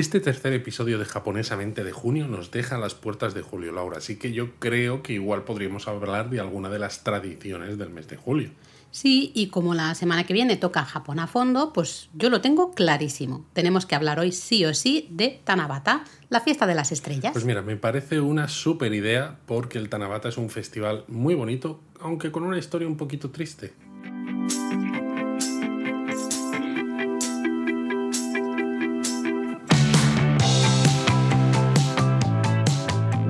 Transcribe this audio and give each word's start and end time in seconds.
Este 0.00 0.18
tercer 0.18 0.54
episodio 0.54 0.98
de 0.98 1.04
Japonesamente 1.04 1.84
de 1.84 1.92
junio 1.92 2.26
nos 2.26 2.50
deja 2.50 2.76
a 2.76 2.78
las 2.78 2.94
puertas 2.94 3.34
de 3.34 3.42
julio, 3.42 3.70
Laura, 3.70 3.98
así 3.98 4.16
que 4.16 4.32
yo 4.32 4.54
creo 4.58 5.02
que 5.02 5.12
igual 5.12 5.44
podríamos 5.44 5.88
hablar 5.88 6.30
de 6.30 6.40
alguna 6.40 6.70
de 6.70 6.78
las 6.78 7.04
tradiciones 7.04 7.76
del 7.76 7.90
mes 7.90 8.08
de 8.08 8.16
julio. 8.16 8.48
Sí, 8.92 9.30
y 9.34 9.48
como 9.48 9.74
la 9.74 9.94
semana 9.94 10.24
que 10.24 10.32
viene 10.32 10.56
toca 10.56 10.86
Japón 10.86 11.20
a 11.20 11.26
fondo, 11.26 11.74
pues 11.74 12.08
yo 12.14 12.30
lo 12.30 12.40
tengo 12.40 12.72
clarísimo. 12.72 13.44
Tenemos 13.52 13.84
que 13.84 13.94
hablar 13.94 14.18
hoy 14.18 14.32
sí 14.32 14.64
o 14.64 14.72
sí 14.72 15.06
de 15.10 15.38
Tanabata, 15.44 16.04
la 16.30 16.40
fiesta 16.40 16.66
de 16.66 16.76
las 16.76 16.92
estrellas. 16.92 17.34
Pues 17.34 17.44
mira, 17.44 17.60
me 17.60 17.76
parece 17.76 18.20
una 18.20 18.48
súper 18.48 18.94
idea 18.94 19.38
porque 19.44 19.76
el 19.76 19.90
Tanabata 19.90 20.30
es 20.30 20.38
un 20.38 20.48
festival 20.48 21.04
muy 21.08 21.34
bonito, 21.34 21.78
aunque 22.00 22.32
con 22.32 22.44
una 22.44 22.56
historia 22.56 22.88
un 22.88 22.96
poquito 22.96 23.30
triste. 23.30 23.74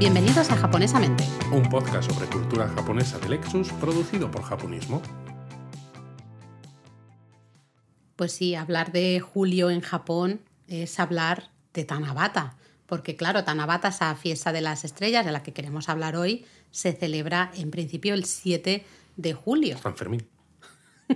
Bienvenidos 0.00 0.50
a 0.50 0.56
Japonesamente. 0.56 1.24
Un 1.52 1.68
podcast 1.68 2.10
sobre 2.10 2.26
cultura 2.26 2.66
japonesa 2.68 3.18
de 3.18 3.28
Lexus 3.28 3.68
producido 3.74 4.30
por 4.30 4.42
Japonismo. 4.42 5.02
Pues 8.16 8.32
sí, 8.32 8.54
hablar 8.54 8.92
de 8.92 9.20
julio 9.20 9.68
en 9.68 9.82
Japón 9.82 10.40
es 10.68 10.98
hablar 10.98 11.50
de 11.74 11.84
Tanabata, 11.84 12.56
porque 12.86 13.14
claro, 13.14 13.44
Tanabata, 13.44 13.88
esa 13.88 14.14
fiesta 14.14 14.52
de 14.52 14.62
las 14.62 14.86
estrellas 14.86 15.26
de 15.26 15.32
la 15.32 15.42
que 15.42 15.52
queremos 15.52 15.90
hablar 15.90 16.16
hoy, 16.16 16.46
se 16.70 16.94
celebra 16.94 17.50
en 17.54 17.70
principio 17.70 18.14
el 18.14 18.24
7 18.24 18.86
de 19.18 19.34
julio. 19.34 19.76
San 19.76 19.98
Fermín. 19.98 20.26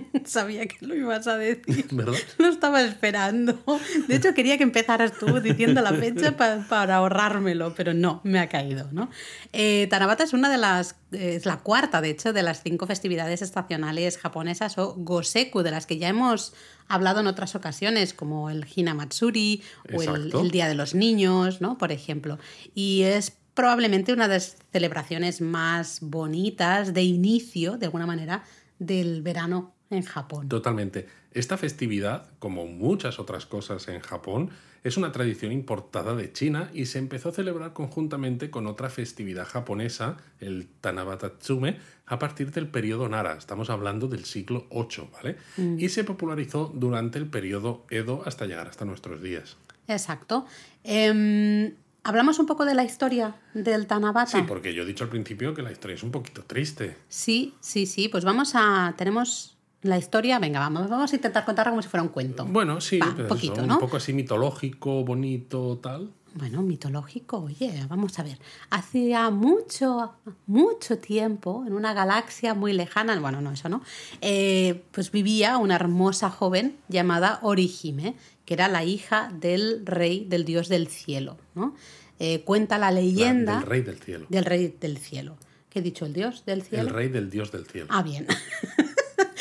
Sabía 0.25 0.65
que 0.67 0.77
lo 0.85 0.95
ibas 0.95 1.27
a 1.27 1.37
decir. 1.37 1.85
¿Verdad? 1.91 2.15
Lo 2.37 2.47
estaba 2.47 2.81
esperando. 2.81 3.61
De 4.07 4.15
hecho, 4.15 4.33
quería 4.33 4.57
que 4.57 4.63
empezaras 4.63 5.13
tú 5.19 5.39
diciendo 5.41 5.81
la 5.81 5.93
fecha 5.93 6.35
pa- 6.37 6.65
para 6.67 6.95
ahorrármelo, 6.97 7.73
pero 7.75 7.93
no, 7.93 8.21
me 8.23 8.39
ha 8.39 8.49
caído. 8.49 8.89
¿no? 8.91 9.09
Eh, 9.53 9.87
Tanabata 9.89 10.23
es 10.23 10.33
una 10.33 10.49
de 10.49 10.57
las, 10.57 10.95
es 11.11 11.45
la 11.45 11.57
cuarta, 11.57 12.01
de 12.01 12.09
hecho, 12.09 12.33
de 12.33 12.43
las 12.43 12.63
cinco 12.63 12.87
festividades 12.87 13.41
estacionales 13.41 14.17
japonesas 14.17 14.77
o 14.77 14.95
goseku, 14.95 15.61
de 15.63 15.71
las 15.71 15.85
que 15.85 15.97
ya 15.97 16.07
hemos 16.09 16.53
hablado 16.87 17.19
en 17.19 17.27
otras 17.27 17.55
ocasiones, 17.55 18.13
como 18.13 18.49
el 18.49 18.65
Hinamatsuri 18.73 19.61
o 19.93 20.01
el, 20.01 20.31
el 20.33 20.51
Día 20.51 20.67
de 20.67 20.75
los 20.75 20.93
Niños, 20.95 21.61
¿no? 21.61 21.77
por 21.77 21.91
ejemplo. 21.91 22.37
Y 22.73 23.01
es 23.03 23.33
probablemente 23.53 24.11
una 24.13 24.27
de 24.27 24.33
las 24.35 24.57
celebraciones 24.73 25.39
más 25.41 25.99
bonitas 26.01 26.93
de 26.93 27.03
inicio, 27.03 27.77
de 27.77 27.85
alguna 27.85 28.05
manera, 28.05 28.43
del 28.79 29.21
verano 29.21 29.74
en 29.89 30.03
Japón. 30.03 30.49
Totalmente. 30.49 31.07
Esta 31.31 31.57
festividad, 31.57 32.29
como 32.39 32.65
muchas 32.65 33.19
otras 33.19 33.45
cosas 33.45 33.87
en 33.87 33.99
Japón, 33.99 34.51
es 34.83 34.97
una 34.97 35.11
tradición 35.11 35.51
importada 35.51 36.15
de 36.15 36.31
China 36.31 36.69
y 36.73 36.85
se 36.85 36.99
empezó 36.99 37.29
a 37.29 37.31
celebrar 37.31 37.73
conjuntamente 37.73 38.49
con 38.49 38.67
otra 38.67 38.89
festividad 38.89 39.45
japonesa, 39.45 40.17
el 40.39 40.67
Tanabata-tsume, 40.79 41.77
a 42.05 42.19
partir 42.19 42.51
del 42.51 42.67
periodo 42.67 43.09
Nara. 43.09 43.35
Estamos 43.35 43.69
hablando 43.69 44.07
del 44.07 44.25
siglo 44.25 44.67
VIII, 44.71 45.09
¿vale? 45.11 45.37
Y 45.77 45.89
se 45.89 46.03
popularizó 46.03 46.71
durante 46.73 47.17
el 47.17 47.27
periodo 47.27 47.85
Edo 47.89 48.21
hasta 48.25 48.45
llegar 48.45 48.67
hasta 48.67 48.85
nuestros 48.85 49.21
días. 49.21 49.57
Exacto. 49.87 50.45
Em, 50.83 51.73
Hablamos 52.07 52.37
un 52.37 52.45
poco 52.45 52.65
de 52.65 52.75
la 52.75 52.83
historia 52.83 53.35
del 53.55 53.87
Tanabata. 53.87 54.37
Sí, 54.37 54.43
porque 54.47 54.75
yo 54.75 54.83
he 54.83 54.85
dicho 54.85 55.03
al 55.03 55.09
principio 55.09 55.55
que 55.55 55.63
la 55.63 55.71
historia 55.71 55.95
es 55.95 56.03
un 56.03 56.11
poquito 56.11 56.43
triste. 56.43 56.95
Sí, 57.09 57.55
sí, 57.61 57.87
sí. 57.87 58.09
Pues 58.09 58.23
vamos 58.23 58.51
a. 58.53 58.93
Tenemos 58.95 59.54
la 59.85 59.97
historia. 59.97 60.39
Venga, 60.39 60.59
vamos, 60.59 60.89
vamos 60.89 61.11
a 61.11 61.15
intentar 61.15 61.45
contarla 61.45 61.71
como 61.71 61.81
si 61.81 61.87
fuera 61.89 62.03
un 62.03 62.09
cuento. 62.09 62.45
Bueno, 62.45 62.81
sí, 62.81 62.99
Va, 62.99 63.15
poquito, 63.27 63.53
eso, 63.53 63.65
¿no? 63.67 63.75
un 63.75 63.79
poco 63.79 63.97
así 63.97 64.13
mitológico, 64.13 65.03
bonito, 65.05 65.77
tal. 65.81 66.11
Bueno, 66.37 66.61
mitológico, 66.63 67.37
oye, 67.43 67.85
vamos 67.87 68.19
a 68.19 68.23
ver. 68.23 68.37
Hacía 68.69 69.29
mucho, 69.29 70.15
mucho 70.47 70.97
tiempo, 70.97 71.63
en 71.65 71.71
una 71.71 71.93
galaxia 71.93 72.53
muy 72.53 72.73
lejana, 72.73 73.17
bueno, 73.21 73.39
no, 73.39 73.51
eso 73.53 73.69
no, 73.69 73.81
eh, 74.19 74.83
pues 74.91 75.11
vivía 75.11 75.57
una 75.57 75.75
hermosa 75.75 76.29
joven 76.29 76.75
llamada 76.89 77.39
Orihime, 77.41 78.15
que 78.43 78.53
era 78.53 78.67
la 78.67 78.83
hija 78.83 79.31
del 79.39 79.85
rey, 79.85 80.25
del 80.27 80.43
dios 80.43 80.67
del 80.67 80.89
cielo, 80.89 81.37
¿no? 81.55 81.73
Eh, 82.19 82.41
cuenta 82.43 82.77
la 82.77 82.91
La- 82.91 82.99
leyenda 82.99 83.59
del 83.59 83.65
rey 83.67 83.81
del 83.81 83.99
cielo. 83.99 84.25
del 84.29 84.43
rey 84.45 84.75
del 84.79 84.97
cielo. 84.97 85.37
¿Qué 85.69 85.79
he 85.79 85.81
dicho? 85.81 86.05
¿El 86.05 86.11
dios 86.13 86.43
del 86.45 86.63
cielo? 86.63 86.83
El 86.87 86.93
rey 86.93 87.07
del 87.07 87.29
dios 87.29 87.51
del 87.53 87.65
cielo. 87.65 87.87
Ah, 87.89 88.03
bien. 88.03 88.27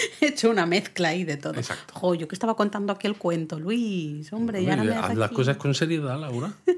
He 0.20 0.28
hecho 0.28 0.50
una 0.50 0.66
mezcla 0.66 1.08
ahí 1.08 1.24
de 1.24 1.36
todo. 1.36 1.54
Exacto. 1.54 1.94
Jo, 1.94 2.14
yo 2.14 2.28
que 2.28 2.34
estaba 2.34 2.54
contando 2.56 2.92
aquí 2.92 3.06
el 3.06 3.16
cuento, 3.16 3.58
Luis, 3.58 4.32
hombre, 4.32 4.64
ya 4.64 4.76
no 4.76 4.84
me 4.84 4.94
haz 4.94 5.14
las 5.14 5.26
aquí. 5.26 5.36
cosas 5.36 5.56
con 5.56 5.74
seriedad, 5.74 6.18
Laura. 6.18 6.52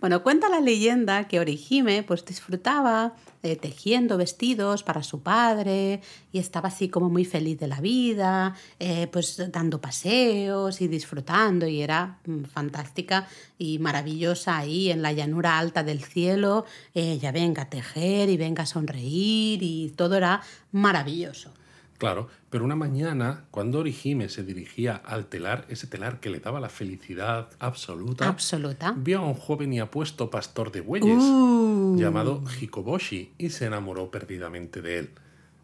Bueno, 0.00 0.22
cuenta 0.22 0.48
la 0.48 0.60
leyenda 0.60 1.26
que 1.26 1.40
Orihime 1.40 2.04
pues 2.04 2.24
disfrutaba 2.24 3.14
eh, 3.42 3.56
tejiendo 3.56 4.16
vestidos 4.16 4.84
para 4.84 5.02
su 5.02 5.20
padre 5.22 6.00
y 6.32 6.38
estaba 6.38 6.68
así 6.68 6.88
como 6.88 7.08
muy 7.08 7.24
feliz 7.24 7.58
de 7.58 7.66
la 7.66 7.80
vida, 7.80 8.54
eh, 8.78 9.08
pues 9.08 9.42
dando 9.50 9.80
paseos 9.80 10.80
y 10.80 10.86
disfrutando 10.86 11.66
y 11.66 11.82
era 11.82 12.18
mm, 12.26 12.44
fantástica 12.44 13.26
y 13.58 13.78
maravillosa 13.78 14.58
ahí 14.58 14.90
en 14.90 15.02
la 15.02 15.12
llanura 15.12 15.58
alta 15.58 15.82
del 15.82 16.04
cielo, 16.04 16.64
ella 16.94 17.32
venga 17.32 17.62
a 17.62 17.70
tejer 17.70 18.28
y 18.28 18.36
venga 18.36 18.62
a 18.62 18.66
sonreír 18.66 19.62
y 19.62 19.92
todo 19.96 20.16
era 20.16 20.40
maravilloso. 20.70 21.52
Claro, 21.98 22.28
pero 22.48 22.64
una 22.64 22.76
mañana, 22.76 23.44
cuando 23.50 23.80
Orihime 23.80 24.28
se 24.28 24.44
dirigía 24.44 24.94
al 24.96 25.26
telar, 25.26 25.66
ese 25.68 25.88
telar 25.88 26.20
que 26.20 26.30
le 26.30 26.38
daba 26.38 26.60
la 26.60 26.68
felicidad 26.68 27.48
absoluta, 27.58 28.28
Absoluta. 28.28 28.94
vio 28.96 29.18
a 29.18 29.26
un 29.26 29.34
joven 29.34 29.72
y 29.72 29.80
apuesto 29.80 30.30
pastor 30.30 30.70
de 30.70 30.80
bueyes 30.80 31.18
Uh. 31.20 31.96
llamado 31.98 32.44
Hikoboshi 32.60 33.32
y 33.36 33.50
se 33.50 33.66
enamoró 33.66 34.10
perdidamente 34.12 34.80
de 34.80 34.98
él. 35.00 35.10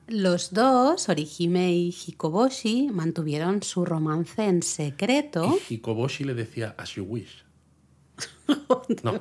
Los 0.09 0.53
dos, 0.53 1.09
Orihime 1.09 1.72
y 1.72 1.89
Hikoboshi, 1.91 2.91
mantuvieron 2.93 3.62
su 3.62 3.84
romance 3.84 4.45
en 4.45 4.62
secreto. 4.62 5.56
Y 5.71 5.75
Hikoboshi 5.75 6.25
le 6.25 6.34
decía, 6.34 6.75
as 6.77 6.95
you 6.97 7.05
wish. 7.05 7.45
No, 9.03 9.21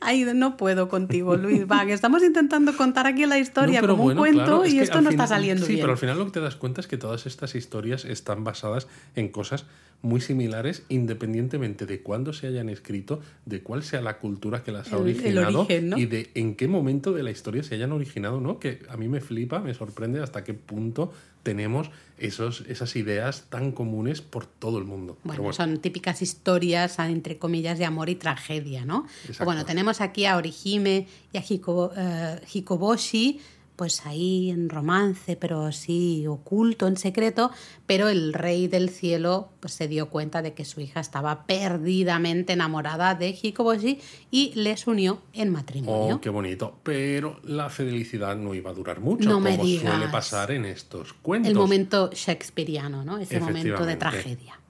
Ay, 0.00 0.24
no 0.34 0.56
puedo 0.56 0.88
contigo, 0.88 1.36
Luis. 1.36 1.64
Va, 1.70 1.86
que 1.86 1.92
estamos 1.92 2.22
intentando 2.22 2.76
contar 2.76 3.06
aquí 3.06 3.26
la 3.26 3.38
historia 3.38 3.80
No, 3.80 3.88
como 3.88 4.02
bueno, 4.04 4.20
un 4.20 4.26
cuento 4.26 4.44
claro, 4.44 4.64
es 4.64 4.74
y 4.74 4.80
esto 4.80 5.00
no 5.00 5.10
final- 5.10 5.12
está 5.14 5.26
saliendo 5.34 5.64
sí, 5.66 5.72
bien. 5.74 5.82
pero 5.82 5.92
al 5.92 5.98
final 5.98 6.18
lo 6.18 6.24
que 6.26 6.30
te 6.32 6.40
das 6.40 6.56
cuenta 6.56 6.80
es 6.80 6.86
que 6.86 6.98
todas 6.98 7.26
estas 7.26 7.54
historias 7.54 8.04
están 8.04 8.44
basadas 8.44 8.88
en 9.14 9.28
cosas 9.28 9.64
muy 10.02 10.20
similares 10.20 10.82
independientemente 10.88 11.86
de 11.86 12.00
cuándo 12.02 12.32
se 12.32 12.48
hayan 12.48 12.68
escrito, 12.68 13.20
de 13.46 13.62
cuál 13.62 13.82
sea 13.84 14.00
la 14.00 14.18
cultura 14.18 14.62
que 14.64 14.72
las 14.72 14.92
ha 14.92 14.96
El- 14.96 15.02
originado 15.02 15.60
origen, 15.60 15.90
¿no? 15.90 15.98
y 15.98 16.06
de 16.06 16.30
en 16.34 16.56
qué 16.56 16.66
momento 16.68 17.12
de 17.12 17.22
la 17.22 17.30
historia 17.30 17.62
se 17.62 17.76
hayan 17.76 17.92
originado, 17.92 18.40
¿no? 18.40 18.58
Que 18.58 18.80
a 18.88 18.96
mí 18.96 19.08
me 19.08 19.20
flipa, 19.20 19.60
me 19.60 19.74
sorprende 19.74 20.20
hasta 20.20 20.42
qué 20.42 20.54
punto 20.54 21.12
tenemos 21.44 21.90
esos, 22.18 22.62
esas 22.68 22.94
ideas 22.96 23.46
tan 23.48 23.72
comunes 23.72 24.22
por 24.22 24.46
todo 24.46 24.78
el 24.78 24.84
mundo. 24.84 25.18
Bueno, 25.24 25.42
bueno, 25.42 25.52
son 25.54 25.78
típicas 25.78 26.20
historias, 26.22 26.98
entre 26.98 27.38
comillas, 27.38 27.78
de 27.78 27.84
amor 27.84 28.08
y 28.08 28.14
tragedia, 28.16 28.84
¿no? 28.84 29.06
Bueno, 29.44 29.64
tenemos 29.64 30.00
aquí 30.00 30.24
a 30.24 30.36
Orihime 30.36 31.06
y 31.32 31.38
a 31.38 31.42
Hiko- 31.42 31.92
eh, 31.96 32.40
Hikoboshi, 32.52 33.40
pues 33.82 34.06
ahí 34.06 34.48
en 34.50 34.68
romance, 34.68 35.34
pero 35.34 35.72
sí 35.72 36.24
oculto, 36.28 36.86
en 36.86 36.96
secreto, 36.96 37.50
pero 37.84 38.08
el 38.08 38.32
rey 38.32 38.68
del 38.68 38.90
cielo 38.90 39.48
pues, 39.58 39.72
se 39.72 39.88
dio 39.88 40.08
cuenta 40.08 40.40
de 40.40 40.54
que 40.54 40.64
su 40.64 40.80
hija 40.80 41.00
estaba 41.00 41.46
perdidamente 41.46 42.52
enamorada 42.52 43.16
de 43.16 43.30
Hikoboshi 43.30 43.98
y 44.30 44.52
les 44.54 44.86
unió 44.86 45.20
en 45.32 45.50
matrimonio. 45.50 46.14
Oh, 46.14 46.20
qué 46.20 46.30
bonito. 46.30 46.78
Pero 46.84 47.40
la 47.42 47.70
felicidad 47.70 48.36
no 48.36 48.54
iba 48.54 48.70
a 48.70 48.72
durar 48.72 49.00
mucho, 49.00 49.28
No 49.28 49.40
me 49.40 49.56
como 49.56 49.68
suele 49.68 50.06
pasar 50.12 50.52
en 50.52 50.64
estos 50.64 51.12
cuentos. 51.14 51.50
el 51.50 51.56
momento 51.56 52.08
shakespeariano, 52.12 53.04
¿no? 53.04 53.18
Ese 53.18 53.40
momento 53.40 53.84
de 53.84 53.96
tragedia. 53.96 54.61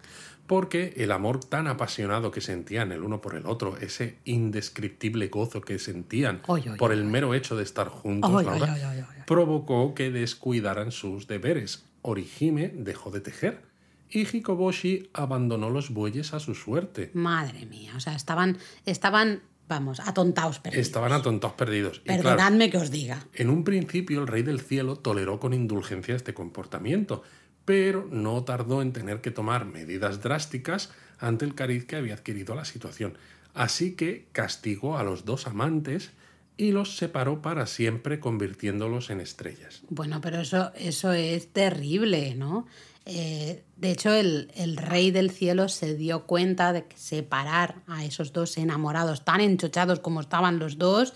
Porque 0.53 0.93
el 0.99 1.13
amor 1.13 1.43
tan 1.43 1.67
apasionado 1.67 2.31
que 2.31 2.43
sentían 2.43 2.93
el 2.93 3.03
uno 3.03 3.23
por 3.23 3.37
el 3.37 3.47
otro, 3.47 3.79
ese 3.79 4.19
indescriptible 4.27 5.29
gozo 5.29 5.63
que 5.63 5.79
sentían 5.79 6.43
Oy, 6.47 6.69
oy, 6.69 6.77
por 6.77 6.91
oy, 6.91 6.99
el 6.99 7.05
mero 7.07 7.33
hecho 7.33 7.57
de 7.57 7.63
estar 7.63 7.89
juntos, 7.89 8.45
Laura, 8.45 8.77
provocó 9.27 9.95
que 9.95 10.11
descuidaran 10.11 10.93
sus 10.93 11.27
deberes. 11.27 11.87
Orihime 12.03 12.69
dejó 12.69 13.11
de 13.11 13.21
tejer 13.21 13.63
y 14.11 14.27
Hikoboshi 14.27 15.09
abandonó 15.15 15.71
los 15.71 15.89
bueyes 15.89 16.35
a 16.35 16.39
su 16.39 16.55
suerte. 16.55 17.11
Madre 17.15 17.65
mía, 17.65 17.95
o 17.97 18.01
sea, 18.01 18.15
estaban, 18.15 18.59
estaban 18.85 19.41
vamos, 19.69 20.01
atontados 20.01 20.59
perdidos. 20.59 20.87
Estaban 20.87 21.13
atontados 21.13 21.57
perdidos. 21.57 22.03
Y 22.05 22.09
claro, 22.09 22.23
Perdonadme 22.25 22.69
que 22.69 22.77
os 22.77 22.91
diga. 22.91 23.25
En 23.33 23.49
un 23.49 23.65
principio 23.65 24.21
el 24.21 24.27
rey 24.27 24.43
del 24.43 24.61
cielo 24.61 24.97
toleró 24.97 25.41
con 25.41 25.55
indulgencia 25.55 26.15
este 26.15 26.35
comportamiento, 26.35 27.23
pero 27.65 28.09
no 28.11 28.43
tardó 28.45 28.83
en 28.83 28.93
tener 28.93 29.21
que 29.21 29.31
tomar 29.31 29.65
medidas 29.65 30.23
drásticas 30.23 30.91
ante 31.19 31.45
el 31.45 31.55
cariz 31.55 31.85
que 31.85 31.97
había 31.97 32.15
adquirido 32.15 32.55
la 32.55 32.65
situación. 32.65 33.17
Así 33.55 33.95
que 33.95 34.27
castigó 34.33 34.99
a 34.99 35.05
los 35.05 35.25
dos 35.25 35.47
amantes 35.47 36.11
y 36.57 36.73
los 36.73 36.97
separó 36.97 37.43
para 37.43 37.67
siempre 37.67 38.21
convirtiéndolos 38.21 39.11
en 39.11 39.21
estrellas. 39.21 39.83
Bueno, 39.89 40.21
pero 40.21 40.41
eso, 40.41 40.73
eso 40.75 41.13
es 41.13 41.49
terrible, 41.53 42.35
¿no? 42.35 42.67
Eh, 43.05 43.65
de 43.77 43.91
hecho, 43.91 44.15
el, 44.15 44.53
el, 44.55 44.77
rey 44.77 45.11
del 45.11 45.31
cielo 45.31 45.69
se 45.69 45.97
dio 45.97 46.25
cuenta 46.25 46.73
de 46.73 46.85
que 46.85 46.97
separar 46.97 47.83
a 47.89 48.05
esos 48.05 48.33
dos 48.33 48.57
enamorados 48.59 49.25
tan 49.25 49.41
enchochados 49.41 49.99
como 49.99 50.21
estaban 50.21 50.61
los 50.61 50.79
dos 50.79 51.13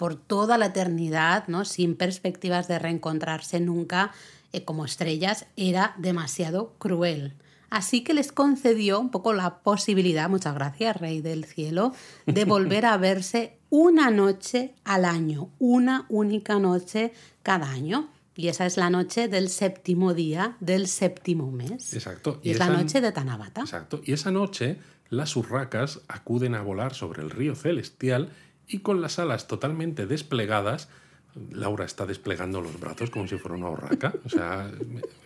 por 0.00 0.16
toda 0.16 0.56
la 0.56 0.66
eternidad, 0.66 1.46
¿no? 1.46 1.66
sin 1.66 1.94
perspectivas 1.94 2.68
de 2.68 2.78
reencontrarse 2.78 3.60
nunca 3.60 4.12
eh, 4.52 4.64
como 4.64 4.84
estrellas, 4.84 5.46
era 5.56 5.94
demasiado 5.98 6.74
cruel. 6.78 7.34
Así 7.70 8.02
que 8.02 8.14
les 8.14 8.32
concedió 8.32 8.98
un 8.98 9.10
poco 9.10 9.32
la 9.32 9.60
posibilidad, 9.60 10.28
muchas 10.28 10.54
gracias, 10.54 10.96
Rey 10.96 11.20
del 11.20 11.44
Cielo, 11.44 11.94
de 12.26 12.44
volver 12.46 12.84
a 12.84 12.96
verse 12.96 13.58
una 13.70 14.10
noche 14.10 14.74
al 14.84 15.04
año, 15.04 15.50
una 15.58 16.04
única 16.08 16.58
noche 16.58 17.12
cada 17.42 17.70
año. 17.70 18.10
Y 18.34 18.48
esa 18.48 18.66
es 18.66 18.76
la 18.76 18.90
noche 18.90 19.28
del 19.28 19.48
séptimo 19.48 20.14
día 20.14 20.56
del 20.60 20.88
séptimo 20.88 21.50
mes. 21.52 21.94
Exacto. 21.94 22.40
Y, 22.42 22.50
es 22.50 22.58
la 22.58 22.70
noche 22.70 23.00
de 23.00 23.12
Tanabata. 23.12 23.60
Exacto. 23.60 24.00
Y 24.04 24.12
esa 24.12 24.30
noche 24.30 24.78
las 25.10 25.36
urracas 25.36 26.00
acuden 26.08 26.54
a 26.54 26.62
volar 26.62 26.94
sobre 26.94 27.22
el 27.22 27.30
río 27.30 27.54
celestial 27.54 28.30
y 28.66 28.78
con 28.78 29.00
las 29.00 29.18
alas 29.18 29.46
totalmente 29.46 30.06
desplegadas 30.06 30.88
Laura 31.52 31.84
está 31.84 32.06
desplegando 32.06 32.60
los 32.60 32.78
brazos 32.78 33.10
como 33.10 33.26
si 33.26 33.36
fuera 33.38 33.56
una 33.56 33.70
urraca. 33.70 34.12
O 34.24 34.28
sea, 34.28 34.70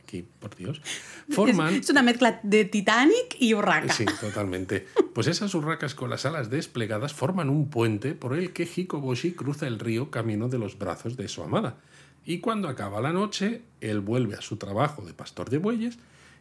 aquí, 0.03 0.25
por 0.41 0.55
Dios. 0.57 0.81
Forman. 1.31 1.75
Es, 1.75 1.91
una 1.91 2.03
mezcla 2.03 2.41
de 2.43 2.65
Titanic 2.65 3.37
y 3.39 3.55
urraca. 3.55 3.93
Sí, 3.93 4.05
totalmente. 4.21 4.87
Pues 5.15 5.27
esas 5.27 5.55
urracas 5.55 5.95
con 5.95 6.11
las 6.11 6.27
alas 6.27 6.51
desplegadas 6.51 7.13
forman 7.13 7.49
un 7.49 7.69
puente 7.69 8.15
por 8.15 8.37
el 8.37 8.53
que 8.53 8.65
Hikoboshi 8.65 9.33
cruza 9.33 9.67
el 9.67 9.79
río 9.79 10.11
camino 10.11 10.49
de 10.49 10.59
los 10.59 10.79
brazos 10.79 11.17
de 11.17 11.29
su 11.29 11.43
amada. 11.43 11.77
Y 12.25 12.41
cuando 12.41 12.69
acaba 12.69 13.01
la 13.01 13.13
noche, 13.13 13.63
él 13.81 14.01
vuelve 14.01 14.35
a 14.37 14.41
su 14.41 14.57
trabajo 14.57 15.03
de 15.05 15.13
pastor 15.13 15.51
de 15.51 15.59
bueyes 15.59 15.99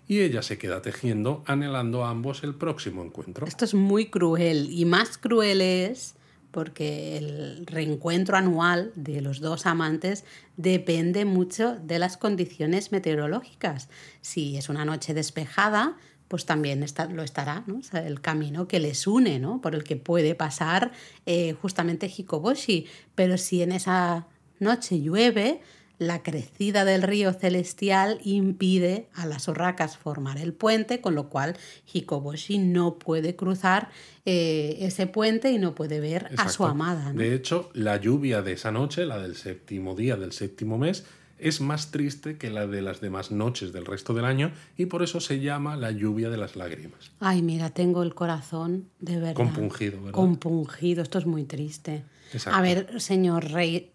y 0.07 0.19
ella 0.19 0.41
se 0.41 0.57
queda 0.57 0.81
tejiendo, 0.81 1.43
anhelando 1.45 2.05
a 2.05 2.09
ambos 2.09 2.43
el 2.43 2.55
próximo 2.55 3.03
encuentro. 3.03 3.45
Esto 3.47 3.65
es 3.65 3.73
muy 3.73 4.07
cruel 4.07 4.69
y 4.71 4.85
más 4.85 5.17
cruel 5.17 5.61
es 5.61 6.15
porque 6.53 7.17
el 7.17 7.65
reencuentro 7.65 8.37
anual 8.37 8.91
de 8.95 9.21
los 9.21 9.41
dos 9.41 9.65
amantes 9.65 10.23
depende 10.55 11.25
mucho 11.25 11.75
de 11.75 11.97
las 11.97 12.15
condiciones 12.15 12.91
meteorológicas. 12.91 13.89
Si 14.21 14.55
es 14.55 14.69
una 14.69 14.85
noche 14.85 15.15
despejada, 15.15 15.97
pues 16.27 16.45
también 16.45 16.85
lo 17.09 17.23
estará, 17.23 17.63
¿no? 17.65 17.81
el 17.99 18.21
camino 18.21 18.67
que 18.67 18.79
les 18.79 19.07
une, 19.07 19.39
¿no? 19.39 19.61
por 19.61 19.73
el 19.73 19.83
que 19.83 19.95
puede 19.95 20.35
pasar 20.35 20.91
eh, 21.25 21.53
justamente 21.59 22.07
Hikoboshi. 22.07 22.85
Pero 23.15 23.39
si 23.39 23.63
en 23.63 23.71
esa 23.71 24.27
noche 24.59 25.01
llueve, 25.01 25.59
la 26.07 26.23
crecida 26.23 26.85
del 26.85 27.01
río 27.01 27.33
celestial 27.33 28.19
impide 28.23 29.07
a 29.13 29.25
las 29.25 29.47
urracas 29.47 29.97
formar 29.97 30.37
el 30.37 30.53
puente, 30.53 31.01
con 31.01 31.15
lo 31.15 31.29
cual 31.29 31.57
Hikoboshi 31.91 32.57
no 32.57 32.99
puede 32.99 33.35
cruzar 33.35 33.89
eh, 34.25 34.77
ese 34.81 35.07
puente 35.07 35.51
y 35.51 35.57
no 35.57 35.75
puede 35.75 35.99
ver 35.99 36.29
a 36.37 36.49
su 36.49 36.65
amada. 36.65 37.11
De 37.13 37.33
hecho, 37.33 37.69
la 37.73 37.97
lluvia 37.97 38.41
de 38.41 38.53
esa 38.53 38.71
noche, 38.71 39.05
la 39.05 39.19
del 39.19 39.35
séptimo 39.35 39.95
día 39.95 40.15
del 40.15 40.31
séptimo 40.31 40.77
mes, 40.77 41.05
es 41.39 41.59
más 41.59 41.91
triste 41.91 42.37
que 42.37 42.49
la 42.49 42.67
de 42.67 42.81
las 42.81 43.01
demás 43.01 43.31
noches 43.31 43.73
del 43.73 43.85
resto 43.85 44.13
del 44.13 44.25
año 44.25 44.51
y 44.77 44.85
por 44.85 45.03
eso 45.03 45.19
se 45.19 45.39
llama 45.39 45.75
la 45.75 45.91
lluvia 45.91 46.29
de 46.29 46.37
las 46.37 46.55
lágrimas. 46.55 47.11
Ay, 47.19 47.41
mira, 47.41 47.69
tengo 47.69 48.01
el 48.03 48.15
corazón 48.15 48.89
de 48.99 49.17
verdad. 49.17 49.33
Compungido, 49.33 49.97
¿verdad? 49.97 50.13
Compungido, 50.13 51.03
esto 51.03 51.17
es 51.17 51.25
muy 51.25 51.43
triste. 51.43 52.05
A 52.45 52.61
ver, 52.61 52.99
señor 52.99 53.51
rey, 53.51 53.92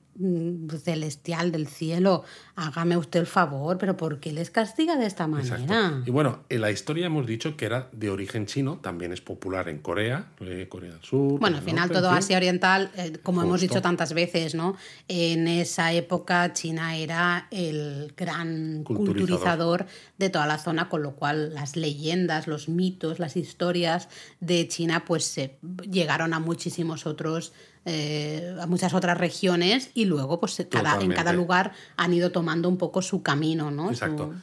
celestial 0.82 1.52
del 1.52 1.68
cielo, 1.68 2.24
hágame 2.56 2.96
usted 2.96 3.20
el 3.20 3.26
favor, 3.26 3.78
pero 3.78 3.96
¿por 3.96 4.20
qué 4.20 4.32
les 4.32 4.50
castiga 4.50 4.96
de 4.96 5.06
esta 5.06 5.26
manera? 5.26 6.02
Y 6.04 6.10
bueno, 6.10 6.40
en 6.48 6.60
la 6.60 6.70
historia 6.70 7.06
hemos 7.06 7.26
dicho 7.26 7.56
que 7.56 7.66
era 7.66 7.88
de 7.92 8.10
origen 8.10 8.46
chino, 8.46 8.78
también 8.78 9.12
es 9.12 9.20
popular 9.20 9.68
en 9.68 9.78
Corea, 9.78 10.32
eh, 10.40 10.66
Corea 10.68 10.92
del 10.92 11.02
Sur. 11.02 11.38
Bueno, 11.38 11.58
al 11.58 11.62
final 11.62 11.90
todo 11.90 12.10
Asia 12.10 12.36
Oriental, 12.36 12.90
eh, 12.96 13.18
como 13.22 13.42
hemos 13.42 13.60
dicho 13.60 13.80
tantas 13.80 14.12
veces, 14.12 14.54
¿no? 14.54 14.76
En 15.06 15.46
esa 15.46 15.92
época 15.92 16.52
China 16.52 16.96
era 16.96 17.46
el 17.50 18.12
gran 18.16 18.82
culturizador. 18.84 19.86
de 20.18 20.30
toda 20.30 20.46
la 20.46 20.58
zona, 20.58 20.88
con 20.88 21.02
lo 21.02 21.14
cual 21.14 21.54
las 21.54 21.76
leyendas, 21.76 22.48
los 22.48 22.68
mitos, 22.68 23.18
las 23.20 23.36
historias 23.36 24.08
de 24.40 24.66
China 24.66 25.04
pues 25.04 25.40
llegaron 25.88 26.34
a 26.34 26.40
muchísimos 26.40 27.06
otros 27.06 27.52
eh, 27.90 28.54
a 28.60 28.66
muchas 28.66 28.92
otras 28.92 29.16
regiones 29.16 29.90
y 29.94 30.04
luego 30.04 30.38
pues 30.38 30.62
cada, 30.70 31.00
en 31.00 31.10
cada 31.10 31.32
lugar 31.32 31.72
han 31.96 32.12
ido 32.12 32.30
tomando 32.30 32.68
un 32.68 32.76
poco 32.76 33.00
su 33.00 33.22
camino, 33.22 33.70
¿no? 33.70 33.90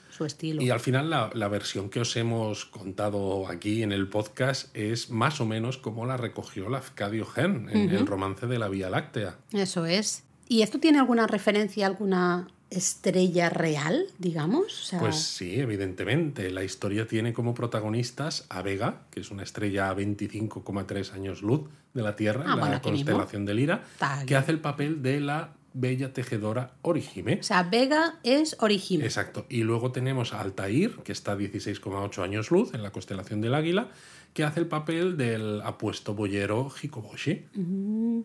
Su, 0.10 0.26
estilo. 0.26 0.64
Y 0.64 0.72
al 0.72 0.80
final 0.80 1.12
la, 1.12 1.30
la, 1.34 1.48
versión 1.48 1.90
que 1.90 2.00
os 2.00 2.16
hemos 2.16 2.66
contado 2.66 3.48
aquí 3.48 3.84
en 3.84 3.92
el 3.92 4.08
podcast 4.08 4.76
es 4.76 5.12
más 5.12 5.42
o 5.42 5.46
menos 5.46 5.78
como 5.78 6.08
la 6.08 6.18
recogió 6.18 6.70
Lafcadio 6.70 7.26
Gen 7.26 7.70
en 7.70 7.92
el 7.92 8.08
romance 8.08 8.48
de 8.48 8.58
la 8.58 8.68
Vía 8.68 8.90
Láctea. 8.90 9.36
Eso 9.52 9.86
es. 9.86 10.24
¿Y 10.48 10.64
esto 10.64 10.80
tiene 10.80 10.98
alguna 10.98 11.28
referencia, 11.28 11.86
alguna 11.86 12.48
estrella 12.76 13.50
real, 13.50 14.06
digamos? 14.20 14.94
Pues 15.00 15.16
sí, 15.16 15.60
evidentemente. 15.60 16.52
La 16.52 16.64
historia 16.64 17.08
tiene 17.08 17.34
como 17.34 17.54
protagonistas 17.54 18.46
a 18.50 18.62
Vega, 18.62 19.04
que 19.12 19.20
es 19.20 19.32
una 19.32 19.44
estrella 19.44 19.90
a 19.90 19.96
25,3 19.96 21.14
años 21.14 21.42
luz 21.42 21.62
de 21.94 22.02
la 22.02 22.16
Tierra, 22.16 22.44
ah, 22.48 22.56
la 22.56 22.82
constelación 22.82 23.46
de 23.46 23.54
Lira, 23.54 23.84
que 24.26 24.36
hace 24.36 24.52
el 24.52 24.60
papel 24.60 25.02
de 25.02 25.20
la 25.20 25.54
bella 25.74 26.14
tejedora 26.14 26.72
Orihime. 26.82 27.40
O 27.42 27.44
sea, 27.44 27.64
Vega 27.64 28.20
es 28.24 28.56
Orihime. 28.60 29.06
Exacto. 29.06 29.46
Y 29.50 29.64
luego 29.64 29.92
tenemos 29.92 30.34
a 30.34 30.42
Altair, 30.42 30.92
que 31.04 31.12
está 31.12 31.34
a 31.34 31.38
16,8 31.38 32.24
años 32.24 32.50
luz 32.50 32.74
en 32.74 32.82
la 32.82 32.92
constelación 32.92 33.42
del 33.42 33.54
Águila, 33.54 33.90
que 34.34 34.44
hace 34.44 34.62
el 34.62 34.68
papel 34.68 35.18
del 35.18 35.62
apuesto 35.62 36.14
boyero 36.16 36.72
Hikoboshi. 36.82 37.46
Mm. 37.54 38.22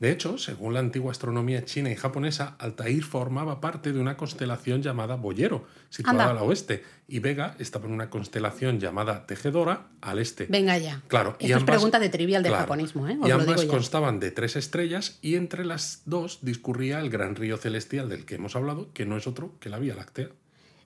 De 0.00 0.10
hecho, 0.10 0.38
según 0.38 0.72
la 0.72 0.80
antigua 0.80 1.12
astronomía 1.12 1.66
china 1.66 1.90
y 1.90 1.94
japonesa, 1.94 2.56
Altair 2.58 3.04
formaba 3.04 3.60
parte 3.60 3.92
de 3.92 4.00
una 4.00 4.16
constelación 4.16 4.80
llamada 4.80 5.16
Boyero, 5.16 5.66
situada 5.90 6.30
al 6.30 6.38
oeste, 6.38 6.82
y 7.06 7.18
Vega 7.18 7.54
estaba 7.58 7.84
en 7.84 7.92
una 7.92 8.08
constelación 8.08 8.80
llamada 8.80 9.26
Tejedora 9.26 9.88
al 10.00 10.18
este. 10.18 10.46
Venga 10.46 10.78
ya. 10.78 11.02
Claro. 11.08 11.36
Esto 11.38 11.58
es 11.58 11.64
pregunta 11.64 11.98
de 11.98 12.08
trivial 12.08 12.42
de 12.42 12.48
japonismo, 12.48 13.06
¿eh? 13.08 13.18
y 13.22 13.30
ambas 13.30 13.66
constaban 13.66 14.20
de 14.20 14.30
tres 14.30 14.56
estrellas 14.56 15.18
y 15.20 15.34
entre 15.34 15.66
las 15.66 16.00
dos 16.06 16.38
discurría 16.40 16.98
el 17.00 17.10
gran 17.10 17.36
río 17.36 17.58
celestial 17.58 18.08
del 18.08 18.24
que 18.24 18.36
hemos 18.36 18.56
hablado, 18.56 18.90
que 18.94 19.04
no 19.04 19.18
es 19.18 19.26
otro 19.26 19.52
que 19.60 19.68
la 19.68 19.78
Vía 19.78 19.94
Láctea. 19.94 20.30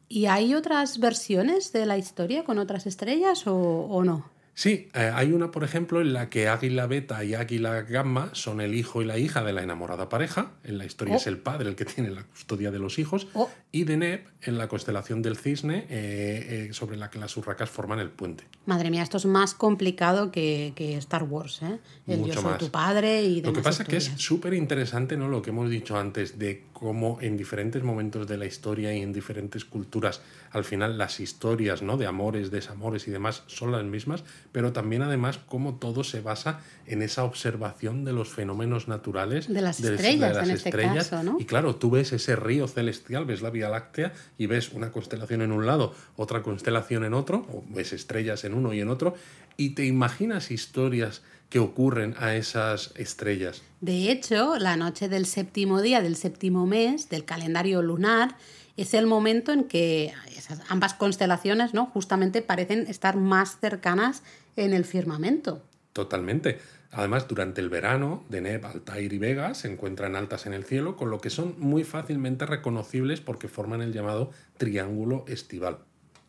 ¿Y 0.08 0.26
hay 0.26 0.54
otras 0.54 0.98
versiones 0.98 1.72
de 1.72 1.86
la 1.86 1.98
historia 1.98 2.42
con 2.42 2.58
otras 2.58 2.84
estrellas 2.86 3.44
o 3.46 4.02
no? 4.04 4.34
Sí, 4.54 4.88
eh, 4.94 5.10
hay 5.12 5.32
una, 5.32 5.50
por 5.50 5.64
ejemplo, 5.64 6.00
en 6.00 6.12
la 6.12 6.30
que 6.30 6.48
Águila 6.48 6.86
Beta 6.86 7.24
y 7.24 7.34
Águila 7.34 7.82
Gamma 7.82 8.30
son 8.32 8.60
el 8.60 8.74
hijo 8.74 9.02
y 9.02 9.04
la 9.04 9.18
hija 9.18 9.42
de 9.42 9.52
la 9.52 9.62
enamorada 9.62 10.08
pareja. 10.08 10.52
En 10.62 10.78
la 10.78 10.84
historia 10.84 11.16
es 11.16 11.26
oh. 11.26 11.30
el 11.30 11.38
padre 11.38 11.68
el 11.68 11.74
que 11.74 11.84
tiene 11.84 12.10
la 12.10 12.22
custodia 12.22 12.70
de 12.70 12.78
los 12.78 13.00
hijos. 13.00 13.26
Oh. 13.34 13.50
Y 13.72 13.82
Deneb, 13.82 14.20
en 14.42 14.56
la 14.56 14.68
constelación 14.68 15.22
del 15.22 15.36
cisne, 15.36 15.86
eh, 15.88 16.68
eh, 16.68 16.72
sobre 16.72 16.96
la 16.96 17.10
que 17.10 17.18
las 17.18 17.36
urracas 17.36 17.68
forman 17.68 17.98
el 17.98 18.10
puente. 18.10 18.44
Madre 18.66 18.90
mía, 18.90 19.02
esto 19.02 19.16
es 19.16 19.26
más 19.26 19.54
complicado 19.54 20.30
que, 20.30 20.72
Star 20.98 21.24
Wars, 21.24 21.60
¿eh? 21.62 21.80
El 22.06 22.20
Mucho 22.20 22.34
yo 22.34 22.40
soy 22.40 22.58
tu 22.58 22.70
padre 22.70 23.22
y 23.22 23.42
Lo 23.42 23.52
que 23.52 23.60
pasa 23.60 23.82
es 23.82 23.88
que 23.88 23.96
es 23.96 24.12
súper 24.16 24.54
interesante, 24.54 25.16
¿no? 25.16 25.28
Lo 25.28 25.42
que 25.42 25.50
hemos 25.50 25.68
dicho 25.68 25.98
antes 25.98 26.38
de 26.38 26.64
cómo 26.72 27.18
en 27.20 27.36
diferentes 27.36 27.82
momentos 27.82 28.28
de 28.28 28.36
la 28.36 28.46
historia 28.46 28.94
y 28.94 29.00
en 29.00 29.12
diferentes 29.12 29.64
culturas, 29.64 30.20
al 30.52 30.64
final 30.64 30.96
las 30.96 31.18
historias, 31.18 31.82
¿no? 31.82 31.96
De 31.96 32.06
amores, 32.06 32.52
desamores 32.52 33.08
y 33.08 33.10
demás 33.10 33.42
son 33.46 33.72
las 33.72 33.84
mismas 33.84 34.22
pero 34.54 34.72
también 34.72 35.02
además 35.02 35.40
cómo 35.48 35.74
todo 35.74 36.04
se 36.04 36.20
basa 36.20 36.60
en 36.86 37.02
esa 37.02 37.24
observación 37.24 38.04
de 38.04 38.12
los 38.12 38.28
fenómenos 38.28 38.86
naturales 38.86 39.52
de 39.52 39.60
las 39.60 39.80
estrellas, 39.80 40.36
en 40.44 40.50
este 40.52 40.70
caso, 40.70 41.24
¿no? 41.24 41.38
Y 41.40 41.44
claro, 41.44 41.74
tú 41.74 41.90
ves 41.90 42.12
ese 42.12 42.36
río 42.36 42.68
celestial, 42.68 43.24
ves 43.24 43.42
la 43.42 43.50
Vía 43.50 43.68
Láctea 43.68 44.12
y 44.38 44.46
ves 44.46 44.70
una 44.70 44.92
constelación 44.92 45.42
en 45.42 45.50
un 45.50 45.66
lado, 45.66 45.92
otra 46.14 46.42
constelación 46.42 47.02
en 47.02 47.14
otro, 47.14 47.44
o 47.52 47.64
ves 47.68 47.92
estrellas 47.92 48.44
en 48.44 48.54
uno 48.54 48.72
y 48.72 48.80
en 48.80 48.90
otro, 48.90 49.16
y 49.56 49.70
te 49.70 49.86
imaginas 49.86 50.52
historias 50.52 51.22
que 51.48 51.58
ocurren 51.58 52.14
a 52.20 52.36
esas 52.36 52.92
estrellas. 52.94 53.62
De 53.80 54.12
hecho, 54.12 54.56
la 54.56 54.76
noche 54.76 55.08
del 55.08 55.26
séptimo 55.26 55.82
día 55.82 56.00
del 56.00 56.14
séptimo 56.14 56.64
mes 56.64 57.08
del 57.08 57.24
calendario 57.24 57.82
lunar 57.82 58.36
es 58.76 58.94
el 58.94 59.06
momento 59.06 59.52
en 59.52 59.64
que 59.64 60.12
esas, 60.36 60.60
ambas 60.68 60.94
constelaciones 60.94 61.74
¿no? 61.74 61.86
justamente 61.86 62.42
parecen 62.42 62.86
estar 62.88 63.16
más 63.16 63.58
cercanas 63.60 64.22
en 64.56 64.72
el 64.72 64.84
firmamento. 64.84 65.62
Totalmente. 65.92 66.58
Además, 66.90 67.26
durante 67.26 67.60
el 67.60 67.68
verano, 67.68 68.24
Deneb, 68.28 68.64
Altair 68.66 69.12
y 69.12 69.18
Vega 69.18 69.54
se 69.54 69.70
encuentran 69.70 70.14
altas 70.14 70.46
en 70.46 70.54
el 70.54 70.64
cielo, 70.64 70.96
con 70.96 71.10
lo 71.10 71.18
que 71.18 71.30
son 71.30 71.56
muy 71.58 71.82
fácilmente 71.82 72.46
reconocibles 72.46 73.20
porque 73.20 73.48
forman 73.48 73.82
el 73.82 73.92
llamado 73.92 74.30
triángulo 74.58 75.24
estival. 75.26 75.78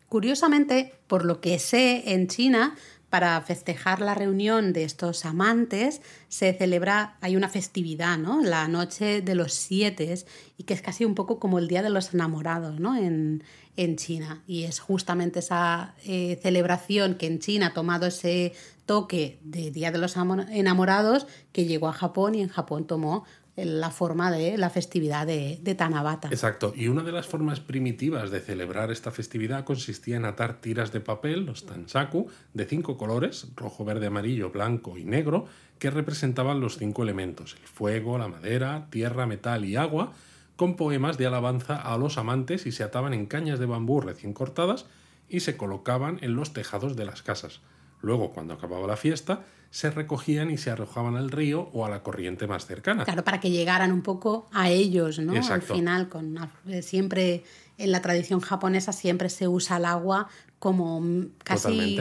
Curiosamente, 0.08 0.94
por 1.08 1.24
lo 1.24 1.40
que 1.40 1.58
sé, 1.58 2.12
en 2.12 2.28
China 2.28 2.76
para 3.16 3.40
festejar 3.40 4.02
la 4.02 4.12
reunión 4.12 4.74
de 4.74 4.84
estos 4.84 5.24
amantes 5.24 6.02
se 6.28 6.52
celebra, 6.52 7.16
hay 7.22 7.34
una 7.34 7.48
festividad, 7.48 8.18
¿no? 8.18 8.42
La 8.42 8.68
noche 8.68 9.22
de 9.22 9.34
los 9.34 9.54
siete 9.54 10.22
y 10.58 10.64
que 10.64 10.74
es 10.74 10.82
casi 10.82 11.06
un 11.06 11.14
poco 11.14 11.40
como 11.40 11.58
el 11.58 11.66
Día 11.66 11.80
de 11.80 11.88
los 11.88 12.12
Enamorados, 12.12 12.78
¿no? 12.78 12.94
En, 12.94 13.42
en 13.78 13.96
China. 13.96 14.42
Y 14.46 14.64
es 14.64 14.80
justamente 14.80 15.38
esa 15.38 15.94
eh, 16.04 16.38
celebración 16.42 17.14
que 17.14 17.26
en 17.26 17.38
China 17.38 17.68
ha 17.68 17.72
tomado 17.72 18.04
ese 18.04 18.52
toque 18.84 19.38
de 19.42 19.70
Día 19.70 19.90
de 19.90 19.96
los 19.96 20.14
Enamorados 20.18 21.26
que 21.52 21.64
llegó 21.64 21.88
a 21.88 21.94
Japón 21.94 22.34
y 22.34 22.42
en 22.42 22.50
Japón 22.50 22.86
tomó 22.86 23.24
la 23.56 23.90
forma 23.90 24.30
de 24.30 24.58
la 24.58 24.68
festividad 24.68 25.26
de, 25.26 25.74
Tanabata. 25.76 26.28
Exacto, 26.28 26.74
y 26.76 26.88
una 26.88 27.02
de 27.02 27.12
las 27.12 27.26
formas 27.26 27.60
primitivas 27.60 28.30
de 28.30 28.40
celebrar 28.40 28.90
esta 28.90 29.10
festividad 29.10 29.64
consistía 29.64 30.16
en 30.16 30.26
atar 30.26 30.60
tiras 30.60 30.92
de 30.92 31.00
papel, 31.00 31.46
los 31.46 31.64
tansaku, 31.64 32.28
de 32.52 32.66
cinco 32.66 32.98
colores, 32.98 33.48
rojo, 33.56 33.84
verde, 33.84 34.08
amarillo, 34.08 34.50
blanco 34.50 34.98
y 34.98 35.04
negro, 35.04 35.46
que 35.78 35.90
representaban 35.90 36.60
los 36.60 36.76
cinco 36.76 37.02
elementos, 37.02 37.56
el 37.60 37.66
fuego, 37.66 38.18
la 38.18 38.28
madera, 38.28 38.88
tierra, 38.90 39.26
metal 39.26 39.64
y 39.64 39.76
agua, 39.76 40.12
con 40.56 40.76
poemas 40.76 41.18
de 41.18 41.26
alabanza 41.26 41.76
a 41.76 41.96
los 41.98 42.18
amantes 42.18 42.66
y 42.66 42.72
se 42.72 42.82
ataban 42.82 43.14
en 43.14 43.26
cañas 43.26 43.58
de 43.58 43.66
bambú 43.66 44.00
recién 44.00 44.32
cortadas 44.32 44.86
y 45.28 45.40
se 45.40 45.56
colocaban 45.56 46.18
en 46.22 46.34
los 46.34 46.52
tejados 46.52 46.96
de 46.96 47.04
las 47.04 47.22
casas. 47.22 47.60
Luego, 48.00 48.32
cuando 48.32 48.54
acababa 48.54 48.86
la 48.86 48.96
fiesta, 48.96 49.44
se 49.70 49.90
recogían 49.90 50.50
y 50.50 50.58
se 50.58 50.70
arrojaban 50.70 51.16
al 51.16 51.30
río 51.30 51.68
o 51.72 51.84
a 51.84 51.90
la 51.90 52.02
corriente 52.02 52.46
más 52.46 52.66
cercana. 52.66 53.04
Claro, 53.04 53.24
para 53.24 53.40
que 53.40 53.50
llegaran 53.50 53.92
un 53.92 54.02
poco 54.02 54.48
a 54.52 54.70
ellos, 54.70 55.18
¿no? 55.18 55.32
Al 55.34 55.62
final, 55.62 56.08
con, 56.08 56.38
eh, 56.68 56.82
siempre 56.82 57.44
en 57.78 57.92
la 57.92 58.00
tradición 58.00 58.40
japonesa 58.40 58.92
siempre 58.92 59.28
se 59.28 59.48
usa 59.48 59.76
el 59.76 59.84
agua 59.84 60.28
como 60.58 61.04
casi 61.44 61.98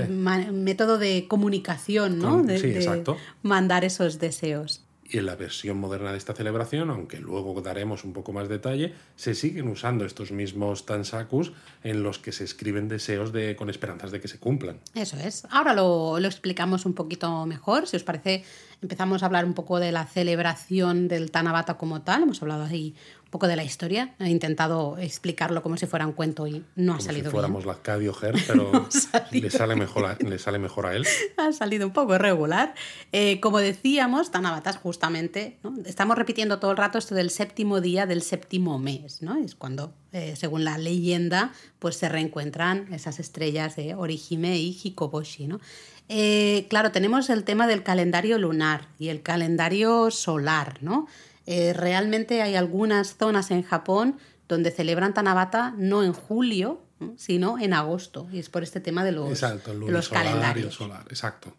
método 0.53 0.97
de 0.97 1.27
comunicación, 1.27 2.19
¿no? 2.19 2.41
de, 2.41 2.57
sí, 2.57 2.67
exacto. 2.67 3.17
mandar 3.43 3.83
esos 3.83 4.19
deseos. 4.19 4.84
Y 5.07 5.19
en 5.19 5.27
la 5.27 5.35
versión 5.35 5.77
moderna 5.77 6.11
de 6.11 6.17
esta 6.17 6.33
celebración, 6.33 6.89
aunque 6.89 7.19
luego 7.19 7.61
daremos 7.61 8.03
un 8.03 8.13
poco 8.13 8.33
más 8.33 8.49
detalle, 8.49 8.95
se 9.15 9.35
siguen 9.35 9.67
usando 9.67 10.03
estos 10.03 10.31
mismos 10.31 10.87
tansakus 10.87 11.53
en 11.83 12.01
los 12.01 12.17
que 12.17 12.31
se 12.31 12.43
escriben 12.43 12.87
deseos 12.87 13.31
de, 13.31 13.55
con 13.55 13.69
esperanzas 13.69 14.11
de 14.11 14.19
que 14.19 14.27
se 14.27 14.39
cumplan. 14.39 14.79
Eso 14.95 15.17
es. 15.17 15.45
Ahora 15.51 15.75
lo, 15.75 16.19
lo 16.19 16.27
explicamos 16.27 16.87
un 16.87 16.93
poquito 16.93 17.45
mejor. 17.45 17.85
Si 17.87 17.95
os 17.95 18.03
parece, 18.03 18.43
empezamos 18.81 19.21
a 19.21 19.27
hablar 19.27 19.45
un 19.45 19.53
poco 19.53 19.79
de 19.79 19.91
la 19.91 20.07
celebración 20.07 21.07
del 21.07 21.29
Tanabata 21.29 21.75
como 21.77 22.01
tal. 22.01 22.23
Hemos 22.23 22.41
hablado 22.41 22.63
ahí 22.63 22.95
poco 23.35 23.49
de 23.49 23.57
la 23.57 23.65
historia. 23.65 24.15
He 24.17 24.29
intentado 24.29 24.97
explicarlo 24.97 25.61
como 25.61 25.75
si 25.75 25.87
fuera 25.87 26.07
un 26.07 26.13
cuento 26.13 26.47
y 26.47 26.63
no 26.77 26.93
ha 26.93 27.01
salido 27.01 27.25
si 27.25 27.31
fuéramos 27.31 27.65
la 27.65 27.75
Cadio 27.81 28.13
Ger, 28.13 28.33
pero 28.47 28.87
le, 29.29 29.49
sale 29.49 29.75
mejor 29.75 30.05
a, 30.05 30.17
le 30.25 30.39
sale 30.39 30.57
mejor 30.57 30.85
a 30.85 30.95
él. 30.95 31.05
Ha 31.35 31.51
salido 31.51 31.85
un 31.85 31.91
poco 31.91 32.15
irregular. 32.15 32.73
Eh, 33.11 33.41
como 33.41 33.59
decíamos, 33.59 34.31
Tanabatas 34.31 34.77
justamente, 34.77 35.59
estamos 35.83 36.17
repitiendo 36.17 36.59
todo 36.59 36.71
el 36.71 36.77
rato 36.77 36.97
esto 36.97 37.13
del 37.13 37.29
séptimo 37.29 37.81
día 37.81 38.05
del 38.05 38.21
séptimo 38.21 38.79
mes, 38.79 39.21
¿no? 39.21 39.35
Es 39.35 39.53
cuando, 39.53 39.93
eh, 40.13 40.35
según 40.37 40.63
la 40.63 40.77
leyenda, 40.77 41.51
pues 41.79 41.97
se 41.97 42.07
reencuentran 42.07 42.93
esas 42.93 43.19
estrellas 43.19 43.75
de 43.75 43.95
Orihime 43.95 44.57
y 44.57 44.79
Hikoboshi, 44.81 45.47
¿no? 45.47 45.59
Eh, 46.07 46.67
claro, 46.69 46.93
tenemos 46.93 47.29
el 47.29 47.43
tema 47.43 47.67
del 47.67 47.83
calendario 47.83 48.37
lunar 48.37 48.87
y 48.97 49.09
el 49.09 49.21
calendario 49.21 50.09
solar, 50.09 50.77
¿no? 50.81 51.07
Eh, 51.45 51.73
realmente 51.73 52.41
hay 52.41 52.55
algunas 52.55 53.17
zonas 53.17 53.51
en 53.51 53.63
Japón 53.63 54.17
donde 54.47 54.71
celebran 54.71 55.13
Tanabata 55.13 55.73
no 55.77 56.03
en 56.03 56.13
julio, 56.13 56.81
sino 57.17 57.59
en 57.59 57.73
agosto. 57.73 58.27
Y 58.31 58.39
es 58.39 58.49
por 58.49 58.63
este 58.63 58.79
tema 58.79 59.03
de 59.03 59.11
los, 59.11 59.29
exacto, 59.29 59.71
el 59.71 59.79
los 59.79 60.09
calendarios. 60.09 60.73
solar, 60.73 61.05
exacto. 61.09 61.53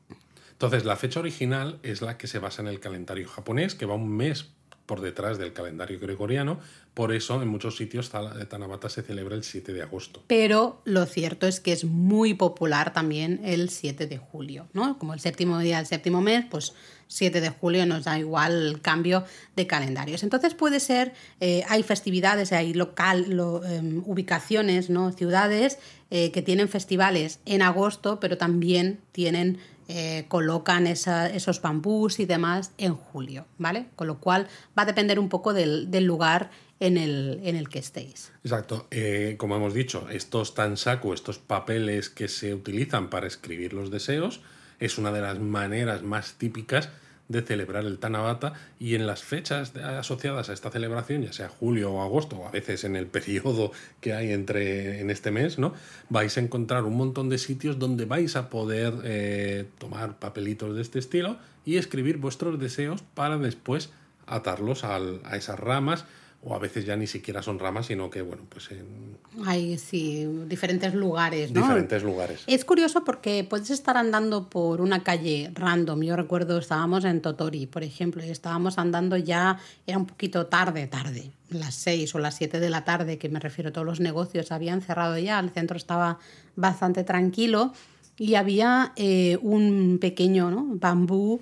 Entonces, 0.52 0.84
la 0.84 0.96
fecha 0.96 1.20
original 1.20 1.78
es 1.82 2.00
la 2.00 2.16
que 2.16 2.26
se 2.26 2.38
basa 2.38 2.62
en 2.62 2.68
el 2.68 2.80
calendario 2.80 3.28
japonés, 3.28 3.74
que 3.74 3.84
va 3.84 3.94
un 3.94 4.08
mes 4.08 4.46
por 4.86 5.00
detrás 5.00 5.36
del 5.36 5.52
calendario 5.52 5.98
gregoriano. 6.00 6.58
Por 6.94 7.12
eso 7.12 7.42
en 7.42 7.48
muchos 7.48 7.76
sitios 7.76 8.10
Tanabata 8.10 8.88
se 8.88 9.02
celebra 9.02 9.34
el 9.34 9.44
7 9.44 9.74
de 9.74 9.82
agosto. 9.82 10.22
Pero 10.28 10.80
lo 10.84 11.04
cierto 11.04 11.46
es 11.46 11.60
que 11.60 11.72
es 11.72 11.84
muy 11.84 12.32
popular 12.32 12.94
también 12.94 13.40
el 13.44 13.68
7 13.68 14.06
de 14.06 14.16
julio, 14.16 14.68
¿no? 14.72 14.98
Como 14.98 15.12
el 15.12 15.20
séptimo 15.20 15.58
día 15.58 15.76
del 15.76 15.86
séptimo 15.86 16.22
mes, 16.22 16.46
pues 16.50 16.72
7 17.08 17.40
de 17.40 17.50
julio 17.50 17.86
nos 17.86 18.04
da 18.04 18.18
igual 18.18 18.52
el 18.52 18.80
cambio 18.80 19.24
de 19.54 19.66
calendarios. 19.66 20.22
Entonces 20.22 20.54
puede 20.54 20.80
ser, 20.80 21.12
eh, 21.40 21.62
hay 21.68 21.82
festividades, 21.82 22.52
hay 22.52 22.74
local, 22.74 23.26
em, 23.68 24.02
ubicaciones, 24.04 24.90
¿no? 24.90 25.12
ciudades 25.12 25.78
eh, 26.10 26.30
que 26.32 26.42
tienen 26.42 26.68
festivales 26.68 27.40
en 27.46 27.62
agosto, 27.62 28.20
pero 28.20 28.36
también 28.36 29.00
tienen 29.12 29.58
eh, 29.88 30.24
colocan 30.26 30.88
esos 30.88 31.62
bambús 31.62 32.18
y 32.18 32.26
demás 32.26 32.72
en 32.76 32.96
julio, 32.96 33.46
¿vale? 33.56 33.86
Con 33.94 34.08
lo 34.08 34.18
cual 34.18 34.48
va 34.76 34.82
a 34.82 34.86
depender 34.86 35.20
un 35.20 35.28
poco 35.28 35.54
del, 35.54 35.88
lugar 36.04 36.50
en 36.80 36.96
el, 36.96 37.40
en 37.44 37.54
el, 37.54 37.68
que 37.68 37.78
estéis. 37.78 38.32
Exacto. 38.42 38.88
Como 39.36 39.54
hemos 39.54 39.74
dicho, 39.74 40.08
estos 40.10 40.54
tansaku, 40.54 41.12
estos 41.12 41.38
papeles 41.38 42.10
que 42.10 42.26
se 42.26 42.52
utilizan 42.52 43.10
para 43.10 43.28
escribir 43.28 43.74
los 43.74 43.92
deseos, 43.92 44.40
es 44.80 44.98
una 44.98 45.12
de 45.12 45.20
las 45.20 45.38
maneras 45.38 46.02
más 46.02 46.34
típicas 46.34 46.90
de 47.28 47.42
celebrar 47.42 47.84
el 47.84 47.98
Tanabata 47.98 48.54
y 48.78 48.94
en 48.94 49.06
las 49.06 49.24
fechas 49.24 49.74
asociadas 49.76 50.48
a 50.48 50.52
esta 50.52 50.70
celebración, 50.70 51.22
ya 51.22 51.32
sea 51.32 51.48
julio 51.48 51.92
o 51.92 52.02
agosto, 52.02 52.36
o 52.36 52.46
a 52.46 52.50
veces 52.50 52.84
en 52.84 52.96
el 52.96 53.06
periodo 53.06 53.72
que 54.00 54.12
hay 54.12 54.32
entre 54.32 55.00
en 55.00 55.10
este 55.10 55.30
mes, 55.30 55.58
¿no? 55.58 55.74
vais 56.08 56.36
a 56.36 56.40
encontrar 56.40 56.84
un 56.84 56.96
montón 56.96 57.28
de 57.28 57.38
sitios 57.38 57.78
donde 57.78 58.04
vais 58.04 58.36
a 58.36 58.48
poder 58.48 58.94
eh, 59.04 59.66
tomar 59.78 60.18
papelitos 60.18 60.76
de 60.76 60.82
este 60.82 60.98
estilo 60.98 61.38
y 61.64 61.78
escribir 61.78 62.18
vuestros 62.18 62.58
deseos 62.60 63.02
para 63.14 63.38
después 63.38 63.90
atarlos 64.26 64.84
a 64.84 65.00
esas 65.36 65.58
ramas 65.58 66.04
o 66.48 66.54
a 66.54 66.60
veces 66.60 66.84
ya 66.84 66.94
ni 66.96 67.08
siquiera 67.08 67.42
son 67.42 67.58
ramas, 67.58 67.86
sino 67.86 68.08
que, 68.08 68.22
bueno, 68.22 68.44
pues 68.48 68.70
en... 68.70 69.18
Hay, 69.44 69.76
sí, 69.78 70.24
diferentes 70.46 70.94
lugares, 70.94 71.50
¿no? 71.50 71.60
Diferentes 71.60 72.04
lugares. 72.04 72.44
Es 72.46 72.64
curioso 72.64 73.02
porque 73.04 73.42
puedes 73.42 73.70
estar 73.70 73.96
andando 73.96 74.48
por 74.48 74.80
una 74.80 75.02
calle 75.02 75.50
random. 75.54 76.02
Yo 76.02 76.14
recuerdo, 76.14 76.58
estábamos 76.58 77.04
en 77.04 77.20
Totori, 77.20 77.66
por 77.66 77.82
ejemplo, 77.82 78.24
y 78.24 78.30
estábamos 78.30 78.78
andando 78.78 79.16
ya, 79.16 79.58
era 79.88 79.98
un 79.98 80.06
poquito 80.06 80.46
tarde, 80.46 80.86
tarde, 80.86 81.32
las 81.50 81.74
seis 81.74 82.14
o 82.14 82.20
las 82.20 82.36
siete 82.36 82.60
de 82.60 82.70
la 82.70 82.84
tarde, 82.84 83.18
que 83.18 83.28
me 83.28 83.40
refiero, 83.40 83.72
todos 83.72 83.86
los 83.86 83.98
negocios 83.98 84.52
habían 84.52 84.82
cerrado 84.82 85.18
ya, 85.18 85.40
el 85.40 85.50
centro 85.50 85.76
estaba 85.76 86.20
bastante 86.54 87.02
tranquilo 87.02 87.72
y 88.18 88.36
había 88.36 88.92
eh, 88.94 89.36
un 89.42 89.98
pequeño 90.00 90.52
¿no? 90.52 90.64
bambú 90.68 91.40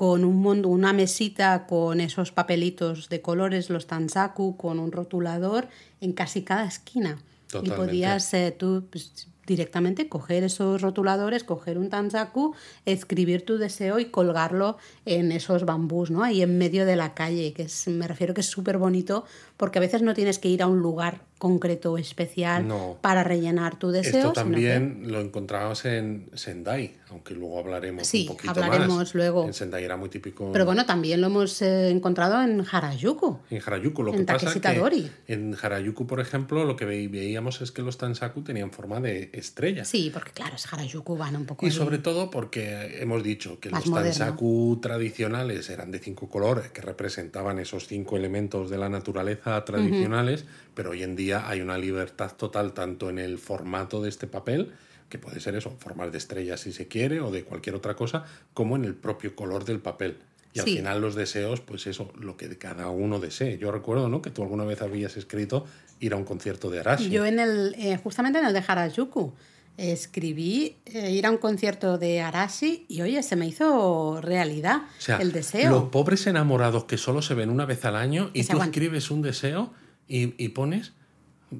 con 0.00 0.24
un 0.24 0.36
mundo, 0.36 0.70
una 0.70 0.94
mesita 0.94 1.66
con 1.66 2.00
esos 2.00 2.32
papelitos 2.32 3.10
de 3.10 3.20
colores, 3.20 3.68
los 3.68 3.86
tansaku, 3.86 4.56
con 4.56 4.78
un 4.78 4.92
rotulador 4.92 5.68
en 6.00 6.14
casi 6.14 6.40
cada 6.40 6.64
esquina. 6.64 7.18
Y 7.62 7.68
podías 7.68 8.32
eh, 8.32 8.56
tú 8.58 8.86
pues, 8.90 9.28
directamente 9.46 10.08
coger 10.08 10.42
esos 10.42 10.80
rotuladores, 10.80 11.44
coger 11.44 11.76
un 11.76 11.90
tansaku, 11.90 12.54
escribir 12.86 13.44
tu 13.44 13.58
deseo 13.58 13.98
y 13.98 14.06
colgarlo 14.06 14.78
en 15.04 15.32
esos 15.32 15.66
bambús, 15.66 16.10
¿no? 16.10 16.24
Ahí 16.24 16.40
en 16.40 16.56
medio 16.56 16.86
de 16.86 16.96
la 16.96 17.12
calle, 17.12 17.52
que 17.52 17.64
es, 17.64 17.86
me 17.88 18.08
refiero 18.08 18.32
que 18.32 18.40
es 18.40 18.46
súper 18.46 18.78
bonito 18.78 19.26
porque 19.60 19.78
a 19.78 19.82
veces 19.82 20.00
no 20.00 20.14
tienes 20.14 20.38
que 20.38 20.48
ir 20.48 20.62
a 20.62 20.66
un 20.66 20.78
lugar 20.78 21.20
concreto 21.36 21.92
o 21.92 21.98
especial 21.98 22.66
para 23.00 23.24
rellenar 23.24 23.78
tu 23.78 23.90
deseo. 23.90 24.28
Esto 24.28 24.32
también 24.32 25.04
lo 25.06 25.20
encontramos 25.20 25.84
en 25.84 26.30
Sendai, 26.34 26.96
aunque 27.10 27.34
luego 27.34 27.58
hablaremos 27.58 28.06
sí, 28.06 28.22
un 28.22 28.36
poquito 28.36 28.62
hablaremos 28.62 29.14
luego. 29.14 29.46
En 29.46 29.54
Sendai 29.54 29.84
era 29.84 29.96
muy 29.96 30.08
típico. 30.08 30.50
Pero 30.52 30.64
bueno, 30.64 30.86
también 30.86 31.20
lo 31.20 31.26
hemos 31.26 31.60
eh, 31.60 31.90
encontrado 31.90 32.42
en 32.42 32.64
Harajuku. 32.70 33.38
En 33.50 33.62
Harajuku, 33.64 34.02
lo 34.02 34.12
que 34.12 34.24
pasa 34.24 34.52
que 34.60 35.10
en 35.28 35.56
Harajuku, 35.60 36.06
por 36.06 36.20
ejemplo, 36.20 36.64
lo 36.64 36.76
que 36.76 36.86
veíamos 36.86 37.60
es 37.60 37.70
que 37.70 37.82
los 37.82 37.98
tansaku 37.98 38.42
tenían 38.42 38.70
forma 38.70 39.00
de 39.00 39.30
estrella. 39.34 39.84
Sí, 39.84 40.10
porque 40.12 40.32
claro, 40.32 40.56
es 40.56 40.70
Harajuku, 40.72 41.16
van 41.16 41.36
un 41.36 41.44
poco... 41.44 41.66
Y 41.66 41.70
sobre 41.70 41.98
todo 41.98 42.30
porque 42.30 43.00
hemos 43.00 43.22
dicho 43.22 43.60
que 43.60 43.70
los 43.70 43.84
tansaku 43.84 44.78
tradicionales 44.80 45.68
eran 45.68 45.90
de 45.90 45.98
cinco 45.98 46.28
colores, 46.28 46.70
que 46.70 46.80
representaban 46.80 47.58
esos 47.58 47.86
cinco 47.86 48.16
elementos 48.16 48.70
de 48.70 48.78
la 48.78 48.88
naturaleza 48.88 49.49
tradicionales, 49.64 50.44
pero 50.74 50.90
hoy 50.90 51.02
en 51.02 51.16
día 51.16 51.48
hay 51.48 51.60
una 51.60 51.78
libertad 51.78 52.32
total 52.36 52.72
tanto 52.72 53.10
en 53.10 53.18
el 53.18 53.38
formato 53.38 54.02
de 54.02 54.08
este 54.08 54.26
papel, 54.26 54.72
que 55.08 55.18
puede 55.18 55.40
ser 55.40 55.56
eso, 55.56 55.76
formas 55.78 56.12
de 56.12 56.18
estrellas 56.18 56.60
si 56.60 56.72
se 56.72 56.88
quiere 56.88 57.20
o 57.20 57.30
de 57.30 57.44
cualquier 57.44 57.74
otra 57.74 57.94
cosa, 57.94 58.24
como 58.54 58.76
en 58.76 58.84
el 58.84 58.94
propio 58.94 59.34
color 59.34 59.64
del 59.64 59.80
papel. 59.80 60.18
Y 60.52 60.58
al 60.58 60.66
final 60.66 61.00
los 61.00 61.14
deseos, 61.14 61.60
pues 61.60 61.86
eso, 61.86 62.12
lo 62.18 62.36
que 62.36 62.48
cada 62.58 62.88
uno 62.88 63.20
desee. 63.20 63.58
Yo 63.58 63.70
recuerdo, 63.70 64.08
¿no? 64.08 64.20
Que 64.20 64.30
tú 64.30 64.42
alguna 64.42 64.64
vez 64.64 64.82
habías 64.82 65.16
escrito 65.16 65.64
ir 66.00 66.12
a 66.12 66.16
un 66.16 66.24
concierto 66.24 66.70
de 66.70 66.80
Arashi. 66.80 67.08
Yo 67.08 67.24
en 67.24 67.38
el, 67.38 67.74
eh, 67.78 67.98
justamente 68.02 68.40
en 68.40 68.46
el 68.46 68.52
de 68.52 68.64
Harajuku, 68.66 69.32
escribí 69.80 70.76
eh, 70.86 71.10
ir 71.10 71.24
a 71.26 71.30
un 71.30 71.38
concierto 71.38 71.96
de 71.98 72.20
Arashi 72.20 72.84
y 72.88 73.00
oye, 73.00 73.22
se 73.22 73.34
me 73.36 73.46
hizo 73.46 74.20
realidad 74.20 74.82
el 75.18 75.32
deseo. 75.32 75.70
Los 75.70 75.84
pobres 75.90 76.26
enamorados 76.26 76.84
que 76.84 76.98
solo 76.98 77.22
se 77.22 77.34
ven 77.34 77.48
una 77.50 77.64
vez 77.64 77.84
al 77.84 77.96
año 77.96 78.30
y 78.34 78.44
tú 78.44 78.60
escribes 78.62 79.10
un 79.10 79.22
deseo 79.22 79.72
y, 80.06 80.26
pones 80.50 80.92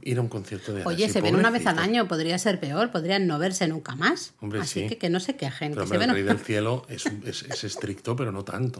Ir 0.02 0.18
a 0.18 0.20
un 0.20 0.28
concierto 0.28 0.72
de 0.72 0.84
Oye, 0.84 1.04
Arashi, 1.04 1.12
se 1.14 1.20
ven 1.20 1.34
una 1.34 1.50
vez 1.50 1.66
al 1.66 1.78
año, 1.80 2.06
podría 2.06 2.38
ser 2.38 2.60
peor, 2.60 2.92
podrían 2.92 3.26
no 3.26 3.40
verse 3.40 3.66
nunca 3.66 3.96
más. 3.96 4.34
Hombre, 4.40 4.60
Así 4.60 4.82
sí. 4.82 4.88
que 4.88 4.98
que 4.98 5.10
no 5.10 5.18
se 5.18 5.34
quejen. 5.34 5.72
Pero 5.72 5.82
que 5.82 5.88
se 5.88 5.94
hombre, 5.94 6.04
el 6.04 6.10
ven- 6.14 6.14
Rey 6.14 6.22
del 6.22 6.38
Cielo 6.44 6.84
es, 6.88 7.06
es- 7.26 7.42
es 7.42 7.64
estricto, 7.64 8.14
pero 8.14 8.30
no 8.30 8.44
tanto. 8.44 8.78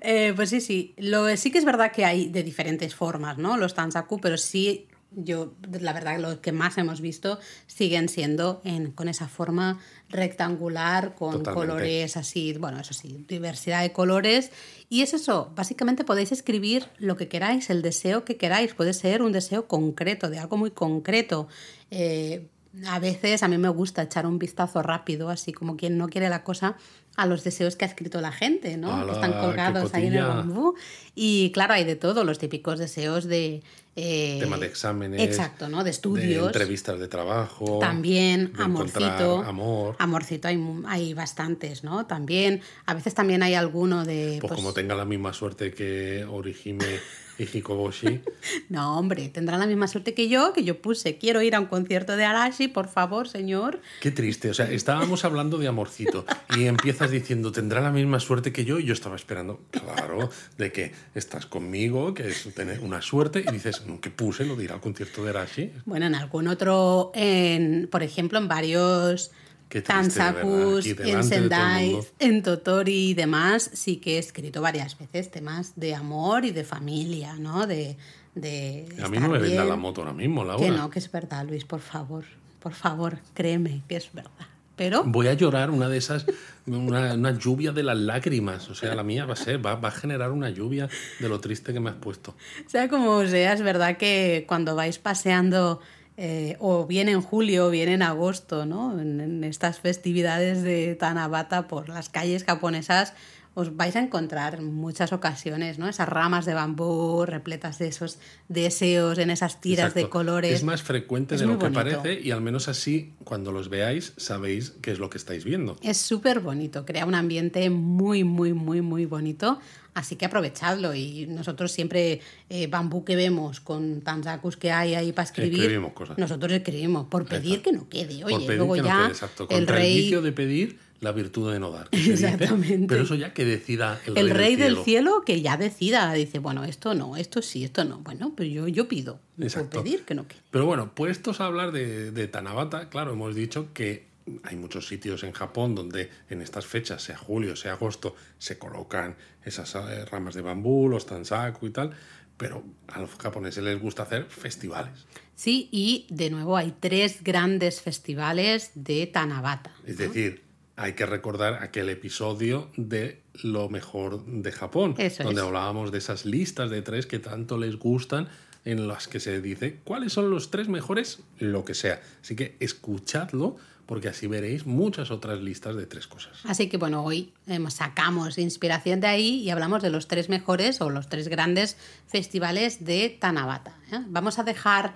Eh, 0.00 0.32
pues 0.34 0.50
sí, 0.50 0.60
sí. 0.60 0.94
Lo, 0.96 1.28
sí 1.36 1.50
que 1.52 1.58
es 1.58 1.64
verdad 1.64 1.92
que 1.92 2.04
hay 2.04 2.28
de 2.28 2.42
diferentes 2.42 2.94
formas, 2.94 3.38
¿no? 3.38 3.56
Los 3.56 3.74
Tansaku, 3.74 4.20
pero 4.20 4.36
sí, 4.36 4.88
yo, 5.10 5.54
la 5.80 5.92
verdad, 5.92 6.18
los 6.18 6.36
que 6.36 6.52
más 6.52 6.76
hemos 6.78 7.00
visto 7.00 7.38
siguen 7.66 8.08
siendo 8.08 8.60
en, 8.64 8.92
con 8.92 9.08
esa 9.08 9.28
forma 9.28 9.78
rectangular, 10.10 11.14
con 11.14 11.38
Totalmente. 11.38 11.54
colores 11.54 12.16
así, 12.16 12.52
bueno, 12.58 12.78
eso 12.78 12.94
sí, 12.94 13.24
diversidad 13.28 13.82
de 13.82 13.92
colores. 13.92 14.50
Y 14.88 15.02
es 15.02 15.14
eso, 15.14 15.52
básicamente 15.56 16.04
podéis 16.04 16.32
escribir 16.32 16.86
lo 16.98 17.16
que 17.16 17.28
queráis, 17.28 17.70
el 17.70 17.82
deseo 17.82 18.24
que 18.24 18.36
queráis. 18.36 18.74
Puede 18.74 18.92
ser 18.92 19.22
un 19.22 19.32
deseo 19.32 19.66
concreto, 19.66 20.30
de 20.30 20.38
algo 20.38 20.56
muy 20.56 20.70
concreto. 20.70 21.48
Eh, 21.90 22.48
a 22.86 22.98
veces 22.98 23.42
a 23.42 23.48
mí 23.48 23.58
me 23.58 23.68
gusta 23.68 24.02
echar 24.02 24.26
un 24.26 24.38
vistazo 24.38 24.82
rápido, 24.82 25.30
así 25.30 25.52
como 25.52 25.76
quien 25.76 25.98
no 25.98 26.08
quiere 26.08 26.28
la 26.28 26.44
cosa, 26.44 26.76
a 27.16 27.26
los 27.26 27.42
deseos 27.42 27.76
que 27.76 27.84
ha 27.84 27.88
escrito 27.88 28.20
la 28.20 28.30
gente, 28.30 28.76
¿no? 28.76 28.92
¡Hala, 28.92 29.06
que 29.06 29.12
están 29.12 29.32
colgados 29.32 29.94
ahí 29.94 30.06
en 30.06 30.14
el 30.14 30.24
bambú. 30.24 30.74
Y 31.14 31.50
claro, 31.52 31.74
hay 31.74 31.84
de 31.84 31.96
todo, 31.96 32.24
los 32.24 32.38
típicos 32.38 32.78
deseos 32.78 33.24
de... 33.24 33.62
eh, 34.00 34.38
Temas 34.38 34.60
de 34.60 34.66
exámenes. 34.66 35.20
Exacto, 35.20 35.68
¿no? 35.68 35.78
De 35.78 35.84
De 35.84 35.90
estudios. 35.90 36.46
entrevistas 36.46 37.00
de 37.00 37.08
trabajo. 37.08 37.78
También 37.80 38.52
de 38.52 38.62
amorcito. 38.62 39.42
Amor. 39.42 39.96
Amorcito 39.98 40.46
hay, 40.46 40.62
hay 40.86 41.14
bastantes, 41.14 41.82
¿no? 41.82 42.06
También, 42.06 42.60
a 42.86 42.94
veces 42.94 43.14
también 43.14 43.42
hay 43.42 43.54
alguno 43.54 44.04
de... 44.04 44.38
Pues, 44.40 44.50
pues, 44.50 44.52
como 44.60 44.72
tenga 44.72 44.94
la 44.94 45.04
misma 45.04 45.32
suerte 45.32 45.72
que 45.72 46.24
Orihime 46.24 47.00
y 47.38 47.44
Hikoboshi. 47.44 48.20
No, 48.68 48.98
hombre, 48.98 49.28
tendrán 49.28 49.60
la 49.60 49.66
misma 49.66 49.88
suerte 49.88 50.14
que 50.14 50.28
yo, 50.28 50.52
que 50.52 50.64
yo 50.64 50.80
puse, 50.80 51.18
quiero 51.18 51.42
ir 51.42 51.54
a 51.54 51.60
un 51.60 51.66
concierto 51.66 52.16
de 52.16 52.24
Arashi, 52.24 52.68
por 52.68 52.88
favor, 52.88 53.28
señor. 53.28 53.80
Qué 54.00 54.10
triste. 54.10 54.50
O 54.50 54.54
sea, 54.54 54.70
estábamos 54.70 55.24
hablando 55.24 55.58
de 55.58 55.68
amorcito 55.68 56.24
y 56.56 56.64
empiezas 56.66 57.10
diciendo, 57.10 57.52
tendrá 57.52 57.80
la 57.80 57.90
misma 57.90 58.20
suerte 58.20 58.52
que 58.52 58.64
yo. 58.64 58.78
Y 58.78 58.84
yo 58.84 58.92
estaba 58.92 59.16
esperando, 59.16 59.60
claro, 59.70 60.30
de 60.56 60.72
que 60.72 60.92
estás 61.14 61.46
conmigo, 61.46 62.14
que 62.14 62.28
es 62.28 62.52
tener 62.54 62.80
una 62.80 63.00
suerte. 63.02 63.44
Y 63.46 63.52
dices, 63.52 63.84
"No, 63.86 64.00
¿qué 64.00 64.10
puse? 64.10 64.44
Lo 64.44 64.56
dirá 64.56 64.74
al 64.74 64.80
concierto 64.80 65.24
de 65.24 65.30
Arashi. 65.30 65.72
Bueno, 65.84 66.06
en 66.06 66.14
algún 66.14 66.48
otro, 66.48 67.10
en, 67.14 67.88
por 67.90 68.02
ejemplo, 68.02 68.38
en 68.38 68.48
varios 68.48 69.30
triste, 69.68 69.92
Tansakus, 69.92 70.86
en 70.86 71.24
Sendai, 71.24 71.98
en 72.18 72.42
Totori 72.42 73.10
y 73.10 73.14
demás, 73.14 73.70
sí 73.72 73.96
que 73.96 74.16
he 74.16 74.18
escrito 74.18 74.60
varias 74.60 74.98
veces 74.98 75.30
temas 75.30 75.72
de 75.76 75.94
amor 75.94 76.44
y 76.44 76.50
de 76.50 76.64
familia, 76.64 77.34
¿no? 77.34 77.66
De, 77.66 77.96
de 78.34 78.88
A 79.02 79.08
mí 79.08 79.18
no 79.18 79.28
me 79.28 79.38
venda 79.38 79.64
la 79.64 79.76
moto 79.76 80.02
ahora 80.02 80.14
mismo, 80.14 80.44
Laura. 80.44 80.64
Que 80.64 80.70
no, 80.70 80.90
que 80.90 80.98
es 80.98 81.10
verdad, 81.10 81.46
Luis, 81.46 81.64
por 81.64 81.80
favor. 81.80 82.24
Por 82.60 82.72
favor, 82.74 83.18
créeme 83.34 83.82
que 83.88 83.96
es 83.96 84.12
verdad. 84.12 84.32
Pero 84.78 85.02
Voy 85.04 85.26
a 85.26 85.34
llorar 85.34 85.70
una 85.70 85.88
de 85.88 85.98
esas, 85.98 86.24
una, 86.66 87.14
una 87.14 87.36
lluvia 87.36 87.72
de 87.72 87.82
las 87.82 87.98
lágrimas. 87.98 88.70
O 88.70 88.76
sea, 88.76 88.94
la 88.94 89.02
mía 89.02 89.26
va 89.26 89.32
a 89.32 89.36
ser, 89.36 89.64
va, 89.64 89.74
va 89.74 89.88
a 89.88 89.90
generar 89.90 90.30
una 90.30 90.50
lluvia 90.50 90.88
de 91.18 91.28
lo 91.28 91.40
triste 91.40 91.72
que 91.72 91.80
me 91.80 91.90
has 91.90 91.96
puesto. 91.96 92.36
sea 92.68 92.88
como 92.88 93.26
sea, 93.26 93.52
es 93.52 93.62
verdad 93.62 93.96
que 93.96 94.44
cuando 94.46 94.76
vais 94.76 94.98
paseando, 95.00 95.80
eh, 96.20 96.56
o 96.58 96.84
bien 96.84 97.08
en 97.08 97.22
julio 97.22 97.66
o 97.66 97.70
bien 97.70 97.88
en 97.88 98.02
agosto, 98.02 98.66
¿no? 98.66 98.98
En, 99.00 99.20
en 99.20 99.44
estas 99.44 99.78
festividades 99.78 100.64
de 100.64 100.96
Tanabata 100.96 101.68
por 101.68 101.88
las 101.88 102.08
calles 102.08 102.42
japonesas, 102.42 103.14
os 103.58 103.74
vais 103.74 103.96
a 103.96 104.00
encontrar 104.06 104.54
en 104.54 104.72
muchas 104.72 105.12
ocasiones, 105.12 105.78
¿no? 105.80 105.88
Esas 105.88 106.08
ramas 106.08 106.46
de 106.46 106.54
bambú 106.54 107.24
repletas 107.26 107.78
de 107.78 107.88
esos 107.88 108.18
deseos 108.48 109.18
en 109.18 109.30
esas 109.30 109.60
tiras 109.60 109.94
de 109.94 110.02
Exacto. 110.02 110.10
colores. 110.18 110.52
Es 110.52 110.62
más 110.64 110.82
frecuente 110.82 111.34
Es 111.34 111.40
de 111.40 111.46
lo 111.48 111.58
que 111.58 111.68
bonito. 111.68 111.80
parece 112.02 112.20
y 112.20 112.30
al 112.30 112.40
menos 112.40 112.68
así, 112.68 113.14
cuando 113.24 113.50
los 113.50 113.68
veáis, 113.68 114.12
sabéis 114.16 114.74
qué 114.80 114.92
es 114.92 114.98
lo 115.00 115.10
que 115.10 115.18
estáis 115.18 115.44
viendo. 115.44 115.76
Es 115.82 115.96
súper 115.96 116.38
bonito, 116.40 116.86
crea 116.86 117.04
un 117.04 117.14
ambiente 117.16 117.68
muy, 117.70 118.22
muy, 118.24 118.52
muy, 118.52 118.80
muy 118.80 119.06
bonito. 119.06 119.58
Así 119.94 120.14
que 120.14 120.26
aprovechadlo. 120.26 120.94
Y 120.94 121.26
nosotros 121.26 121.72
siempre, 121.72 122.20
eh, 122.48 122.68
bambú 122.68 123.04
que 123.04 123.16
vemos 123.16 123.58
con 123.60 124.00
tansakus 124.02 124.56
que 124.56 124.70
hay 124.70 124.94
ahí 124.94 125.10
para 125.12 125.24
escribir, 125.26 125.58
Escribimos 125.62 125.92
cosas. 125.92 126.16
nosotros 126.18 126.52
escribimos 126.52 127.08
por 127.08 127.26
pedir 127.26 127.62
que 127.62 127.72
no 127.72 127.88
quede. 127.88 128.22
Oye, 128.24 128.36
Por 128.36 128.46
pedir 128.46 128.58
luego 128.58 128.74
que 128.74 128.82
no 128.82 128.86
ya 128.86 128.96
quede, 128.98 129.08
exacto. 129.08 129.42
el 129.44 129.48
Contra 129.48 129.76
el, 129.76 129.82
rey, 129.82 129.96
vicio 129.96 130.22
de 130.22 130.30
pedir, 130.32 130.78
la 131.00 131.12
virtud 131.12 131.52
de 131.52 131.60
no 131.60 131.70
dar. 131.70 131.88
dice. 131.90 132.12
Exactamente. 132.12 132.86
Pero 132.88 133.02
eso 133.02 133.14
ya 133.14 133.32
que 133.32 133.44
decida 133.44 134.00
el, 134.06 134.18
el 134.18 134.30
rey 134.30 134.56
del 134.56 134.72
cielo. 134.72 134.84
cielo 134.84 135.22
que 135.24 135.40
ya 135.40 135.56
decida, 135.56 136.12
dice, 136.12 136.38
bueno, 136.38 136.64
esto 136.64 136.94
no, 136.94 137.16
esto 137.16 137.42
sí, 137.42 137.64
esto 137.64 137.84
no. 137.84 137.98
Bueno, 137.98 138.32
pero 138.36 138.48
yo, 138.48 138.68
yo 138.68 138.88
pido. 138.88 139.20
Exacto. 139.38 139.70
Por 139.76 139.84
pedir 139.84 140.04
que 140.04 140.14
no 140.14 140.26
quede. 140.26 140.40
Pero 140.50 140.66
bueno, 140.66 140.94
puestos 140.94 141.40
a 141.40 141.46
hablar 141.46 141.72
de, 141.72 142.10
de 142.10 142.28
Tanabata, 142.28 142.88
claro, 142.88 143.12
hemos 143.12 143.34
dicho 143.34 143.72
que 143.72 144.08
hay 144.42 144.56
muchos 144.56 144.86
sitios 144.86 145.22
en 145.22 145.32
Japón 145.32 145.74
donde 145.74 146.10
en 146.28 146.42
estas 146.42 146.66
fechas, 146.66 147.02
sea 147.02 147.16
julio, 147.16 147.56
sea 147.56 147.72
agosto, 147.72 148.14
se 148.38 148.58
colocan 148.58 149.16
esas 149.44 149.74
eh, 149.74 150.04
ramas 150.04 150.34
de 150.34 150.42
bambú, 150.42 150.88
los 150.88 151.06
tansaku 151.06 151.68
y 151.68 151.70
tal, 151.70 151.92
pero 152.36 152.62
a 152.88 153.00
los 153.00 153.10
japoneses 153.16 153.64
les 153.64 153.80
gusta 153.80 154.02
hacer 154.02 154.26
festivales. 154.26 155.06
Sí, 155.34 155.68
y 155.72 156.06
de 156.10 156.30
nuevo 156.30 156.56
hay 156.56 156.74
tres 156.78 157.22
grandes 157.22 157.80
festivales 157.80 158.72
de 158.74 159.06
Tanabata. 159.06 159.72
Es 159.86 159.96
decir, 159.96 160.42
hay 160.78 160.92
que 160.94 161.06
recordar 161.06 161.62
aquel 161.62 161.88
episodio 161.88 162.70
de 162.76 163.20
lo 163.42 163.68
mejor 163.68 164.24
de 164.24 164.52
Japón, 164.52 164.94
Eso 164.96 165.24
donde 165.24 165.40
es. 165.40 165.46
hablábamos 165.46 165.90
de 165.92 165.98
esas 165.98 166.24
listas 166.24 166.70
de 166.70 166.82
tres 166.82 167.06
que 167.06 167.18
tanto 167.18 167.58
les 167.58 167.76
gustan, 167.76 168.28
en 168.64 168.86
las 168.86 169.08
que 169.08 169.18
se 169.18 169.40
dice 169.40 169.78
cuáles 169.84 170.12
son 170.12 170.30
los 170.30 170.50
tres 170.50 170.68
mejores, 170.68 171.20
lo 171.38 171.64
que 171.64 171.74
sea. 171.74 172.00
Así 172.22 172.36
que 172.36 172.56
escuchadlo, 172.60 173.56
porque 173.86 174.08
así 174.08 174.26
veréis 174.26 174.66
muchas 174.66 175.10
otras 175.10 175.40
listas 175.40 175.74
de 175.74 175.86
tres 175.86 176.06
cosas. 176.06 176.38
Así 176.44 176.68
que 176.68 176.76
bueno, 176.76 177.02
hoy 177.02 177.32
eh, 177.46 177.58
sacamos 177.70 178.36
inspiración 178.36 179.00
de 179.00 179.06
ahí 179.06 179.40
y 179.40 179.50
hablamos 179.50 179.82
de 179.82 179.90
los 179.90 180.06
tres 180.06 180.28
mejores 180.28 180.80
o 180.80 180.90
los 180.90 181.08
tres 181.08 181.28
grandes 181.28 181.76
festivales 182.06 182.84
de 182.84 183.16
Tanabata. 183.18 183.78
¿eh? 183.90 184.00
Vamos 184.08 184.38
a 184.38 184.42
dejar 184.44 184.94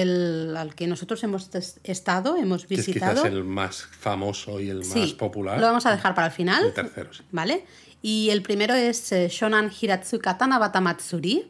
el 0.00 0.56
al 0.56 0.74
que 0.74 0.86
nosotros 0.86 1.22
hemos 1.22 1.50
estado, 1.84 2.36
hemos 2.36 2.64
Que 2.64 2.74
es 2.74 2.86
visitado. 2.86 3.22
quizás 3.22 3.26
el 3.32 3.44
más 3.44 3.82
famoso 3.82 4.58
y 4.60 4.70
el 4.70 4.84
más 4.84 5.12
popular. 5.12 5.60
Lo 5.60 5.66
vamos 5.66 5.84
a 5.86 5.90
dejar 5.90 6.14
para 6.14 6.28
el 6.28 6.32
final. 6.32 6.66
El 6.66 6.72
tercero, 6.72 7.12
sí. 7.12 7.22
¿Vale? 7.30 7.64
Y 8.00 8.30
el 8.30 8.42
primero 8.42 8.74
es 8.74 9.12
eh, 9.12 9.28
Shonan 9.30 9.70
Hiratsuka 9.70 10.38
Tanabata 10.38 10.80
Matsuri, 10.80 11.46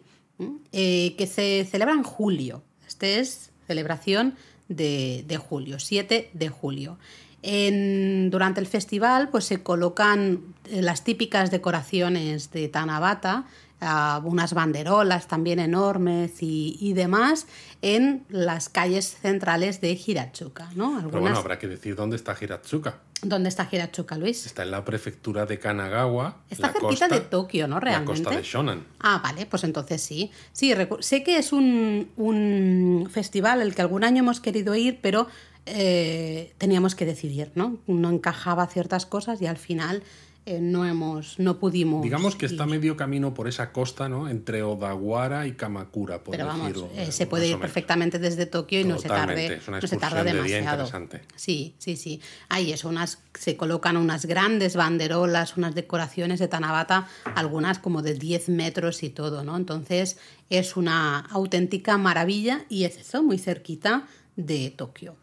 eh, 0.73 1.15
que 1.17 1.27
se 1.27 1.67
celebra 1.71 1.95
en 1.95 2.03
julio. 2.03 2.63
Este 2.87 3.21
es 3.21 3.51
celebración 3.67 4.35
de, 4.69 5.25
de 5.27 5.37
julio, 5.37 5.79
7 5.79 6.31
de 6.33 6.49
julio. 6.49 6.99
En- 7.43 8.31
durante 8.31 8.61
el 8.61 8.67
festival 8.67 9.29
pues, 9.31 9.45
se 9.45 9.63
colocan 9.63 10.41
eh, 10.71 10.81
las 10.83 11.05
típicas 11.05 11.51
decoraciones 11.51 12.51
de 12.53 12.69
Tanabata, 12.69 13.47
ah, 13.81 14.21
unas 14.25 14.55
banderolas 14.55 15.27
también 15.27 15.59
enormes 15.59 16.41
y, 16.43 16.77
y 16.81 16.93
demás 16.93 17.47
en 17.83 18.25
las 18.29 18.69
calles 18.69 19.17
centrales 19.21 19.81
de 19.81 19.93
Hiratsuka. 20.07 20.71
¿no? 20.77 20.91
Pero 20.91 20.99
Algunas... 20.99 21.21
bueno, 21.21 21.39
habrá 21.39 21.59
que 21.59 21.67
decir 21.67 21.97
dónde 21.97 22.15
está 22.17 22.37
Hiratsuka. 22.41 23.01
¿Dónde 23.25 23.49
está 23.51 23.69
Hiratsuka, 23.71 24.19
Luis? 24.19 24.47
Está 24.47 24.65
en 24.65 24.73
la 24.73 24.85
prefectura 24.85 25.47
de 25.47 25.59
Kanagawa. 25.61 26.39
Está 26.51 26.69
la 26.69 26.73
cerquita 26.73 26.89
costa- 26.89 27.09
de 27.09 27.21
Tokio, 27.21 27.69
¿no? 27.69 27.77
La 27.77 27.81
Realmente. 27.81 28.21
costa 28.23 28.37
de 28.37 28.43
Shonan. 28.43 28.85
Ah, 29.01 29.21
vale, 29.23 29.47
pues 29.47 29.63
entonces 29.63 30.03
sí. 30.03 30.33
Sí, 30.53 30.75
sé 31.01 31.23
que 31.23 31.37
es 31.39 31.53
un, 31.53 32.09
un 32.17 33.09
festival 33.13 33.63
el 33.63 33.77
que 33.77 33.83
algún 33.83 34.03
año 34.03 34.21
hemos 34.25 34.41
querido 34.41 34.75
ir, 34.75 34.99
pero 35.01 35.29
eh, 35.67 36.53
teníamos 36.59 36.95
que 36.95 37.05
decidir, 37.07 37.53
¿no? 37.55 37.79
No 37.87 38.11
encajaba 38.11 38.67
ciertas 38.67 39.07
cosas 39.07 39.41
y 39.43 39.47
al 39.47 39.59
final 39.59 40.03
eh, 40.45 40.59
no 40.61 40.85
hemos, 40.85 41.39
no 41.39 41.61
pudimos. 41.61 42.03
Digamos 42.03 42.35
que 42.35 42.47
está 42.47 42.65
ir. 42.65 42.71
medio 42.71 42.97
camino 42.97 43.33
por 43.33 43.47
esa 43.47 43.71
costa, 43.71 44.09
¿no? 44.09 44.29
Entre 44.29 44.65
Odawara 44.65 45.47
y 45.47 45.53
Kamakura, 45.53 46.25
por 46.25 46.33
Pero 46.33 46.47
vamos, 46.47 46.67
decirlo. 46.67 46.91
eh, 46.97 47.13
se 47.13 47.27
más 47.27 47.31
puede 47.31 47.47
ir 47.47 47.61
perfectamente 47.61 48.19
desde 48.19 48.47
Tokio 48.47 48.81
y 48.81 48.85
no 48.85 48.99
se 48.99 49.07
Totalmente, 49.07 49.43
tarde, 49.43 49.57
es 49.63 49.69
una 49.69 49.79
no 49.81 49.87
se 49.87 49.97
tarda 49.99 50.25
de 50.25 50.33
demasiado. 50.33 50.83
interesante. 50.85 51.21
Sí, 51.37 51.77
sí, 51.79 51.95
sí. 51.97 52.21
Ahí 52.49 52.73
eso, 52.73 52.89
unas, 52.89 53.23
se 53.39 53.57
colocan 53.57 53.97
unas 53.97 54.27
grandes 54.27 54.75
banderolas, 54.75 55.57
unas 55.57 55.77
decoraciones 55.77 56.41
de 56.41 56.49
Tanabata, 56.49 57.07
algunas 57.37 57.79
como 57.79 58.03
de 58.03 58.15
10 58.15 58.49
metros 58.49 59.05
y 59.05 59.11
todo, 59.11 59.45
¿no? 59.45 59.57
Entonces 59.57 60.19
es 60.51 60.77
una 60.77 61.21
auténtica 61.21 61.99
maravilla 61.99 62.65
y 62.69 62.83
es 62.83 62.97
eso, 62.97 63.23
muy 63.23 63.39
cerquita 63.39 64.09
de 64.37 64.71
Tokio. 64.71 65.17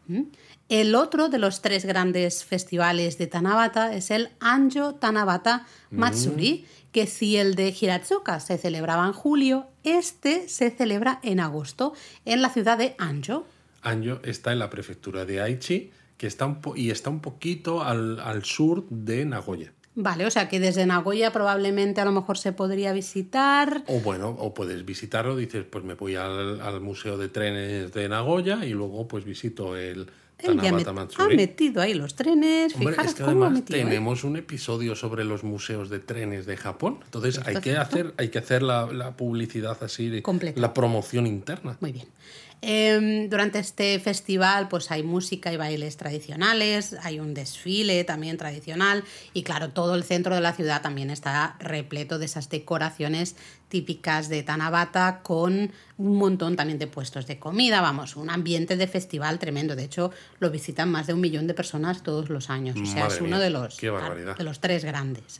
El 0.68 0.94
otro 0.94 1.28
de 1.28 1.38
los 1.38 1.62
tres 1.62 1.84
grandes 1.84 2.44
festivales 2.44 3.18
de 3.18 3.26
Tanabata 3.26 3.94
es 3.94 4.10
el 4.10 4.28
Anjo 4.40 4.94
Tanabata 4.94 5.66
Matsuri, 5.90 6.66
que 6.92 7.06
si 7.06 7.36
el 7.36 7.54
de 7.54 7.74
Hiratsuka 7.78 8.40
se 8.40 8.56
celebraba 8.58 9.06
en 9.06 9.12
julio, 9.12 9.66
este 9.84 10.48
se 10.48 10.70
celebra 10.70 11.18
en 11.22 11.40
agosto 11.40 11.92
en 12.24 12.42
la 12.42 12.50
ciudad 12.50 12.78
de 12.78 12.94
Anjo. 12.98 13.46
Anjo 13.82 14.20
está 14.22 14.52
en 14.52 14.58
la 14.58 14.70
prefectura 14.70 15.24
de 15.24 15.40
Aichi 15.40 15.90
que 16.16 16.26
está 16.26 16.44
un 16.46 16.60
po- 16.60 16.76
y 16.76 16.90
está 16.90 17.08
un 17.08 17.20
poquito 17.20 17.82
al, 17.82 18.20
al 18.20 18.44
sur 18.44 18.86
de 18.90 19.24
Nagoya. 19.24 19.72
Vale, 20.02 20.24
o 20.26 20.30
sea 20.30 20.48
que 20.48 20.60
desde 20.60 20.86
Nagoya 20.86 21.30
probablemente 21.32 22.00
a 22.00 22.04
lo 22.04 22.12
mejor 22.12 22.38
se 22.38 22.52
podría 22.52 22.92
visitar. 22.92 23.84
O 23.86 24.00
bueno, 24.00 24.30
o 24.30 24.54
puedes 24.54 24.84
visitarlo, 24.84 25.36
dices, 25.36 25.64
pues 25.68 25.84
me 25.84 25.94
voy 25.94 26.16
al, 26.16 26.60
al 26.60 26.80
Museo 26.80 27.18
de 27.18 27.28
Trenes 27.28 27.92
de 27.92 28.08
Nagoya 28.08 28.64
y 28.64 28.70
luego 28.70 29.06
pues 29.06 29.24
visito 29.24 29.76
el 29.76 30.06
Tanabata 30.42 31.06
ha 31.18 31.28
metido 31.28 31.82
ahí 31.82 31.94
los 31.94 32.14
trenes. 32.14 32.74
Hombre, 32.74 32.92
Fijaros 32.92 33.10
es 33.12 33.14
que 33.14 33.24
cómo 33.24 33.44
además 33.44 33.52
metido, 33.52 33.78
¿eh? 33.78 33.84
tenemos 33.84 34.24
un 34.24 34.36
episodio 34.36 34.96
sobre 34.96 35.24
los 35.24 35.44
museos 35.44 35.90
de 35.90 35.98
trenes 35.98 36.46
de 36.46 36.56
Japón. 36.56 37.00
Entonces 37.04 37.40
hay 37.44 37.56
que 37.56 37.76
hacer, 37.76 38.14
hay 38.16 38.28
que 38.28 38.38
hacer 38.38 38.62
la, 38.62 38.86
la 38.86 39.16
publicidad 39.16 39.76
así, 39.82 40.22
Completa. 40.22 40.60
la 40.60 40.72
promoción 40.72 41.26
interna. 41.26 41.76
Muy 41.80 41.92
bien. 41.92 42.06
Em, 42.62 43.30
durante 43.30 43.58
este 43.58 43.98
festival 44.00 44.68
pues 44.68 44.90
hay 44.90 45.02
música 45.02 45.50
y 45.52 45.56
bailes 45.56 45.96
tradicionales, 45.96 46.94
hay 47.02 47.18
un 47.18 47.32
desfile 47.32 48.04
también 48.04 48.36
tradicional 48.36 49.02
y 49.32 49.44
claro, 49.44 49.70
todo 49.70 49.94
el 49.94 50.04
centro 50.04 50.34
de 50.34 50.42
la 50.42 50.52
ciudad 50.52 50.82
también 50.82 51.10
está 51.10 51.56
repleto 51.58 52.18
de 52.18 52.26
esas 52.26 52.50
decoraciones 52.50 53.36
típicas 53.70 54.28
de 54.28 54.42
Tanabata 54.42 55.20
con 55.22 55.72
un 55.96 56.16
montón 56.16 56.56
también 56.56 56.78
de 56.78 56.86
puestos 56.86 57.26
de 57.26 57.38
comida, 57.38 57.80
vamos, 57.80 58.16
un 58.16 58.28
ambiente 58.28 58.76
de 58.76 58.86
festival 58.86 59.38
tremendo. 59.38 59.76
De 59.76 59.84
hecho, 59.84 60.10
lo 60.38 60.50
visitan 60.50 60.90
más 60.90 61.06
de 61.06 61.14
un 61.14 61.20
millón 61.20 61.46
de 61.46 61.54
personas 61.54 62.02
todos 62.02 62.28
los 62.28 62.50
años. 62.50 62.76
O 62.80 62.84
sea, 62.84 63.04
Madre 63.04 63.14
es 63.14 63.20
uno 63.20 63.36
mía, 63.36 63.38
de 63.38 63.50
los, 63.50 63.76
de 63.76 64.44
los 64.44 64.60
tres 64.60 64.84
grandes. 64.84 65.38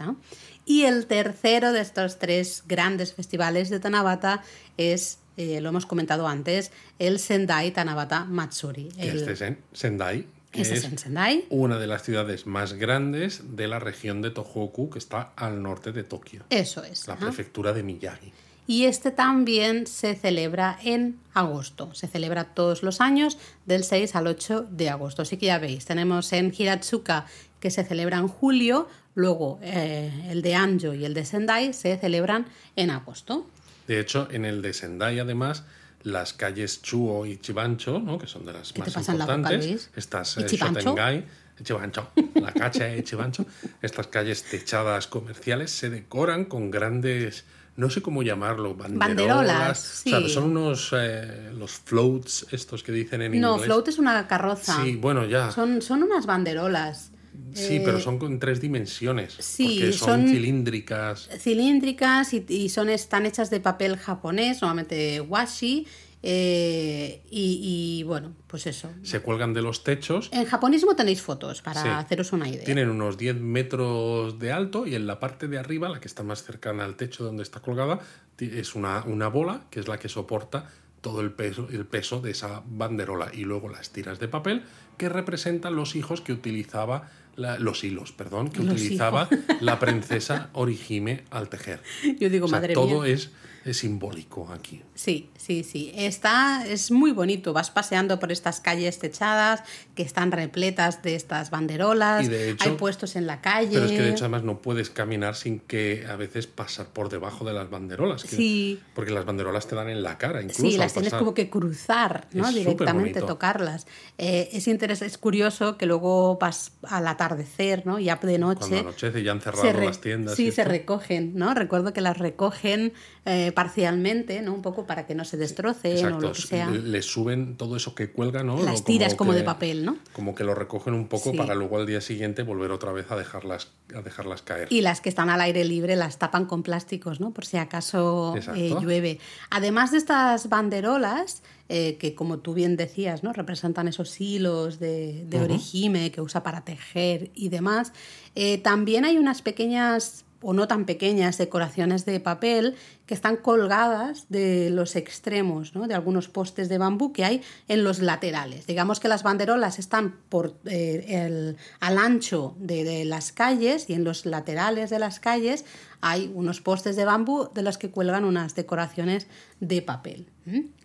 Y 0.64 0.84
el 0.84 1.06
tercero 1.06 1.72
de 1.72 1.80
estos 1.80 2.18
tres 2.18 2.62
grandes 2.66 3.12
festivales 3.12 3.68
de 3.68 3.80
Tanabata 3.80 4.42
es, 4.76 5.18
eh, 5.36 5.60
lo 5.60 5.68
hemos 5.70 5.86
comentado 5.86 6.26
antes, 6.28 6.70
el 6.98 7.18
Sendai 7.18 7.70
Tanabata 7.72 8.24
Matsuri. 8.24 8.88
El- 8.98 9.18
este 9.18 9.32
es 9.32 9.40
en 9.42 9.58
Sendai, 9.72 10.26
que 10.50 10.62
ese 10.62 10.74
es 10.74 10.80
es 10.84 10.84
en 10.92 10.98
Sendai. 10.98 11.44
una 11.50 11.78
de 11.78 11.86
las 11.86 12.02
ciudades 12.02 12.46
más 12.46 12.72
grandes 12.74 13.56
de 13.56 13.68
la 13.68 13.78
región 13.78 14.20
de 14.22 14.30
Tohoku, 14.30 14.90
que 14.90 14.98
está 14.98 15.32
al 15.36 15.62
norte 15.62 15.92
de 15.92 16.02
Tokio, 16.04 16.44
Eso 16.50 16.82
es. 16.84 17.06
la 17.06 17.14
ajá. 17.14 17.26
prefectura 17.26 17.72
de 17.72 17.82
Miyagi. 17.82 18.32
Y 18.66 18.84
este 18.84 19.10
también 19.10 19.88
se 19.88 20.14
celebra 20.14 20.78
en 20.84 21.18
agosto. 21.34 21.92
Se 21.92 22.06
celebra 22.06 22.44
todos 22.54 22.84
los 22.84 23.00
años 23.00 23.36
del 23.66 23.82
6 23.82 24.14
al 24.14 24.28
8 24.28 24.64
de 24.70 24.88
agosto. 24.90 25.22
Así 25.22 25.38
que 25.38 25.46
ya 25.46 25.58
veis, 25.58 25.86
tenemos 25.86 26.32
en 26.32 26.54
Hiratsuka 26.56 27.26
que 27.58 27.70
se 27.72 27.82
celebra 27.82 28.18
en 28.18 28.28
julio, 28.28 28.86
luego 29.16 29.58
eh, 29.62 30.12
el 30.28 30.42
de 30.42 30.54
Anjo 30.54 30.94
y 30.94 31.04
el 31.04 31.14
de 31.14 31.24
Sendai 31.24 31.72
se 31.72 31.96
celebran 31.96 32.46
en 32.76 32.90
agosto. 32.90 33.44
De 33.90 33.98
hecho, 33.98 34.28
en 34.30 34.44
el 34.44 34.62
de 34.62 34.72
Sendai, 34.72 35.18
además, 35.18 35.64
las 36.04 36.32
calles 36.32 36.80
Chuo 36.80 37.26
y 37.26 37.38
Chibancho, 37.38 37.98
¿no? 37.98 38.18
que 38.20 38.28
son 38.28 38.46
de 38.46 38.52
las 38.52 38.72
¿Qué 38.72 38.82
te 38.82 38.90
más 38.92 39.08
importantes, 39.08 39.90
estas 39.96 40.36
¿Y 40.36 40.42
eh, 40.42 40.46
Chibancho? 40.46 40.78
Shotengai, 40.78 41.24
Chibancho, 41.64 42.06
la 42.36 42.52
cacha 42.52 42.84
de 42.84 43.02
Chibancho, 43.02 43.44
estas 43.82 44.06
calles 44.06 44.44
techadas 44.44 45.08
comerciales 45.08 45.72
se 45.72 45.90
decoran 45.90 46.44
con 46.44 46.70
grandes, 46.70 47.42
no 47.74 47.90
sé 47.90 48.00
cómo 48.00 48.22
llamarlo, 48.22 48.76
banderolas. 48.76 49.08
Banderolas, 49.08 50.04
O 50.06 50.08
sea, 50.08 50.20
sí. 50.20 50.28
son 50.30 50.56
unos, 50.56 50.94
eh, 50.96 51.50
los 51.58 51.72
floats, 51.72 52.46
estos 52.52 52.84
que 52.84 52.92
dicen 52.92 53.22
en 53.22 53.40
No, 53.40 53.54
inglés. 53.54 53.66
float 53.66 53.88
es 53.88 53.98
una 53.98 54.28
carroza. 54.28 54.84
Sí, 54.84 54.94
bueno, 54.94 55.24
ya. 55.24 55.50
Son, 55.50 55.82
son 55.82 56.04
unas 56.04 56.26
banderolas. 56.26 57.10
Sí, 57.54 57.76
Eh, 57.76 57.82
pero 57.84 58.00
son 58.00 58.18
con 58.18 58.38
tres 58.38 58.60
dimensiones. 58.60 59.34
sí, 59.38 59.78
porque 59.78 59.92
son, 59.92 60.08
son- 60.22 60.28
cilíndricas. 60.28 61.28
cilíndricas 61.38 62.32
y, 62.34 62.44
y 62.48 62.68
son, 62.68 62.88
están 62.90 63.26
hechas 63.26 63.50
de 63.50 63.60
papel 63.60 63.96
japonés, 63.96 64.60
normalmente 64.62 65.20
washi. 65.20 65.86
eh, 66.22 67.22
y, 67.30 67.98
y, 68.00 68.02
bueno, 68.02 68.34
pues 68.46 68.66
eso. 68.66 68.90
Se 69.02 69.20
cuelgan 69.20 69.54
de 69.54 69.62
los 69.62 69.84
techos. 69.84 70.28
En 70.32 70.44
japonismo 70.44 70.94
tenéis 70.94 71.22
fotos 71.22 71.62
para 71.62 71.82
Sí. 71.82 71.88
haceros 71.88 72.32
una 72.32 72.46
idea. 72.48 72.62
Tienen 72.64 72.90
unos 72.90 73.16
10 73.16 73.36
metros 73.36 74.38
de 74.38 74.52
alto 74.52 74.86
y 74.86 74.94
en 74.94 75.06
la 75.06 75.18
parte 75.18 75.48
de 75.48 75.58
arriba, 75.58 75.88
la 75.88 75.98
que 75.98 76.08
está 76.08 76.22
más 76.22 76.42
cercana 76.44 76.84
al 76.84 76.96
techo 76.96 77.24
donde 77.24 77.42
está 77.42 77.60
colgada, 77.60 78.00
es 78.38 78.74
una, 78.74 79.02
una 79.06 79.28
bola 79.28 79.62
que 79.70 79.80
es 79.80 79.88
la 79.88 79.98
que 79.98 80.08
soporta 80.10 80.70
todo 81.00 81.20
el 81.20 81.30
peso, 81.32 81.68
el 81.70 81.86
peso 81.86 82.20
de 82.20 82.30
esa 82.32 82.62
banderola 82.66 83.30
y 83.32 83.44
luego 83.44 83.68
las 83.68 83.90
tiras 83.90 84.18
de 84.20 84.28
papel 84.28 84.62
que 84.98 85.08
representan 85.08 85.74
los 85.76 85.96
hijos 85.96 86.20
que 86.20 86.32
utilizaba 86.32 87.08
la- 87.36 87.58
los 87.58 87.84
hilos, 87.84 88.12
perdón, 88.12 88.50
que 88.50 88.62
Los 88.62 88.74
utilizaba 88.74 89.28
la 89.60 89.78
princesa 89.78 90.50
Orihime 90.52 91.24
al 91.30 91.48
tejer. 91.48 91.80
Yo 92.20 92.28
digo, 92.28 92.46
O 92.46 92.48
sea, 92.48 92.58
madre 92.60 92.74
todo 92.74 93.02
mía. 93.02 93.12
es, 93.14 93.30
es 93.64 93.76
simbólico 93.78 94.48
aquí. 94.52 94.82
Sí, 94.94 95.30
sí, 95.36 95.64
sí. 95.64 95.92
Está, 95.94 96.64
es 96.66 96.90
muy 96.90 97.12
bonito. 97.12 97.52
Vas 97.52 97.70
paseando 97.70 98.18
por 98.18 98.32
estas 98.32 98.60
calles 98.60 98.98
techadas 98.98 99.62
que 99.94 100.02
están 100.02 100.32
repletas 100.32 101.02
de 101.02 101.14
estas 101.14 101.50
banderolas. 101.50 102.24
Y 102.24 102.28
de 102.28 102.50
hecho- 102.50 102.70
Hay 102.70 102.76
puestos 102.76 103.16
en 103.16 103.26
la 103.26 103.40
calle. 103.40 103.70
Pero 103.72 103.84
es 103.86 103.92
que 103.92 104.02
de 104.02 104.10
hecho 104.10 104.24
además 104.24 104.42
no 104.44 104.60
puedes 104.62 104.90
caminar 104.90 105.34
sin 105.36 105.60
que 105.60 106.06
a 106.08 106.16
veces 106.16 106.46
pasar 106.46 106.86
por 106.88 107.08
debajo 107.10 107.44
de 107.44 107.52
las 107.52 107.68
banderolas. 107.70 108.24
que- 108.24 108.36
Sí. 108.36 108.80
Porque 108.94 109.10
las 109.12 109.24
banderolas 109.24 109.66
te 109.66 109.74
dan 109.76 109.88
en 109.88 110.02
la 110.02 110.16
cara 110.18 110.40
incluso. 110.42 110.62
Sí, 110.70 110.76
las 110.76 110.92
tienes 110.92 111.12
como 111.14 111.34
que 111.34 111.48
cruzar, 111.50 112.26
¿no? 112.32 112.48
Es 112.48 112.54
Directamente 112.54 113.20
tocarlas. 113.20 113.86
Eh, 114.18 114.48
es 114.52 114.66
interes- 114.68 115.02
es 115.02 115.18
curioso 115.18 115.76
que 115.78 115.86
luego 115.86 116.36
vas 116.38 116.72
al 116.82 117.06
atardecer, 117.06 117.86
¿no? 117.86 117.98
Ya 117.98 118.16
de 118.16 118.38
noche. 118.38 118.58
Cuando 118.60 118.78
anochece 118.80 119.22
ya 119.22 119.32
han 119.32 119.40
cerrado 119.40 119.62
las 119.80 120.00
tiendas. 120.00 120.34
Sí, 120.36 120.50
se 120.52 120.64
recogen, 120.64 121.32
¿no? 121.36 121.54
Recuerdo 121.54 121.92
que 121.92 122.00
las 122.00 122.18
recogen 122.18 122.92
eh, 123.26 123.49
parcialmente, 123.52 124.42
¿no? 124.42 124.54
Un 124.54 124.62
poco 124.62 124.86
para 124.86 125.06
que 125.06 125.14
no 125.14 125.24
se 125.24 125.36
destrocen 125.36 125.92
o 125.92 125.94
Exacto, 125.96 126.20
lo 126.20 126.32
que 126.32 126.40
sea. 126.42 126.70
le, 126.70 127.02
suben 127.02 127.56
todo 127.56 127.76
eso 127.76 127.94
que 127.94 128.10
cuelga, 128.10 128.42
¿no? 128.42 128.62
Las 128.62 128.84
tiras 128.84 129.14
como 129.14 129.32
de 129.32 129.40
que- 129.40 129.44
papel, 129.44 129.84
¿no? 129.84 129.96
Como 130.12 130.34
que 130.34 130.44
lo 130.44 130.54
recogen 130.54 130.94
un 130.94 131.08
poco 131.08 131.30
Sí. 131.32 131.36
para 131.36 131.54
luego 131.54 131.76
al 131.78 131.86
día 131.86 132.00
siguiente 132.00 132.42
volver 132.42 132.70
otra 132.70 132.92
vez 132.92 133.10
a 133.10 133.16
dejarlas, 133.16 133.68
a 133.94 134.02
dejarlas 134.02 134.42
caer. 134.42 134.68
Y 134.70 134.80
las 134.82 135.00
que 135.00 135.08
están 135.08 135.30
al 135.30 135.40
aire 135.40 135.64
libre 135.64 135.96
las 135.96 136.18
tapan 136.18 136.46
con 136.46 136.62
plásticos, 136.62 137.20
¿no? 137.20 137.32
Por 137.32 137.44
si 137.46 137.56
acaso 137.56 138.34
eh, 138.54 138.74
llueve. 138.80 139.18
Además 139.50 139.90
de 139.92 139.98
estas 139.98 140.48
banderolas, 140.48 141.42
eh, 141.68 141.96
que 141.98 142.14
como 142.14 142.38
tú 142.40 142.54
bien 142.54 142.76
decías, 142.76 143.22
¿no? 143.22 143.32
Representan 143.32 143.86
esos 143.88 144.20
hilos 144.20 144.80
de, 144.80 145.24
de 145.26 145.40
orihime 145.40 146.10
que 146.10 146.20
usa 146.20 146.42
para 146.42 146.62
tejer 146.64 147.30
y 147.34 147.48
demás, 147.48 147.92
eh, 148.34 148.58
también 148.58 149.04
hay 149.04 149.18
unas 149.18 149.42
pequeñas 149.42 150.24
o 150.42 150.52
no 150.54 150.66
tan 150.68 150.86
pequeñas 150.86 151.36
decoraciones 151.38 152.06
de 152.06 152.18
papel 152.20 152.74
que 153.06 153.12
están 153.14 153.36
colgadas 153.36 154.26
de 154.30 154.70
los 154.70 154.96
extremos, 154.96 155.74
¿no? 155.74 155.86
de 155.86 155.94
algunos 155.94 156.28
postes 156.28 156.68
de 156.68 156.78
bambú 156.78 157.12
que 157.12 157.24
hay 157.24 157.42
en 157.68 157.84
los 157.84 157.98
laterales. 158.00 158.66
Digamos 158.66 159.00
que 159.00 159.08
las 159.08 159.22
banderolas 159.22 159.78
están 159.78 160.16
por, 160.28 160.56
eh, 160.64 161.04
el- 161.08 161.56
al 161.80 161.98
ancho 161.98 162.54
de, 162.58 162.84
de 162.84 163.04
las 163.04 163.32
calles 163.32 163.90
y 163.90 163.92
en 163.94 164.04
los 164.04 164.24
laterales 164.24 164.88
de 164.90 164.98
las 164.98 165.20
calles 165.20 165.64
hay 166.00 166.30
unos 166.34 166.60
postes 166.62 166.96
de 166.96 167.04
bambú 167.04 167.50
de 167.52 167.62
los 167.62 167.76
que 167.76 167.90
cuelgan 167.90 168.24
unas 168.24 168.54
decoraciones 168.54 169.26
de 169.60 169.82
papel. 169.82 170.26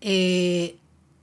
Eh, 0.02 0.78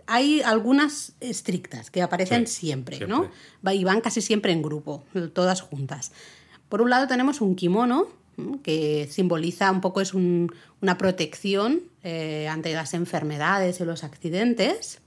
hay 0.07 0.40
algunas 0.42 1.12
estrictas 1.21 1.90
que 1.90 2.03
aparecen 2.03 2.47
Sí, 2.47 2.61
siempre, 2.61 2.97
siempre. 2.97 3.29
¿no? 3.62 3.73
Y 3.73 3.85
van 3.85 4.01
casi 4.01 4.21
siempre 4.21 4.53
en 4.53 4.62
grupo, 4.62 5.05
todas 5.33 5.61
juntas. 5.61 6.12
Por 6.68 6.81
un 6.83 6.90
lado 6.90 7.07
tenemos 7.07 7.40
un 7.40 7.55
kimono. 7.55 8.07
Que 8.62 9.09
simboliza 9.11 9.71
un 9.71 9.81
poco, 9.81 10.01
es 10.01 10.14
un- 10.14 10.53
una 10.81 10.99
protección 10.99 11.83
eh, 12.05 12.49
ante 12.49 12.73
las 12.75 12.95
enfermedades 12.95 13.81
y 13.81 13.85
los 13.85 14.03
accidentes. 14.05 15.01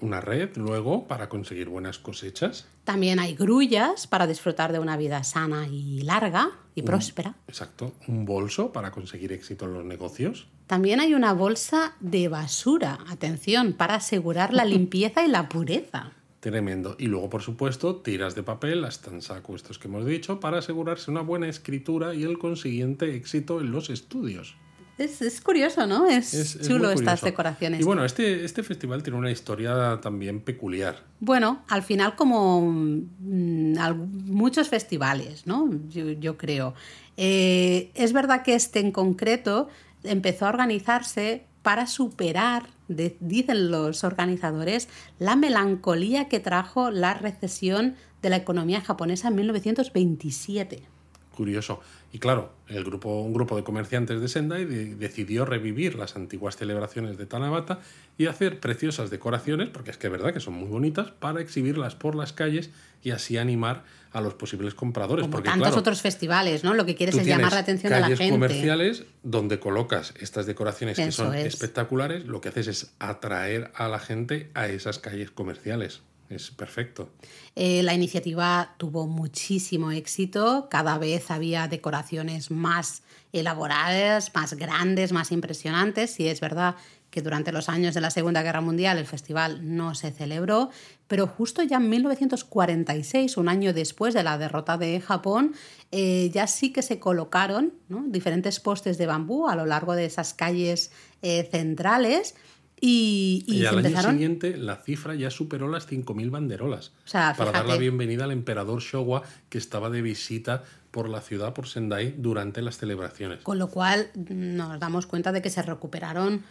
Una 0.00 0.20
red 0.20 0.56
luego 0.56 1.06
para 1.06 1.28
conseguir 1.28 1.68
buenas 1.68 1.98
cosechas. 1.98 2.66
También 2.84 3.20
hay 3.20 3.34
grullas 3.34 4.06
para 4.06 4.26
disfrutar 4.26 4.72
de 4.72 4.78
una 4.80 4.96
vida 4.96 5.22
sana 5.22 5.68
y 5.68 6.00
larga 6.02 6.50
y 6.74 6.82
próspera. 6.82 7.34
Exacto. 7.46 7.92
Un 8.08 8.24
bolso 8.24 8.72
para 8.72 8.90
conseguir 8.90 9.32
éxito 9.32 9.66
en 9.66 9.74
los 9.74 9.84
negocios. 9.84 10.48
También 10.66 10.98
hay 11.00 11.14
una 11.14 11.34
bolsa 11.34 11.94
de 12.00 12.28
basura, 12.28 12.98
atención, 13.10 13.74
para 13.74 13.96
asegurar 13.96 14.52
la 14.54 14.64
limpieza 14.74 15.24
y 15.24 15.28
la 15.28 15.48
pureza. 15.48 16.12
Tremendo. 16.42 16.96
Y 16.98 17.06
luego, 17.06 17.30
por 17.30 17.40
supuesto, 17.40 17.94
tiras 17.94 18.34
de 18.34 18.42
papel, 18.42 18.80
las 18.82 19.00
tansaku 19.00 19.54
estos 19.54 19.78
que 19.78 19.86
hemos 19.86 20.04
dicho, 20.04 20.40
para 20.40 20.58
asegurarse 20.58 21.08
una 21.08 21.20
buena 21.20 21.48
escritura 21.48 22.16
y 22.16 22.24
el 22.24 22.36
consiguiente 22.36 23.14
éxito 23.14 23.60
en 23.60 23.70
los 23.70 23.90
estudios. 23.90 24.56
Es, 24.98 25.22
es 25.22 25.40
curioso, 25.40 25.86
¿no? 25.86 26.08
Es, 26.08 26.58
chulo 26.66 26.90
estas 26.90 27.20
decoraciones. 27.20 27.80
Y 27.80 27.84
bueno, 27.84 28.04
este, 28.04 28.44
este 28.44 28.64
festival 28.64 29.04
tiene 29.04 29.20
una 29.20 29.30
historia 29.30 30.00
también 30.02 30.40
peculiar. 30.40 31.04
Bueno, 31.20 31.62
al 31.68 31.84
final 31.84 32.16
como 32.16 32.72
mm, 32.72 33.76
muchos 34.26 34.68
festivales, 34.68 35.46
¿no? 35.46 35.70
Yo, 35.90 36.10
yo 36.10 36.36
creo. 36.36 36.74
Eh, 37.16 37.92
es 37.94 38.12
verdad 38.12 38.42
que 38.42 38.56
este 38.56 38.80
en 38.80 38.90
concreto 38.90 39.68
empezó 40.02 40.46
a 40.46 40.48
organizarse 40.48 41.46
para 41.62 41.86
superar, 41.86 42.68
dicen 42.88 43.70
los 43.70 44.04
organizadores, 44.04 44.88
la 45.18 45.36
melancolía 45.36 46.28
que 46.28 46.40
trajo 46.40 46.90
la 46.90 47.14
recesión 47.14 47.94
de 48.20 48.30
la 48.30 48.36
economía 48.36 48.80
japonesa 48.80 49.28
en 49.28 49.36
1927. 49.36 50.82
Curioso. 51.36 51.80
Y 52.12 52.18
claro, 52.18 52.52
el 52.68 52.84
grupo, 52.84 53.22
un 53.22 53.32
grupo 53.32 53.56
de 53.56 53.64
comerciantes 53.64 54.20
de 54.20 54.28
Sendai 54.28 54.66
de- 54.66 54.94
decidió 54.96 55.46
revivir 55.46 55.94
las 55.94 56.14
antiguas 56.14 56.56
celebraciones 56.56 57.16
de 57.16 57.24
Tanabata 57.24 57.80
y 58.18 58.26
hacer 58.26 58.60
preciosas 58.60 59.08
decoraciones, 59.08 59.70
porque 59.70 59.90
es 59.90 59.96
que 59.96 60.08
es 60.08 60.12
verdad 60.12 60.34
que 60.34 60.40
son 60.40 60.54
muy 60.54 60.68
bonitas, 60.68 61.10
para 61.10 61.40
exhibirlas 61.40 61.94
por 61.94 62.14
las 62.16 62.34
calles 62.34 62.70
y 63.02 63.12
así 63.12 63.38
animar 63.38 63.84
a 64.12 64.20
los 64.20 64.34
posibles 64.34 64.74
compradores. 64.74 65.22
Como 65.22 65.32
porque, 65.32 65.48
tantos 65.48 65.68
claro, 65.68 65.80
otros 65.80 66.00
festivales, 66.00 66.64
¿no? 66.64 66.74
Lo 66.74 66.84
que 66.84 66.94
quieres 66.94 67.16
es 67.16 67.26
llamar 67.26 67.52
la 67.52 67.60
atención 67.60 67.92
de 67.92 68.00
la 68.00 68.06
calles 68.06 68.18
gente. 68.18 68.32
comerciales 68.32 69.04
donde 69.22 69.58
colocas 69.58 70.14
estas 70.20 70.46
decoraciones 70.46 70.96
que 70.96 71.12
son 71.12 71.34
es. 71.34 71.46
espectaculares, 71.46 72.26
lo 72.26 72.40
que 72.40 72.50
haces 72.50 72.68
es 72.68 72.92
atraer 72.98 73.70
a 73.74 73.88
la 73.88 73.98
gente 73.98 74.50
a 74.54 74.68
esas 74.68 74.98
calles 74.98 75.30
comerciales. 75.30 76.02
Es 76.28 76.50
perfecto. 76.50 77.10
Eh, 77.56 77.82
la 77.82 77.92
iniciativa 77.92 78.74
tuvo 78.78 79.06
muchísimo 79.06 79.92
éxito, 79.92 80.68
cada 80.70 80.96
vez 80.96 81.30
había 81.30 81.68
decoraciones 81.68 82.50
más 82.50 83.02
elaboradas, 83.32 84.34
más 84.34 84.54
grandes, 84.54 85.12
más 85.12 85.30
impresionantes, 85.30 86.18
y 86.20 86.28
es 86.28 86.40
verdad 86.40 86.76
que 87.12 87.20
durante 87.20 87.52
los 87.52 87.68
años 87.68 87.94
de 87.94 88.00
la 88.00 88.10
Segunda 88.10 88.42
Guerra 88.42 88.62
Mundial 88.62 88.96
el 88.96 89.06
festival 89.06 89.60
no 89.76 89.94
se 89.94 90.10
celebró, 90.10 90.70
pero 91.06 91.26
justo 91.26 91.62
ya 91.62 91.76
en 91.76 91.90
1946, 91.90 93.36
un 93.36 93.50
año 93.50 93.74
después 93.74 94.14
de 94.14 94.22
la 94.22 94.38
derrota 94.38 94.78
de 94.78 94.98
Japón, 95.00 95.52
eh, 95.92 96.30
ya 96.32 96.46
sí 96.46 96.72
que 96.72 96.80
se 96.80 96.98
colocaron 96.98 97.74
¿no? 97.90 98.02
diferentes 98.08 98.60
postes 98.60 98.96
de 98.96 99.06
bambú 99.06 99.46
a 99.46 99.54
lo 99.54 99.66
largo 99.66 99.94
de 99.94 100.06
esas 100.06 100.32
calles 100.32 100.90
eh, 101.20 101.46
centrales 101.50 102.34
y, 102.80 103.44
y 103.46 103.64
al 103.66 103.84
año 103.84 104.02
siguiente 104.02 104.56
la 104.56 104.76
cifra 104.76 105.14
ya 105.14 105.30
superó 105.30 105.68
las 105.68 105.86
5.000 105.86 106.30
banderolas. 106.30 106.88
O 107.04 107.08
sea, 107.08 107.34
para 107.36 107.52
dar 107.52 107.66
la 107.66 107.76
bienvenida 107.76 108.24
al 108.24 108.32
emperador 108.32 108.80
Showa 108.80 109.22
que 109.50 109.58
estaba 109.58 109.88
de 109.88 110.02
visita 110.02 110.64
por 110.90 111.08
la 111.08 111.20
ciudad, 111.20 111.54
por 111.54 111.68
Sendai, 111.68 112.14
durante 112.18 112.60
las 112.60 112.78
celebraciones. 112.78 113.44
Con 113.44 113.58
lo 113.58 113.68
cual 113.68 114.10
nos 114.14 114.80
damos 114.80 115.06
cuenta 115.06 115.30
de 115.30 115.40
que 115.42 115.48
se 115.48 115.62
recuperaron, 115.62 116.42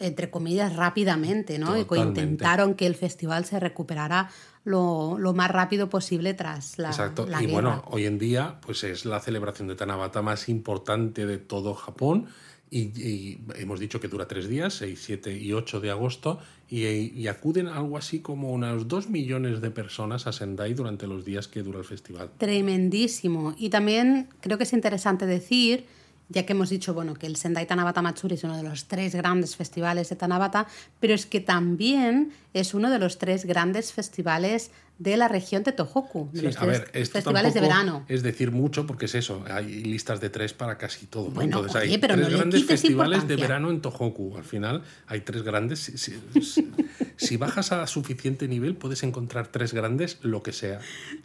entre 0.00 0.30
comillas, 0.30 0.74
rápidamente, 0.74 1.58
¿no? 1.58 1.78
Y 1.78 1.84
Totalmente. 1.84 2.20
intentaron 2.22 2.74
que 2.74 2.86
el 2.86 2.94
festival 2.94 3.44
se 3.44 3.60
recuperara 3.60 4.30
lo, 4.64 5.16
lo 5.18 5.32
más 5.34 5.50
rápido 5.50 5.88
posible 5.88 6.34
tras 6.34 6.78
la, 6.78 6.88
Exacto. 6.88 7.26
la 7.26 7.38
y 7.42 7.46
guerra. 7.46 7.52
bueno, 7.52 7.84
hoy 7.90 8.06
en 8.06 8.18
día, 8.18 8.58
pues 8.64 8.82
es 8.84 9.04
la 9.04 9.20
celebración 9.20 9.68
de 9.68 9.74
Tanabata 9.76 10.22
más 10.22 10.48
importante 10.48 11.26
de 11.26 11.38
todo 11.38 11.74
Japón. 11.74 12.26
Y, 12.72 12.82
y 13.00 13.40
hemos 13.56 13.80
dicho 13.80 13.98
que 14.00 14.06
dura 14.06 14.28
tres 14.28 14.48
días, 14.48 14.74
6, 14.74 15.02
7 15.02 15.36
y 15.36 15.52
8 15.52 15.80
de 15.80 15.90
agosto, 15.90 16.38
y, 16.68 16.86
y 16.86 17.26
acuden 17.26 17.66
algo 17.66 17.98
así 17.98 18.20
como 18.20 18.52
unos 18.52 18.86
2 18.86 19.08
millones 19.10 19.60
de 19.60 19.72
personas 19.72 20.28
a 20.28 20.32
Sendai 20.32 20.72
durante 20.74 21.08
los 21.08 21.24
días 21.24 21.48
que 21.48 21.62
dura 21.64 21.80
el 21.80 21.84
festival. 21.84 22.30
Tremendísimo. 22.38 23.54
Y 23.58 23.70
también 23.70 24.28
creo 24.40 24.56
que 24.56 24.62
es 24.64 24.72
interesante 24.72 25.26
decir, 25.26 25.86
ya 26.30 26.46
que 26.46 26.52
hemos 26.52 26.70
dicho 26.70 26.94
bueno, 26.94 27.14
que 27.14 27.26
el 27.26 27.36
Sendai 27.36 27.66
Tanabata 27.66 28.02
Matsuri 28.02 28.36
es 28.36 28.44
uno 28.44 28.56
de 28.56 28.62
los 28.62 28.86
tres 28.86 29.14
grandes 29.14 29.56
festivales 29.56 30.08
de 30.08 30.16
Tanabata, 30.16 30.66
pero 31.00 31.12
es 31.12 31.26
que 31.26 31.40
también 31.40 32.32
es 32.54 32.72
uno 32.72 32.88
de 32.88 32.98
los 32.98 33.18
tres 33.18 33.44
grandes 33.44 33.92
festivales 33.92 34.70
de 35.00 35.16
la 35.16 35.28
región 35.28 35.62
de 35.62 35.72
Tohoku, 35.72 36.28
de 36.30 36.40
Sí, 36.40 36.44
los 36.46 36.56
a 36.58 36.66
ver, 36.66 36.90
esto 36.92 37.14
festivales 37.14 37.54
de 37.54 37.60
verano. 37.62 38.04
Es 38.06 38.22
decir 38.22 38.50
mucho 38.50 38.86
porque 38.86 39.06
es 39.06 39.14
eso, 39.14 39.42
hay 39.50 39.82
listas 39.82 40.20
de 40.20 40.28
tres 40.28 40.52
para 40.52 40.76
casi 40.76 41.06
todo. 41.06 41.28
¿no? 41.28 41.30
Bueno, 41.30 41.56
Entonces 41.56 41.82
oye, 41.82 41.92
hay 41.94 41.98
pero 41.98 42.14
tres 42.16 42.28
no 42.28 42.36
grandes 42.36 42.64
festivales 42.66 43.26
de 43.26 43.36
verano 43.36 43.70
en 43.70 43.80
Tohoku. 43.80 44.36
Al 44.36 44.44
final 44.44 44.82
hay 45.06 45.22
tres 45.22 45.42
grandes. 45.42 45.78
Si, 45.80 45.96
si- 45.96 46.20
si- 46.42 46.70
si 47.16 47.36
bajas 47.38 47.72
a 47.72 47.86
suficiente 47.86 48.46
nivel 48.46 48.76
puedes 48.76 49.02
encontrar 49.02 49.46
tres 49.48 49.72
grandes, 49.72 50.18
lo 50.20 50.42
que 50.42 50.52
sea. 50.52 50.80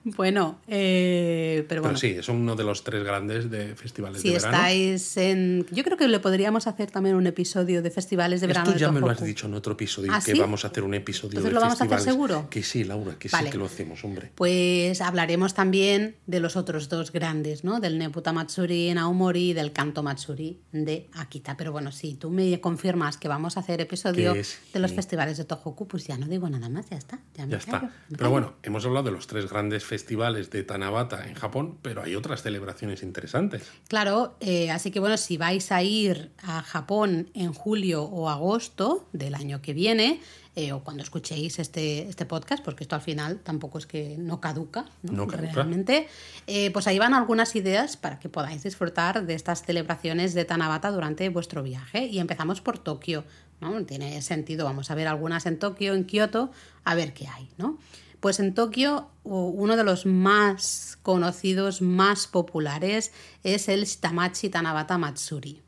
Bueno, 0.05 0.59
eh, 0.67 1.65
pero 1.67 1.81
bueno. 1.81 1.97
Pero 1.99 2.13
sí, 2.13 2.17
es 2.19 2.29
uno 2.29 2.55
de 2.55 2.63
los 2.63 2.83
tres 2.85 3.03
grandes 3.03 3.49
de 3.51 3.75
festivales 3.75 4.21
Si 4.21 4.29
de 4.29 4.35
verano. 4.35 4.55
estáis 4.57 5.17
en. 5.17 5.65
Yo 5.71 5.83
creo 5.83 5.97
que 5.97 6.07
le 6.07 6.19
podríamos 6.21 6.67
hacer 6.67 6.91
también 6.91 7.15
un 7.15 7.27
episodio 7.27 7.81
de 7.81 7.91
festivales 7.91 8.39
de 8.41 8.47
verano. 8.47 8.67
Esto 8.69 8.73
de 8.73 8.79
ya 8.79 8.91
me 8.91 8.99
lo 9.01 9.09
has 9.09 9.21
dicho 9.23 9.47
en 9.47 9.53
otro 9.53 9.73
episodio, 9.73 10.11
¿Ah, 10.13 10.21
que 10.23 10.31
sí? 10.33 10.39
vamos 10.39 10.63
a 10.63 10.69
hacer 10.69 10.83
un 10.83 10.93
episodio 10.93 11.39
Entonces 11.39 11.49
de 11.49 11.53
lo 11.55 11.59
vamos 11.61 11.81
a 11.81 11.83
hacer 11.85 11.99
seguro. 12.01 12.47
Que 12.49 12.63
sí, 12.63 12.83
Laura, 12.83 13.15
que 13.19 13.27
Vale. 13.29 13.45
sí 13.47 13.51
que 13.51 13.57
lo 13.57 13.64
hombre. 14.03 14.31
Pues 14.35 15.01
hablaremos 15.01 15.53
también 15.53 16.15
de 16.25 16.39
los 16.39 16.55
otros 16.55 16.89
dos 16.89 17.11
grandes, 17.11 17.63
¿no? 17.63 17.79
Del 17.79 17.97
Neputa 17.97 18.33
Matsuri 18.33 18.89
en 18.89 18.97
Aomori 18.97 19.51
y 19.51 19.53
del 19.53 19.71
Kanto 19.71 20.03
Matsuri 20.03 20.59
de 20.71 21.09
Akita. 21.13 21.57
Pero 21.57 21.71
bueno, 21.71 21.91
si 21.91 22.15
tú 22.15 22.29
me 22.29 22.59
confirmas 22.61 23.17
que 23.17 23.27
vamos 23.27 23.57
a 23.57 23.61
hacer 23.61 23.81
episodio 23.81 24.33
de 24.33 24.79
los 24.79 24.93
festivales 24.93 25.37
de 25.37 25.45
Tohoku, 25.45 25.87
pues 25.87 26.05
ya 26.07 26.17
no 26.17 26.27
digo 26.27 26.49
nada 26.49 26.69
más, 26.69 26.89
ya 26.89 26.97
está. 26.97 27.19
Ya, 27.35 27.45
me 27.45 27.51
Ya 27.51 27.57
está. 27.57 27.81
me 28.09 28.17
Pero 28.17 28.29
bueno, 28.29 28.53
hemos 28.63 28.85
hablado 28.85 29.05
de 29.05 29.11
los 29.11 29.27
tres 29.27 29.49
grandes 29.49 29.85
festivales 29.85 30.49
de 30.49 30.63
Tanabata 30.63 31.27
en 31.27 31.35
Japón, 31.35 31.77
pero 31.81 32.03
hay 32.03 32.15
otras 32.15 32.43
celebraciones 32.43 33.03
interesantes. 33.03 33.63
Claro, 33.87 34.35
eh, 34.39 34.71
así 34.71 34.91
que 34.91 34.99
bueno, 34.99 35.17
si 35.17 35.37
vais 35.37 35.71
a 35.71 35.83
ir 35.83 36.31
a 36.41 36.61
Japón 36.61 37.29
en 37.33 37.53
julio 37.53 38.03
o 38.03 38.29
agosto 38.29 39.07
del 39.13 39.35
año 39.35 39.61
que 39.61 39.73
viene, 39.73 40.21
eh, 40.57 40.71
o 40.71 40.83
cuando 40.83 41.03
escuchéis 41.03 41.59
este, 41.59 42.07
este 42.07 42.25
podcast, 42.25 42.63
porque 42.63 42.85
esto 42.85 42.95
al 42.95 43.01
final 43.01 43.39
tampoco 43.39 43.77
es 43.77 43.85
que 43.85 44.15
no 44.17 44.39
caduca, 44.39 44.85
¿no? 45.03 45.11
No 45.11 45.27
caduca. 45.27 45.51
realmente, 45.51 46.07
eh, 46.47 46.71
pues 46.71 46.87
ahí 46.87 46.97
van 46.97 47.13
algunas 47.13 47.55
ideas 47.57 47.97
para 47.97 48.19
que 48.19 48.29
podáis 48.29 48.63
disfrutar 48.63 49.25
de 49.25 49.33
estas 49.33 49.63
celebraciones 49.63 50.33
de 50.33 50.45
Tanabata 50.45 50.91
durante 50.91 51.27
vuestro 51.27 51.61
viaje. 51.61 52.05
Y 52.05 52.19
empezamos 52.19 52.61
por 52.61 52.79
Tokio, 52.79 53.25
¿no? 53.59 53.83
Tiene 53.85 54.21
sentido, 54.21 54.63
vamos 54.63 54.91
a 54.91 54.95
ver 54.95 55.09
algunas 55.09 55.45
en 55.45 55.59
Tokio, 55.59 55.93
en 55.93 56.05
Kioto, 56.05 56.51
a 56.85 56.95
ver 56.95 57.13
qué 57.13 57.27
hay, 57.27 57.49
¿no? 57.57 57.77
Pues 58.21 58.39
en 58.39 58.53
Tokio 58.53 59.09
uno 59.23 59.75
de 59.75 59.83
los 59.83 60.05
más 60.05 60.97
conocidos, 61.03 61.81
más 61.81 62.27
populares, 62.27 63.11
es 63.43 63.67
el 63.67 63.85
Shitamachi 63.85 64.49
Tanabata 64.49 64.97
Matsuri. 64.97 65.61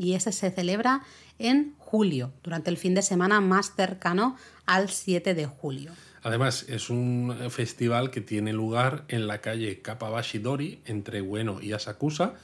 Y 0.00 0.12
ese 0.12 0.32
se 0.32 0.50
celebra 0.50 1.02
en 1.42 1.74
julio, 1.78 2.32
durante 2.42 2.70
el 2.70 2.76
fin 2.76 2.94
de 2.94 3.02
semana 3.02 3.40
más 3.40 3.74
cercano 3.76 4.36
al 4.66 4.88
7 4.90 5.34
de 5.34 5.46
julio. 5.46 5.92
Además, 6.22 6.64
es 6.68 6.88
un 6.88 7.34
festival 7.50 8.10
que 8.10 8.20
tiene 8.20 8.52
lugar 8.52 9.04
en 9.08 9.26
la 9.26 9.40
calle 9.40 9.82
Kapabashi-dori, 9.82 10.78
entre 10.86 11.20
Ueno 11.20 11.60
y 11.60 11.72
Asakusa, 11.72 12.34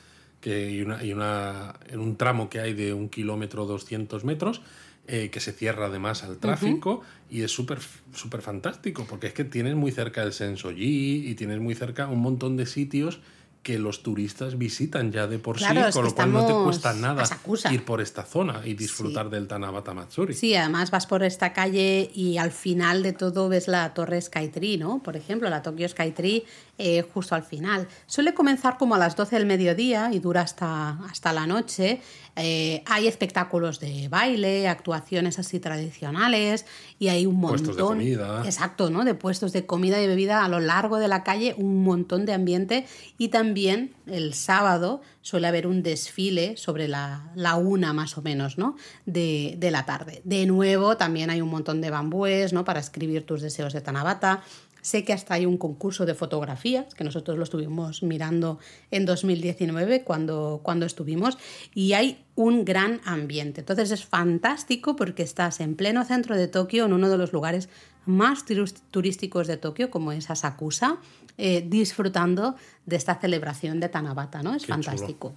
que 0.40 0.66
hay, 0.66 0.80
una, 0.82 0.98
hay 0.98 1.12
una- 1.12 1.74
en 1.88 2.00
un 2.00 2.16
tramo 2.16 2.50
que 2.50 2.60
hay 2.60 2.74
de 2.74 2.92
un 2.92 3.08
kilómetro 3.08 3.66
200 3.66 4.24
metros, 4.24 4.62
eh, 5.06 5.30
que 5.30 5.40
se 5.40 5.52
cierra 5.52 5.86
además 5.86 6.22
al 6.24 6.36
tráfico 6.38 7.02
y 7.30 7.42
es 7.42 7.50
súper 7.50 7.78
súper 8.12 8.42
fantástico, 8.42 9.06
porque 9.08 9.28
es 9.28 9.32
que 9.32 9.44
tienes 9.44 9.74
muy 9.74 9.90
cerca 9.92 10.22
el 10.22 10.32
Sensoji 10.34 11.28
y 11.28 11.34
tienes 11.34 11.60
muy 11.60 11.74
cerca 11.74 12.08
un 12.08 12.18
montón 12.20 12.56
de 12.56 12.66
sitios 12.66 13.20
que 13.68 13.78
los 13.78 14.02
turistas 14.02 14.56
visitan 14.56 15.12
ya 15.12 15.26
de 15.26 15.38
por 15.38 15.58
Claro, 15.58 15.88
sí, 15.88 15.92
con 15.92 16.06
lo 16.06 16.14
cual 16.14 16.32
no 16.32 16.46
te 16.46 16.54
cuesta 16.54 16.94
nada 16.94 17.24
ir 17.70 17.84
por 17.84 18.00
esta 18.00 18.22
zona 18.22 18.62
y 18.64 18.72
disfrutar 18.72 19.28
del 19.28 19.46
Tanabata 19.46 19.92
Matsuri. 19.92 20.32
Sí, 20.32 20.54
además 20.54 20.90
vas 20.90 21.06
por 21.06 21.22
esta 21.22 21.52
calle 21.52 22.10
y 22.14 22.38
al 22.38 22.50
final 22.50 23.02
de 23.02 23.12
todo 23.12 23.50
ves 23.50 23.68
la 23.68 23.92
torre 23.92 24.22
Skytree, 24.22 24.78
¿no? 24.78 25.02
Por 25.02 25.18
ejemplo, 25.18 25.50
la 25.50 25.60
Tokyo 25.60 25.86
Skytree 25.86 26.46
eh, 26.78 27.04
justo 27.12 27.34
al 27.34 27.42
final. 27.42 27.88
Suele 28.06 28.32
comenzar 28.32 28.78
como 28.78 28.94
a 28.94 28.98
las 28.98 29.16
12 29.16 29.36
del 29.36 29.44
mediodía 29.44 30.10
y 30.14 30.18
dura 30.18 30.40
hasta, 30.40 30.92
hasta 31.10 31.34
la 31.34 31.46
noche. 31.46 32.00
Eh, 32.38 32.82
hay 32.86 33.08
espectáculos 33.08 33.80
de 33.80 34.08
baile, 34.08 34.68
actuaciones 34.68 35.38
así 35.38 35.58
tradicionales 35.58 36.66
y 36.98 37.08
hay 37.08 37.26
un 37.26 37.36
montón... 37.36 37.58
Puestos 37.58 37.76
de 37.76 37.82
comida. 37.82 38.42
Exacto, 38.44 38.90
¿no? 38.90 39.04
De 39.04 39.14
puestos 39.14 39.52
de 39.52 39.66
comida 39.66 40.00
y 40.00 40.06
bebida 40.06 40.44
a 40.44 40.48
lo 40.48 40.60
largo 40.60 40.98
de 40.98 41.08
la 41.08 41.24
calle, 41.24 41.54
un 41.58 41.82
montón 41.82 42.26
de 42.26 42.32
ambiente 42.32 42.86
y 43.18 43.28
también 43.28 43.94
el 44.06 44.34
sábado 44.34 45.02
suele 45.20 45.48
haber 45.48 45.66
un 45.66 45.82
desfile 45.82 46.56
sobre 46.56 46.88
la, 46.88 47.30
la 47.34 47.56
una 47.56 47.92
más 47.92 48.16
o 48.16 48.22
menos, 48.22 48.56
¿no? 48.56 48.76
De, 49.04 49.56
de 49.58 49.70
la 49.70 49.84
tarde. 49.84 50.22
De 50.24 50.46
nuevo, 50.46 50.96
también 50.96 51.28
hay 51.30 51.42
un 51.42 51.50
montón 51.50 51.80
de 51.80 51.90
bambúes, 51.90 52.52
¿no? 52.52 52.64
Para 52.64 52.80
escribir 52.80 53.26
tus 53.26 53.42
deseos 53.42 53.72
de 53.72 53.80
Tanabata. 53.80 54.42
Sé 54.80 55.04
que 55.04 55.12
hasta 55.12 55.34
hay 55.34 55.46
un 55.46 55.58
concurso 55.58 56.06
de 56.06 56.14
fotografías, 56.14 56.94
que 56.94 57.04
nosotros 57.04 57.36
lo 57.36 57.44
estuvimos 57.44 58.02
mirando 58.02 58.58
en 58.90 59.06
2019 59.06 60.04
cuando, 60.04 60.60
cuando 60.62 60.86
estuvimos, 60.86 61.38
y 61.74 61.92
hay 61.92 62.24
un 62.34 62.64
gran 62.64 63.00
ambiente. 63.04 63.60
Entonces 63.60 63.90
es 63.90 64.04
fantástico 64.04 64.96
porque 64.96 65.22
estás 65.22 65.60
en 65.60 65.74
pleno 65.74 66.04
centro 66.04 66.36
de 66.36 66.48
Tokio, 66.48 66.86
en 66.86 66.92
uno 66.92 67.08
de 67.08 67.18
los 67.18 67.32
lugares 67.32 67.68
más 68.06 68.44
turísticos 68.90 69.46
de 69.46 69.56
Tokio, 69.58 69.90
como 69.90 70.12
es 70.12 70.30
Asakusa, 70.30 70.98
eh, 71.36 71.64
disfrutando 71.68 72.54
de 72.86 72.96
esta 72.96 73.16
celebración 73.16 73.80
de 73.80 73.88
Tanabata, 73.88 74.42
¿no? 74.42 74.54
Es 74.54 74.62
Qué 74.62 74.72
chulo. 74.72 74.82
fantástico. 74.82 75.34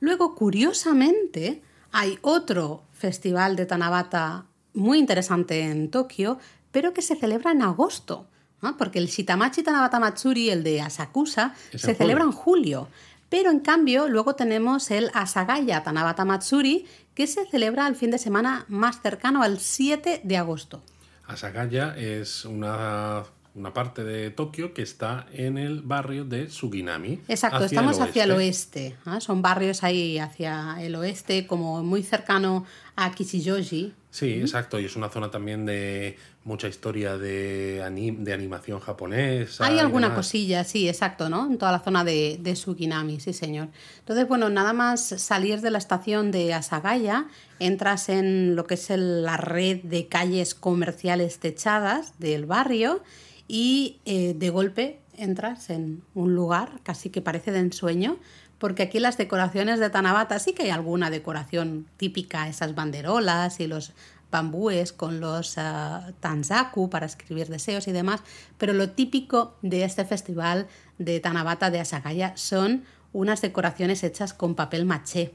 Luego, 0.00 0.34
curiosamente, 0.34 1.62
hay 1.92 2.18
otro 2.22 2.82
festival 2.92 3.56
de 3.56 3.66
Tanabata 3.66 4.46
muy 4.74 4.98
interesante 4.98 5.62
en 5.62 5.90
Tokio, 5.90 6.38
pero 6.72 6.92
que 6.92 7.02
se 7.02 7.16
celebra 7.16 7.52
en 7.52 7.62
agosto, 7.62 8.26
¿no? 8.62 8.76
porque 8.76 8.98
el 8.98 9.06
Shitamachi 9.06 9.62
Tanabata 9.62 10.00
Matsuri, 10.00 10.50
el 10.50 10.62
de 10.62 10.80
Asakusa, 10.80 11.54
se 11.74 11.94
celebra 11.94 12.24
en 12.24 12.32
julio. 12.32 12.88
Pero 13.28 13.50
en 13.50 13.60
cambio, 13.60 14.08
luego 14.08 14.34
tenemos 14.34 14.90
el 14.90 15.10
Asagaya 15.12 15.82
Tanabata 15.82 16.24
Matsuri, 16.24 16.86
que 17.14 17.26
se 17.26 17.44
celebra 17.46 17.86
el 17.86 17.94
fin 17.94 18.10
de 18.10 18.18
semana 18.18 18.64
más 18.68 19.02
cercano 19.02 19.42
al 19.42 19.58
7 19.58 20.22
de 20.24 20.36
agosto. 20.36 20.82
Asagaya 21.26 21.94
es 21.96 22.46
una 22.46 23.24
una 23.58 23.74
parte 23.74 24.04
de 24.04 24.30
Tokio 24.30 24.72
que 24.72 24.82
está 24.82 25.26
en 25.32 25.58
el 25.58 25.82
barrio 25.82 26.24
de 26.24 26.48
Suginami. 26.48 27.20
Exacto, 27.28 27.64
estamos 27.64 28.00
hacia 28.00 28.24
el 28.24 28.30
oeste. 28.30 28.96
Son 29.18 29.42
barrios 29.42 29.82
ahí 29.82 30.18
hacia 30.18 30.76
el 30.80 30.94
oeste, 30.94 31.46
como 31.46 31.82
muy 31.82 32.02
cercano 32.02 32.64
a. 32.98 33.94
Sí, 34.10 34.32
exacto. 34.32 34.80
Y 34.80 34.86
es 34.86 34.96
una 34.96 35.08
zona 35.08 35.30
también 35.30 35.64
de 35.66 36.16
mucha 36.44 36.66
historia 36.66 37.16
de, 37.16 37.84
de 38.18 38.32
animación 38.32 38.80
japonesa. 38.80 39.66
Hay 39.66 39.78
alguna 39.78 40.14
cosilla, 40.14 40.64
sí, 40.64 40.88
exacto, 40.88 41.28
¿no? 41.28 41.46
En 41.46 41.58
toda 41.58 41.72
la 41.72 41.80
zona 41.80 42.04
de, 42.04 42.38
de 42.40 42.56
Suginami, 42.56 43.20
sí, 43.20 43.32
señor. 43.32 43.68
Entonces, 44.00 44.26
bueno, 44.26 44.48
nada 44.48 44.72
más 44.72 45.00
salir 45.00 45.60
de 45.60 45.70
la 45.70 45.78
estación 45.78 46.30
de 46.30 46.54
Asagaya, 46.54 47.26
entras 47.60 48.08
en 48.08 48.56
lo 48.56 48.64
que 48.64 48.74
es 48.74 48.90
la 48.90 49.36
red 49.36 49.82
de 49.82 50.08
calles 50.08 50.54
comerciales 50.54 51.38
techadas 51.38 52.18
del 52.18 52.46
barrio 52.46 53.02
y 53.46 54.00
eh, 54.04 54.34
de 54.34 54.50
golpe 54.50 55.00
entras 55.18 55.70
en 55.70 56.02
un 56.14 56.34
lugar 56.34 56.80
casi 56.82 57.10
que 57.10 57.20
parece 57.20 57.52
de 57.52 57.58
ensueño, 57.58 58.18
porque 58.58 58.84
aquí 58.84 59.00
las 59.00 59.16
decoraciones 59.16 59.80
de 59.80 59.90
Tanabata 59.90 60.38
sí 60.38 60.52
que 60.52 60.64
hay 60.64 60.70
alguna 60.70 61.10
decoración 61.10 61.86
típica, 61.96 62.48
esas 62.48 62.74
banderolas 62.74 63.60
y 63.60 63.66
los 63.66 63.92
bambúes 64.30 64.92
con 64.92 65.20
los 65.20 65.56
uh, 65.56 66.12
tanzaku 66.20 66.90
para 66.90 67.06
escribir 67.06 67.48
deseos 67.48 67.88
y 67.88 67.92
demás, 67.92 68.20
pero 68.58 68.72
lo 68.72 68.90
típico 68.90 69.56
de 69.62 69.84
este 69.84 70.04
festival 70.04 70.66
de 70.98 71.20
Tanabata 71.20 71.70
de 71.70 71.80
Asagaya 71.80 72.36
son 72.36 72.84
unas 73.12 73.40
decoraciones 73.40 74.04
hechas 74.04 74.34
con 74.34 74.54
papel 74.54 74.84
maché 74.84 75.32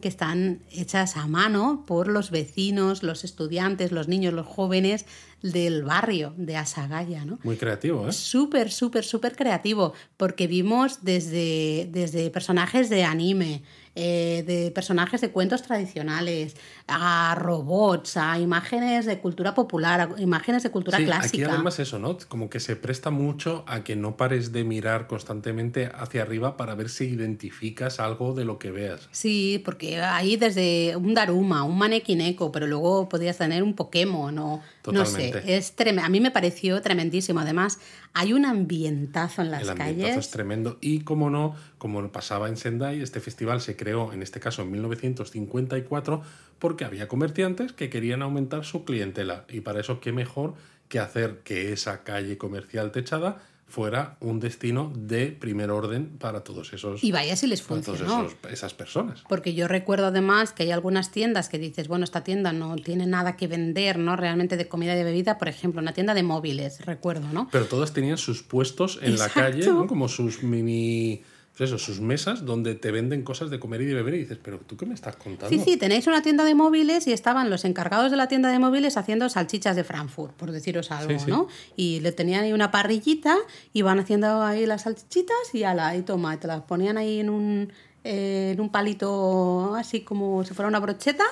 que 0.00 0.08
están 0.08 0.62
hechas 0.72 1.16
a 1.16 1.26
mano 1.26 1.84
por 1.86 2.08
los 2.08 2.30
vecinos, 2.30 3.02
los 3.02 3.24
estudiantes, 3.24 3.92
los 3.92 4.08
niños, 4.08 4.32
los 4.32 4.46
jóvenes 4.46 5.04
del 5.42 5.84
barrio 5.84 6.32
de 6.36 6.56
Asagaya. 6.56 7.24
¿no? 7.24 7.38
Muy 7.42 7.56
creativo, 7.56 8.08
¿eh? 8.08 8.12
Súper, 8.12 8.72
súper, 8.72 9.04
súper 9.04 9.36
creativo, 9.36 9.92
porque 10.16 10.46
vimos 10.46 11.00
desde, 11.02 11.88
desde 11.92 12.30
personajes 12.30 12.88
de 12.88 13.04
anime, 13.04 13.62
eh, 13.94 14.44
de 14.46 14.70
personajes 14.70 15.20
de 15.20 15.30
cuentos 15.30 15.62
tradicionales, 15.62 16.56
a 16.88 17.34
robots, 17.34 18.16
a 18.16 18.38
imágenes 18.38 19.06
de 19.06 19.18
cultura 19.18 19.54
popular, 19.54 20.00
a 20.00 20.20
imágenes 20.20 20.62
de 20.62 20.70
cultura 20.70 20.98
sí, 20.98 21.04
clásica. 21.04 21.46
Aquí 21.46 21.54
además 21.54 21.78
eso, 21.80 21.98
¿no? 21.98 22.16
Como 22.28 22.48
que 22.48 22.60
se 22.60 22.76
presta 22.76 23.10
mucho 23.10 23.64
a 23.66 23.82
que 23.82 23.96
no 23.96 24.16
pares 24.16 24.52
de 24.52 24.62
mirar 24.62 25.08
constantemente 25.08 25.90
hacia 25.92 26.22
arriba 26.22 26.56
para 26.56 26.76
ver 26.76 26.88
si 26.88 27.06
identificas 27.06 27.98
algo 27.98 28.34
de 28.34 28.44
lo 28.44 28.58
que 28.58 28.70
veas. 28.70 29.08
Sí, 29.10 29.60
porque 29.64 30.00
ahí 30.00 30.36
desde 30.36 30.94
un 30.96 31.14
Daruma, 31.14 31.64
un 31.64 31.76
Manekineko, 31.76 32.52
pero 32.52 32.68
luego 32.68 33.08
podrías 33.08 33.36
tener 33.36 33.64
un 33.64 33.74
Pokémon 33.74 34.38
o 34.38 34.62
no 34.92 35.06
sé. 35.06 35.42
Es 35.44 35.74
a 35.98 36.08
mí 36.08 36.20
me 36.20 36.30
pareció 36.30 36.80
tremendísimo. 36.82 37.40
Además, 37.40 37.80
hay 38.12 38.32
un 38.32 38.44
ambientazo 38.44 39.42
en 39.42 39.50
las 39.50 39.62
El 39.62 39.74
calles. 39.74 39.88
ambientazo 39.88 40.20
es 40.20 40.30
tremendo. 40.30 40.78
Y 40.80 41.00
como 41.00 41.30
no, 41.30 41.56
como 41.78 42.10
pasaba 42.12 42.48
en 42.48 42.56
Sendai, 42.56 43.00
este 43.02 43.20
festival 43.20 43.60
se 43.60 43.76
creó, 43.76 44.12
en 44.12 44.22
este 44.22 44.40
caso 44.40 44.62
en 44.62 44.70
1954, 44.70 46.22
porque 46.58 46.84
había 46.84 47.08
comerciantes 47.08 47.72
que 47.72 47.90
querían 47.90 48.22
aumentar 48.22 48.64
su 48.64 48.84
clientela. 48.84 49.44
Y 49.48 49.60
para 49.60 49.80
eso, 49.80 50.00
qué 50.00 50.12
mejor 50.12 50.54
que 50.88 50.98
hacer 50.98 51.40
que 51.44 51.72
esa 51.72 52.04
calle 52.04 52.38
comercial 52.38 52.92
techada 52.92 53.38
fuera 53.66 54.16
un 54.20 54.38
destino 54.38 54.92
de 54.94 55.26
primer 55.26 55.70
orden 55.70 56.06
para 56.18 56.44
todos 56.44 56.72
esos 56.72 57.02
y 57.02 57.10
vaya 57.10 57.34
si 57.34 57.48
les 57.48 57.62
funcionó. 57.62 58.28
esas 58.48 58.74
personas. 58.74 59.24
Porque 59.28 59.54
yo 59.54 59.66
recuerdo 59.66 60.06
además 60.06 60.52
que 60.52 60.62
hay 60.62 60.70
algunas 60.70 61.10
tiendas 61.10 61.48
que 61.48 61.58
dices 61.58 61.88
bueno 61.88 62.04
esta 62.04 62.22
tienda 62.22 62.52
no 62.52 62.76
tiene 62.76 63.06
nada 63.06 63.36
que 63.36 63.48
vender 63.48 63.98
no 63.98 64.14
realmente 64.14 64.56
de 64.56 64.68
comida 64.68 64.94
y 64.94 64.96
de 64.96 65.04
bebida 65.04 65.36
por 65.36 65.48
ejemplo 65.48 65.80
una 65.80 65.92
tienda 65.92 66.14
de 66.14 66.22
móviles 66.22 66.80
recuerdo 66.86 67.26
no 67.32 67.48
pero 67.50 67.66
todas 67.66 67.92
tenían 67.92 68.18
sus 68.18 68.44
puestos 68.44 69.00
en 69.02 69.18
la 69.18 69.28
calle 69.28 69.66
¿no? 69.66 69.88
como 69.88 70.08
sus 70.08 70.44
mini 70.44 71.22
pues 71.56 71.70
eso, 71.70 71.78
sus 71.78 72.00
mesas 72.00 72.44
donde 72.44 72.74
te 72.74 72.90
venden 72.90 73.22
cosas 73.22 73.48
de 73.48 73.58
comer 73.58 73.80
y 73.80 73.86
de 73.86 73.94
beber 73.94 74.14
y 74.14 74.18
dices, 74.18 74.38
pero 74.42 74.58
¿tú 74.58 74.76
qué 74.76 74.84
me 74.84 74.92
estás 74.92 75.16
contando? 75.16 75.48
Sí, 75.48 75.58
sí, 75.64 75.78
tenéis 75.78 76.06
una 76.06 76.20
tienda 76.20 76.44
de 76.44 76.54
móviles 76.54 77.06
y 77.06 77.12
estaban 77.12 77.48
los 77.48 77.64
encargados 77.64 78.10
de 78.10 78.18
la 78.18 78.28
tienda 78.28 78.50
de 78.50 78.58
móviles 78.58 78.98
haciendo 78.98 79.26
salchichas 79.30 79.74
de 79.74 79.82
Frankfurt, 79.82 80.34
por 80.34 80.52
deciros 80.52 80.90
algo, 80.90 81.18
¿no? 81.26 81.48
Y 81.74 82.00
le 82.00 82.12
tenían 82.12 82.44
ahí 82.44 82.52
una 82.52 82.70
parrillita, 82.70 83.38
iban 83.72 83.98
haciendo 83.98 84.42
ahí 84.42 84.66
las 84.66 84.82
salchichitas 84.82 85.54
y 85.54 85.64
ala, 85.64 85.96
y 85.96 86.02
toma, 86.02 86.34
y 86.34 86.36
te 86.36 86.46
las 86.46 86.60
ponían 86.60 86.98
ahí 86.98 87.20
en 87.20 87.30
un, 87.30 87.72
eh, 88.04 88.50
en 88.52 88.60
un 88.60 88.68
palito 88.68 89.74
así 89.76 90.02
como 90.02 90.44
si 90.44 90.52
fuera 90.52 90.68
una 90.68 90.78
brocheta 90.78 91.24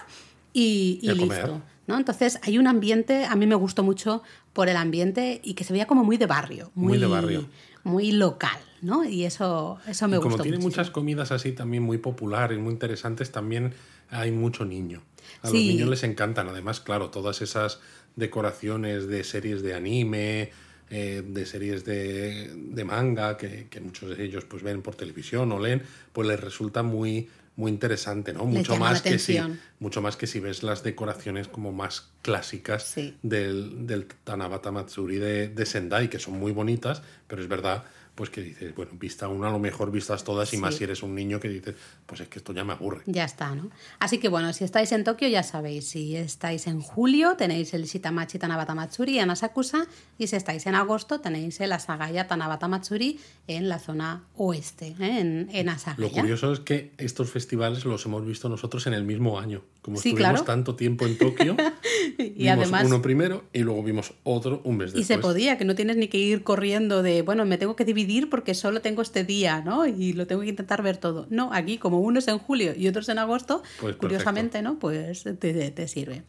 y, 0.55 1.01
y, 1.03 1.11
listo. 1.13 1.61
¿no? 1.87 1.99
Entonces 1.99 2.39
hay 2.43 2.57
un 2.57 2.67
ambiente, 2.67 3.27
a 3.27 3.37
mí 3.37 3.47
me 3.47 3.57
gustó 3.57 3.83
mucho 3.83 4.23
por 4.55 4.71
el 4.71 4.77
ambiente 4.77 5.43
y 5.45 5.53
que 5.53 5.65
se 5.65 5.75
veía 5.75 5.87
como 5.87 6.03
muy 6.03 6.17
de 6.17 6.25
barrio. 6.25 6.71
Muy, 6.75 6.97
de 6.97 7.07
barrio. 7.07 7.47
Muy 7.85 8.13
local. 8.13 8.59
¿no? 8.85 9.03
Y 9.05 9.25
eso, 9.25 9.79
eso 9.89 10.09
me 10.09 10.19
y 10.19 10.21
Como 10.21 10.39
tiene 10.39 10.59
muchas 10.59 10.91
comidas 10.91 11.33
así 11.33 11.53
también 11.53 11.83
muy 11.83 11.99
populares, 11.99 12.59
muy 12.59 12.73
interesantes, 12.73 13.33
también 13.33 13.73
hay 14.11 14.31
mucho 14.31 14.67
niño. 14.67 15.03
A 15.41 15.47
los 15.47 15.55
niños 15.55 15.89
les 15.89 16.03
encantan, 16.05 16.49
además, 16.49 16.81
claro, 16.81 17.09
todas 17.09 17.41
esas 17.41 17.81
decoraciones 18.15 19.07
de 19.09 19.25
series 19.25 19.63
de 19.63 19.75
anime, 19.75 20.51
eh, 20.91 21.23
de 21.27 21.47
series 21.47 21.87
de, 21.87 22.55
de 22.55 22.85
manga, 22.85 23.39
que, 23.39 23.69
que, 23.71 23.81
muchos 23.81 24.17
de 24.17 24.23
ellos 24.23 24.45
pues 24.45 24.63
ven 24.63 24.83
por 24.83 24.97
televisión 24.97 25.51
o 25.51 25.59
leen, 25.59 25.83
pues 26.13 26.29
les 26.29 26.39
resulta 26.39 26.83
muy, 26.83 27.31
muy 27.57 27.71
interesante, 27.71 28.33
¿no? 28.33 28.45
Mucho 28.45 28.77
más, 28.77 29.01
que 29.01 29.19
si, 29.19 29.39
mucho 29.79 30.03
más 30.03 30.17
que 30.17 30.27
si 30.27 30.41
ves 30.41 30.63
las 30.63 30.83
decoraciones 30.83 31.47
como 31.49 31.73
más 31.73 32.11
clásicas 32.23 32.95
del, 33.23 33.87
del 33.87 34.07
Tanabata 34.25 34.73
Matsuri 34.73 35.19
de, 35.19 35.49
de 35.49 35.67
Sendai, 35.67 36.11
que 36.11 36.19
son 36.19 36.39
muy 36.39 36.53
bonitas, 36.53 37.03
pero 37.29 37.43
es 37.43 37.49
verdad 37.49 37.85
pues 38.15 38.31
que 38.31 38.43
dices, 38.43 38.75
bueno, 38.75 38.93
vista 38.95 39.29
una, 39.29 39.49
a 39.49 39.51
lo 39.51 39.59
mejor 39.59 39.91
vistas 39.91 40.23
todas 40.23 40.53
y 40.55 40.57
más 40.57 40.77
si 40.77 40.85
eres 40.85 41.03
un 41.03 41.15
niño 41.15 41.41
que 41.41 41.49
dices, 41.49 41.75
pues 42.07 42.21
es 42.21 42.29
que 42.29 42.39
esto 42.39 42.53
ya 42.53 42.63
me 42.63 42.73
aburre. 42.73 43.03
Ya 43.07 43.25
está, 43.25 43.55
¿no? 43.55 43.71
Así 43.99 44.19
que 44.19 44.29
bueno, 44.29 44.53
si 44.53 44.63
estáis 44.63 44.93
en 44.93 45.03
Tokio 45.03 45.29
ya 45.29 45.43
sabéis, 45.43 45.89
si 45.89 46.17
estáis 46.17 46.67
en 46.69 46.81
julio 46.81 47.35
tenéis 47.37 47.75
el 47.75 47.85
Shitamachi 47.85 48.39
Tanabata 48.39 48.75
Matsuri 48.75 49.19
en 49.19 49.31
Asakusa 49.31 49.87
y 50.17 50.29
si 50.29 50.37
estáis 50.37 50.67
en 50.67 50.77
agosto 50.77 51.21
tenéis 51.21 51.61
el 51.61 51.73
Asagaya 51.73 52.29
Tanabata 52.29 52.69
Matsuri 52.69 53.19
en 53.49 53.69
la 53.69 53.81
zona 53.81 54.23
oeste, 54.37 54.95
¿eh? 55.01 55.21
en, 55.21 55.49
en 55.53 55.69
Asagaya. 55.69 56.01
Lo 56.01 56.13
curioso 56.13 56.53
es 56.53 56.61
que 56.61 56.93
estos 56.99 57.31
festivales 57.31 57.85
los 57.85 58.07
hemos 58.07 58.25
visto 58.25 58.49
nosotros 58.49 58.87
en 58.87 58.95
el 58.95 59.05
mismo 59.05 59.41
año. 59.41 59.63
Como 59.83 59.99
estuvimos 59.99 60.45
tanto 60.45 60.77
tiempo 60.77 61.05
en 61.05 61.19
Tokio, 61.19 61.57
y 62.19 62.31
vimos 62.31 62.59
además, 62.59 62.85
uno 62.87 63.03
primero 63.03 63.45
y 63.53 63.59
luego 63.59 63.83
vimos 63.83 64.15
otro 64.23 64.63
un 64.65 64.79
mes 64.79 64.95
después. 64.95 65.05
Y 65.05 65.07
se 65.07 65.19
podía, 65.19 65.59
que 65.59 65.67
no 65.67 65.75
tienes 65.75 65.97
ni 65.97 66.09
que 66.09 66.17
ir 66.17 66.43
corriendo 66.43 67.03
de, 67.03 67.21
bueno, 67.21 67.45
me 67.45 67.59
tengo 67.59 67.77
que 67.77 67.85
dividir 67.85 68.04
porque 68.31 68.55
solo 68.55 68.81
tengo 68.81 69.03
este 69.03 69.25
día, 69.25 69.61
¿no? 69.61 69.87
Y 69.87 70.13
lo 70.13 70.27
tengo 70.27 70.43
que 70.43 70.49
intentar 70.49 70.83
ver 70.83 70.97
todo. 70.97 71.27
No, 71.31 71.51
aquí 71.53 71.79
como 71.79 72.01
uno 72.01 72.19
es 72.19 72.29
en 72.29 72.39
julio 72.39 72.75
y 72.77 72.89
otro 72.89 73.03
es 73.03 73.09
en 73.09 73.19
agosto, 73.19 73.63
pues 73.81 73.97
curiosamente, 73.97 74.63
¿no? 74.63 74.79
Pues 74.79 75.25
te, 75.25 75.71
te 75.71 75.89
sirve. 75.89 76.23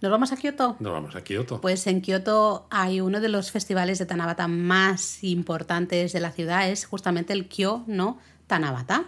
¿Nos 0.00 0.10
vamos 0.10 0.32
a 0.32 0.36
Kioto? 0.36 0.76
Nos 0.80 0.92
vamos 0.92 1.14
a 1.14 1.22
Kioto. 1.22 1.60
Pues 1.60 1.86
en 1.86 2.00
Kioto 2.00 2.66
hay 2.70 3.00
uno 3.00 3.20
de 3.20 3.28
los 3.28 3.52
festivales 3.52 4.00
de 4.00 4.06
Tanabata 4.06 4.48
más 4.48 5.22
importantes 5.22 6.12
de 6.12 6.20
la 6.20 6.32
ciudad, 6.32 6.68
es 6.68 6.86
justamente 6.86 7.32
el 7.32 7.48
Kyo 7.48 7.84
no 7.86 8.18
Tanabata. 8.48 9.04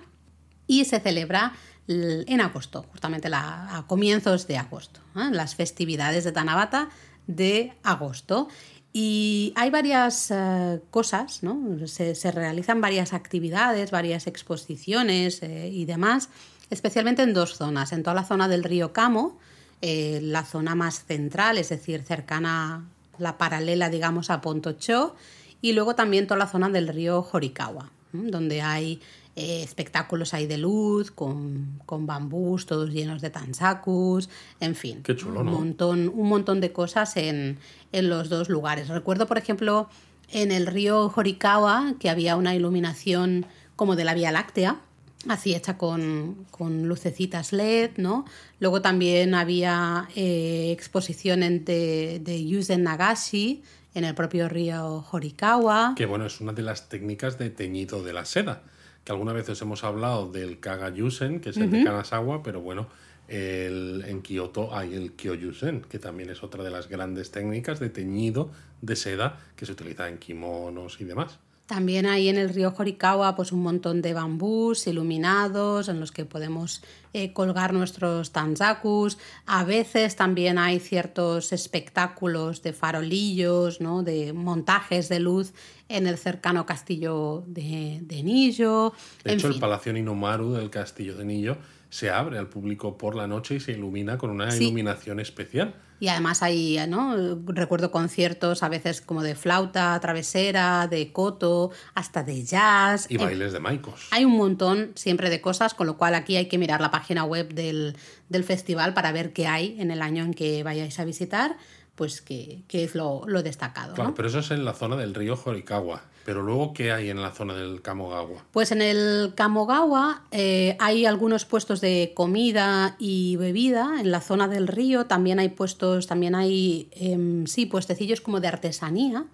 Y 0.66 0.84
se 0.84 1.00
celebra 1.00 1.52
en 1.88 2.40
agosto, 2.40 2.86
justamente 2.90 3.28
a 3.32 3.84
comienzos 3.86 4.46
de 4.46 4.56
agosto, 4.56 5.00
¿eh? 5.16 5.28
las 5.32 5.54
festividades 5.54 6.24
de 6.24 6.32
Tanabata 6.32 6.88
de 7.26 7.72
agosto. 7.82 8.48
Y 8.96 9.52
hay 9.56 9.70
varias 9.70 10.30
eh, 10.30 10.80
cosas, 10.90 11.42
¿no? 11.42 11.84
Se, 11.88 12.30
realizan 12.30 12.80
varias 12.80 13.12
actividades, 13.12 13.90
varias 13.90 14.28
exposiciones 14.28 15.42
eh, 15.42 15.68
y 15.68 15.84
demás, 15.84 16.28
especialmente 16.70 17.22
en 17.22 17.34
dos 17.34 17.56
zonas, 17.56 17.92
en 17.92 18.04
toda 18.04 18.14
la 18.14 18.24
zona 18.24 18.46
del 18.46 18.62
río 18.62 18.92
Kamo, 18.92 19.38
la 19.82 20.44
zona 20.44 20.74
más 20.74 21.04
central, 21.04 21.58
es 21.58 21.68
decir, 21.68 22.02
cercana, 22.04 22.88
la 23.18 23.36
paralela, 23.36 23.90
digamos, 23.90 24.30
a 24.30 24.40
Pontocho, 24.40 25.14
y 25.60 25.72
luego 25.72 25.94
también 25.94 26.26
toda 26.26 26.38
la 26.38 26.46
zona 26.46 26.70
del 26.70 26.88
río 26.88 27.28
Horikawa, 27.32 27.90
donde 28.12 28.62
hay 28.62 29.00
eh, 29.36 29.64
espectáculos 29.64 30.32
ahí 30.32 30.46
de 30.46 30.58
luz, 30.58 31.10
con, 31.10 31.80
con, 31.86 32.06
bambús, 32.06 32.66
todos 32.66 32.90
llenos 32.90 33.20
de 33.20 33.30
tansakus, 33.30 34.28
en 34.60 34.76
fin. 34.76 35.02
un, 35.26 35.46
montón, 35.46 36.08
un 36.14 36.28
montón 36.28 36.60
de 36.60 36.70
cosas 36.70 37.16
en, 37.16 37.58
en 37.90 38.08
los 38.08 38.28
dos 38.28 38.48
lugares. 38.48 38.86
Recuerdo, 38.86 39.26
por 39.26 39.36
ejemplo, 39.36 39.88
en 40.30 40.52
el 40.52 40.68
río 40.68 41.12
Horikawa 41.14 41.94
que 41.98 42.10
había 42.10 42.36
una 42.36 42.54
iluminación 42.54 43.44
como 43.74 43.96
de 43.96 44.04
la 44.04 44.14
Vía 44.14 44.30
Láctea, 44.30 44.80
así 45.28 45.52
hecha 45.52 45.78
con, 45.78 46.46
con, 46.52 46.86
lucecitas 46.86 47.52
LED, 47.52 47.92
¿no? 47.96 48.24
Luego 48.60 48.82
también 48.82 49.34
había 49.34 50.08
eh, 50.14 50.70
exposiciones 50.70 51.64
de, 51.64 52.20
de 52.22 52.46
Yuzen 52.46 52.84
Nagashi 52.84 53.64
en 53.94 54.04
el 54.04 54.14
propio 54.14 54.48
río 54.48 55.04
Horikawa. 55.10 55.94
Que 55.96 56.06
bueno, 56.06 56.24
es 56.24 56.40
una 56.40 56.52
de 56.52 56.62
las 56.62 56.88
técnicas 56.88 57.36
de 57.36 57.50
teñido 57.50 58.04
de 58.04 58.12
la 58.12 58.24
seda 58.24 58.62
que 59.04 59.12
alguna 59.12 59.32
vez 59.32 59.48
os 59.48 59.60
hemos 59.60 59.84
hablado 59.84 60.30
del 60.30 60.58
Kagayusen, 60.60 61.40
que 61.40 61.50
es 61.50 61.56
el 61.56 61.70
de 61.70 61.84
Kanazawa, 61.84 62.42
pero 62.42 62.60
bueno, 62.60 62.88
el, 63.28 64.04
en 64.06 64.22
Kioto 64.22 64.74
hay 64.74 64.94
el 64.94 65.12
Kyoyusen, 65.12 65.82
que 65.82 65.98
también 65.98 66.30
es 66.30 66.42
otra 66.42 66.64
de 66.64 66.70
las 66.70 66.88
grandes 66.88 67.30
técnicas 67.30 67.80
de 67.80 67.90
teñido 67.90 68.50
de 68.80 68.96
seda 68.96 69.40
que 69.56 69.66
se 69.66 69.72
utiliza 69.72 70.08
en 70.08 70.18
kimonos 70.18 71.00
y 71.00 71.04
demás. 71.04 71.38
También 71.66 72.04
hay 72.04 72.28
en 72.28 72.36
el 72.36 72.50
río 72.50 72.74
Horikawa 72.76 73.34
pues 73.36 73.50
un 73.50 73.62
montón 73.62 74.02
de 74.02 74.12
bambús 74.12 74.86
iluminados 74.86 75.88
en 75.88 75.98
los 75.98 76.12
que 76.12 76.26
podemos 76.26 76.82
eh, 77.14 77.32
colgar 77.32 77.72
nuestros 77.72 78.32
tanzakus. 78.32 79.16
A 79.46 79.64
veces 79.64 80.14
también 80.14 80.58
hay 80.58 80.78
ciertos 80.78 81.54
espectáculos 81.54 82.62
de 82.62 82.74
farolillos, 82.74 83.80
¿no? 83.80 84.02
de 84.02 84.34
montajes 84.34 85.08
de 85.08 85.20
luz 85.20 85.54
en 85.88 86.06
el 86.06 86.18
cercano 86.18 86.66
castillo 86.66 87.44
de, 87.46 88.00
de 88.02 88.22
Nijo. 88.22 88.92
De 89.24 89.32
hecho, 89.32 89.48
el 89.48 89.58
Palacio 89.58 89.94
Ninomaru 89.94 90.52
del 90.52 90.68
castillo 90.68 91.16
de 91.16 91.24
Nijo 91.24 91.56
se 91.88 92.10
abre 92.10 92.36
al 92.38 92.48
público 92.48 92.98
por 92.98 93.14
la 93.14 93.26
noche 93.26 93.54
y 93.54 93.60
se 93.60 93.72
ilumina 93.72 94.18
con 94.18 94.28
una 94.28 94.54
iluminación 94.54 95.18
especial. 95.18 95.74
Y 96.00 96.08
además 96.08 96.42
hay, 96.42 96.78
¿no? 96.88 97.16
Recuerdo 97.46 97.90
conciertos 97.90 98.62
a 98.62 98.68
veces 98.68 99.00
como 99.00 99.22
de 99.22 99.34
flauta, 99.34 99.98
travesera, 100.00 100.86
de 100.86 101.12
coto, 101.12 101.70
hasta 101.94 102.22
de 102.22 102.44
jazz. 102.44 103.06
Y 103.08 103.16
bailes 103.16 103.52
de 103.52 103.60
maicos. 103.60 104.08
Hay 104.10 104.24
un 104.24 104.36
montón 104.36 104.92
siempre 104.94 105.30
de 105.30 105.40
cosas, 105.40 105.72
con 105.72 105.86
lo 105.86 105.96
cual 105.96 106.14
aquí 106.14 106.36
hay 106.36 106.46
que 106.46 106.58
mirar 106.58 106.80
la 106.80 106.90
página 106.90 107.24
web 107.24 107.54
del, 107.54 107.96
del 108.28 108.44
festival 108.44 108.92
para 108.92 109.12
ver 109.12 109.32
qué 109.32 109.46
hay 109.46 109.80
en 109.80 109.90
el 109.90 110.02
año 110.02 110.24
en 110.24 110.34
que 110.34 110.62
vayáis 110.62 110.98
a 110.98 111.04
visitar 111.04 111.56
pues 111.94 112.20
que, 112.20 112.64
es 112.70 112.94
lo, 112.94 113.24
destacado. 113.42 113.94
Claro, 113.94 114.14
pero 114.14 114.28
eso 114.28 114.40
es 114.40 114.50
en 114.50 114.64
la 114.64 114.72
zona 114.72 114.96
del 114.96 115.14
río 115.14 115.38
Horikawa. 115.42 116.02
Pero 116.24 116.42
luego, 116.42 116.72
¿qué 116.72 116.90
hay 116.90 117.10
en 117.10 117.20
la 117.20 117.32
zona 117.32 117.54
del 117.54 117.82
Kamogawa? 117.82 118.44
Pues 118.50 118.72
en 118.72 118.80
el 118.80 119.32
Kamogawa 119.34 120.22
eh, 120.30 120.76
hay 120.80 121.04
algunos 121.04 121.44
puestos 121.44 121.80
de 121.80 122.12
comida 122.14 122.96
y 122.98 123.36
bebida. 123.36 124.00
En 124.00 124.10
la 124.10 124.20
zona 124.20 124.48
del 124.48 124.66
río 124.66 125.04
también 125.04 125.38
hay 125.38 125.50
puestos, 125.50 126.06
también 126.06 126.34
hay, 126.34 126.88
em, 126.92 127.46
sí, 127.46 127.66
puestecillos 127.66 128.20
como 128.20 128.40
de 128.40 128.48
artesanía. 128.48 129.26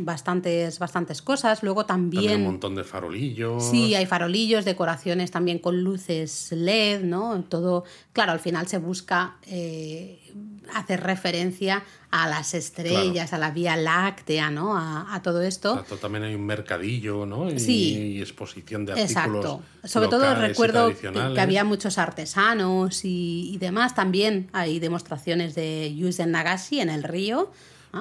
bastantes, 0.00 0.80
bastantes 0.80 1.22
cosas. 1.22 1.62
Luego 1.62 1.86
también... 1.86 2.24
también... 2.24 2.40
un 2.40 2.46
montón 2.46 2.74
de 2.74 2.82
farolillos. 2.82 3.64
Sí, 3.64 3.94
hay 3.94 4.06
farolillos, 4.06 4.64
decoraciones 4.64 5.30
también 5.30 5.60
con 5.60 5.84
luces 5.84 6.50
LED, 6.50 7.02
¿no? 7.04 7.44
Todo, 7.44 7.84
claro, 8.12 8.32
al 8.32 8.40
final 8.40 8.66
se 8.66 8.78
busca 8.78 9.36
eh, 9.46 10.18
hacer 10.74 11.02
referencia 11.02 11.82
a 12.10 12.28
las 12.28 12.54
estrellas, 12.54 13.32
a 13.32 13.38
la 13.38 13.50
Vía 13.50 13.76
Láctea, 13.76 14.50
¿no? 14.50 14.76
A, 14.76 15.20
todo 15.22 15.42
esto. 15.42 15.84
también 16.00 16.24
hay 16.24 16.34
un 16.34 16.46
mercadillo, 16.46 17.26
¿no? 17.26 17.50
Y, 17.50 17.58
sí. 17.58 18.20
exposición 18.20 18.86
de 18.86 18.92
artículos. 18.92 19.10
Exacto. 19.10 19.62
Sobre 19.84 20.08
todo 20.08 20.34
recuerdo 20.34 20.92
que 20.96 21.40
había 21.40 21.64
muchos 21.64 21.98
artesanos 21.98 23.04
y, 23.04 23.56
demás. 23.60 23.94
También 23.94 24.48
hay 24.52 24.78
demostraciones 24.78 25.54
de 25.54 25.94
Yuzen 25.94 26.30
Nagashi 26.30 26.80
en 26.80 26.90
el 26.90 27.02
río. 27.02 27.50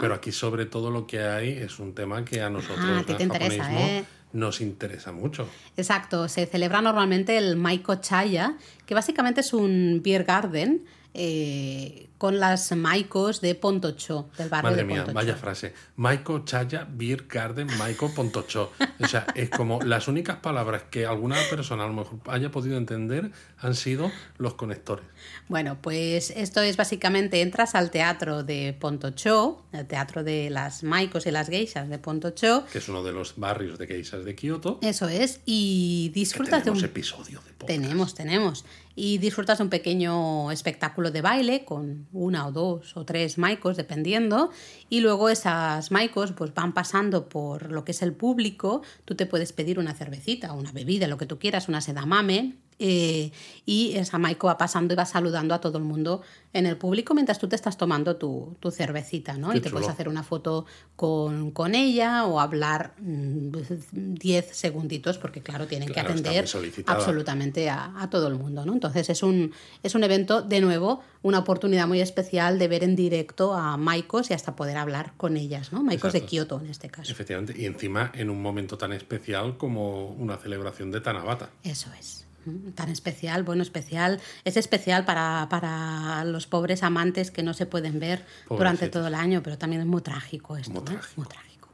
Pero 0.02 0.14
aquí 0.14 0.32
sobre 0.32 0.66
todo 0.66 0.92
lo 0.92 1.08
que 1.08 1.22
hay 1.24 1.50
es 1.50 1.80
un 1.80 1.94
tema 1.94 2.24
que 2.26 2.42
a 2.42 2.50
nosotros 2.50 2.80
ah, 2.82 3.04
te 3.06 3.24
interesa, 3.24 3.74
¿eh? 3.74 4.04
nos 4.34 4.62
interesa 4.62 5.12
mucho. 5.12 5.48
Exacto, 5.78 6.28
se 6.28 6.46
celebra 6.46 6.82
normalmente 6.82 7.38
el 7.38 7.56
Maiko 7.56 7.96
Chaya, 7.96 8.56
que 8.86 8.94
básicamente 8.94 9.42
es 9.42 9.54
un 9.54 10.02
beer 10.04 10.26
garden 10.26 10.86
eh, 11.18 12.10
con 12.18 12.40
las 12.40 12.72
maicos 12.76 13.42
de 13.42 13.56
Pontocho, 13.56 14.30
del 14.38 14.50
barrio 14.50 14.72
Madre 14.72 14.84
de 14.84 14.88
mía, 14.88 15.06
vaya 15.14 15.36
frase. 15.36 15.74
Maico 15.96 16.46
Chaya 16.46 16.88
Beer 16.90 17.26
Garden 17.28 17.68
Maico 17.78 18.14
Pontocho. 18.14 18.72
O 19.00 19.08
sea, 19.08 19.28
es 19.36 19.50
como 19.50 19.82
las 19.82 20.08
únicas 20.08 20.38
palabras 20.38 20.84
que 20.90 21.06
alguna 21.06 21.38
persona 21.50 21.84
a 21.84 21.88
lo 21.88 21.94
mejor 21.94 22.20
haya 22.28 22.50
podido 22.50 22.78
entender 22.78 23.32
han 23.60 23.76
sido 23.76 24.12
los 24.38 24.56
conectores. 24.56 25.06
Bueno, 25.48 25.78
pues 25.82 26.32
esto 26.32 26.62
es 26.62 26.78
básicamente 26.78 27.42
entras 27.42 27.76
al 27.76 27.92
teatro 27.92 28.44
de 28.44 28.76
Pontocho, 28.80 29.64
el 29.72 29.86
teatro 29.86 30.24
de 30.24 30.50
las 30.50 30.84
maicos 30.84 31.26
y 31.28 31.32
las 31.32 31.50
geishas 31.50 31.90
de 31.90 32.00
Pontocho. 32.00 32.66
Que 32.72 32.80
es 32.80 32.90
uno 32.90 33.04
de 33.04 33.12
los 33.12 33.38
barrios 33.38 33.78
de 33.78 33.88
geishas 33.88 34.26
de 34.26 34.36
Kioto. 34.36 34.80
Eso 34.82 35.08
es, 35.08 35.42
y 35.46 36.12
disfrutas 36.14 36.66
de 36.66 36.72
un 36.72 36.84
episodio 36.84 37.42
de 37.42 37.54
podcast. 37.54 37.68
Tenemos, 37.68 38.16
tenemos. 38.16 38.66
Y 39.00 39.20
disfrutas 39.20 39.60
un 39.60 39.70
pequeño 39.70 40.50
espectáculo 40.50 41.12
de 41.12 41.22
baile 41.22 41.66
con 41.66 42.08
una 42.12 42.48
o 42.48 42.52
dos 42.52 42.98
o 42.98 43.06
tres 43.06 43.38
maicos, 43.38 43.78
dependiendo, 43.78 44.50
y 44.90 45.02
luego 45.02 45.30
esas 45.30 45.92
maicos 45.92 46.32
pues 46.32 46.52
van 46.56 46.74
pasando 46.74 47.30
por 47.30 47.72
lo 47.72 47.86
que 47.86 47.92
es 47.92 48.02
el 48.02 48.14
público, 48.14 48.82
tú 49.06 49.14
te 49.14 49.28
puedes 49.28 49.54
pedir 49.54 49.78
una 49.78 49.94
cervecita, 49.94 50.52
una 50.54 50.72
bebida, 50.72 51.08
lo 51.08 51.20
que 51.20 51.28
tú 51.28 51.38
quieras, 51.38 51.70
una 51.70 51.82
sedamame, 51.82 52.56
eh, 52.80 53.32
y 53.66 53.96
esa 53.96 54.20
Maiko 54.20 54.48
va 54.48 54.58
pasando 54.58 54.94
y 54.94 54.98
va 54.98 55.06
saludando 55.06 55.56
a 55.56 55.62
todo 55.62 55.80
el 55.80 55.84
mundo 55.84 56.22
en 56.54 56.68
el 56.68 56.78
público 56.78 57.14
mientras 57.14 57.40
tú 57.40 57.48
te 57.48 57.56
estás 57.56 57.78
tomando 57.78 58.18
tu, 58.18 58.56
cervecita, 58.72 59.38
¿no? 59.38 59.56
y 59.56 59.62
te 59.62 59.70
puedes 59.70 59.90
hacer 59.90 60.08
una 60.08 60.24
foto 60.24 60.66
con, 60.96 61.76
ella 61.76 62.26
o 62.26 62.40
hablar 62.40 62.94
10 63.00 63.72
mm, 63.92 64.54
segunditos 64.54 65.18
porque, 65.18 65.42
claro, 65.42 65.66
tienen 65.68 65.92
que 65.92 66.00
atender 66.00 66.46
absolutamente 66.86 67.70
a, 67.70 68.08
todo 68.12 68.28
el 68.28 68.36
mundo, 68.36 68.66
¿no? 68.66 68.74
Entonces 68.74 69.10
es 69.10 69.24
un, 69.24 69.52
es 69.84 69.96
un 69.96 70.04
evento, 70.04 70.42
de 70.42 70.62
nuevo, 70.62 71.02
una 71.24 71.40
oportunidad 71.40 71.88
muy 71.88 72.00
especial 72.00 72.60
de 72.60 72.68
ver 72.68 72.84
en 72.84 72.96
directo 72.96 73.54
a 73.54 73.76
Maikos 73.76 74.32
y 74.32 74.34
hasta 74.34 74.56
poder 74.56 74.78
hablar 74.78 75.14
con 75.18 75.36
ellas, 75.36 75.74
¿no? 75.74 75.84
Maikos 75.84 76.14
de 76.14 76.22
Kioto 76.26 76.60
en 76.60 76.68
este 76.68 76.90
caso. 76.90 77.12
Efectivamente, 77.12 77.54
y 77.60 77.66
encima 77.66 78.12
en 78.14 78.30
un 78.30 78.42
momento 78.42 78.78
tan 78.78 78.94
especial 78.94 79.58
como 79.58 80.08
una 80.08 80.38
celebración 80.38 80.92
de 80.92 81.02
Tanabata. 81.02 81.50
Eso 81.64 81.90
es 82.00 82.27
tan 82.76 82.90
especial, 82.90 83.44
bueno, 83.44 83.64
especial, 83.64 84.20
es 84.46 84.58
especial 84.58 85.06
para, 85.06 86.24
los 86.26 86.48
pobres 86.48 86.84
amantes 86.84 87.32
que 87.32 87.44
no 87.44 87.54
se 87.54 87.66
pueden 87.66 88.00
ver 88.00 88.26
durante 88.50 88.90
todo 88.90 89.08
el 89.08 89.16
año, 89.16 89.42
pero 89.44 89.58
también 89.58 89.82
es 89.82 89.88
muy 89.88 90.02
trágico 90.02 90.58
esto, 90.58 90.84
muy 91.16 91.28
trágico. 91.28 91.70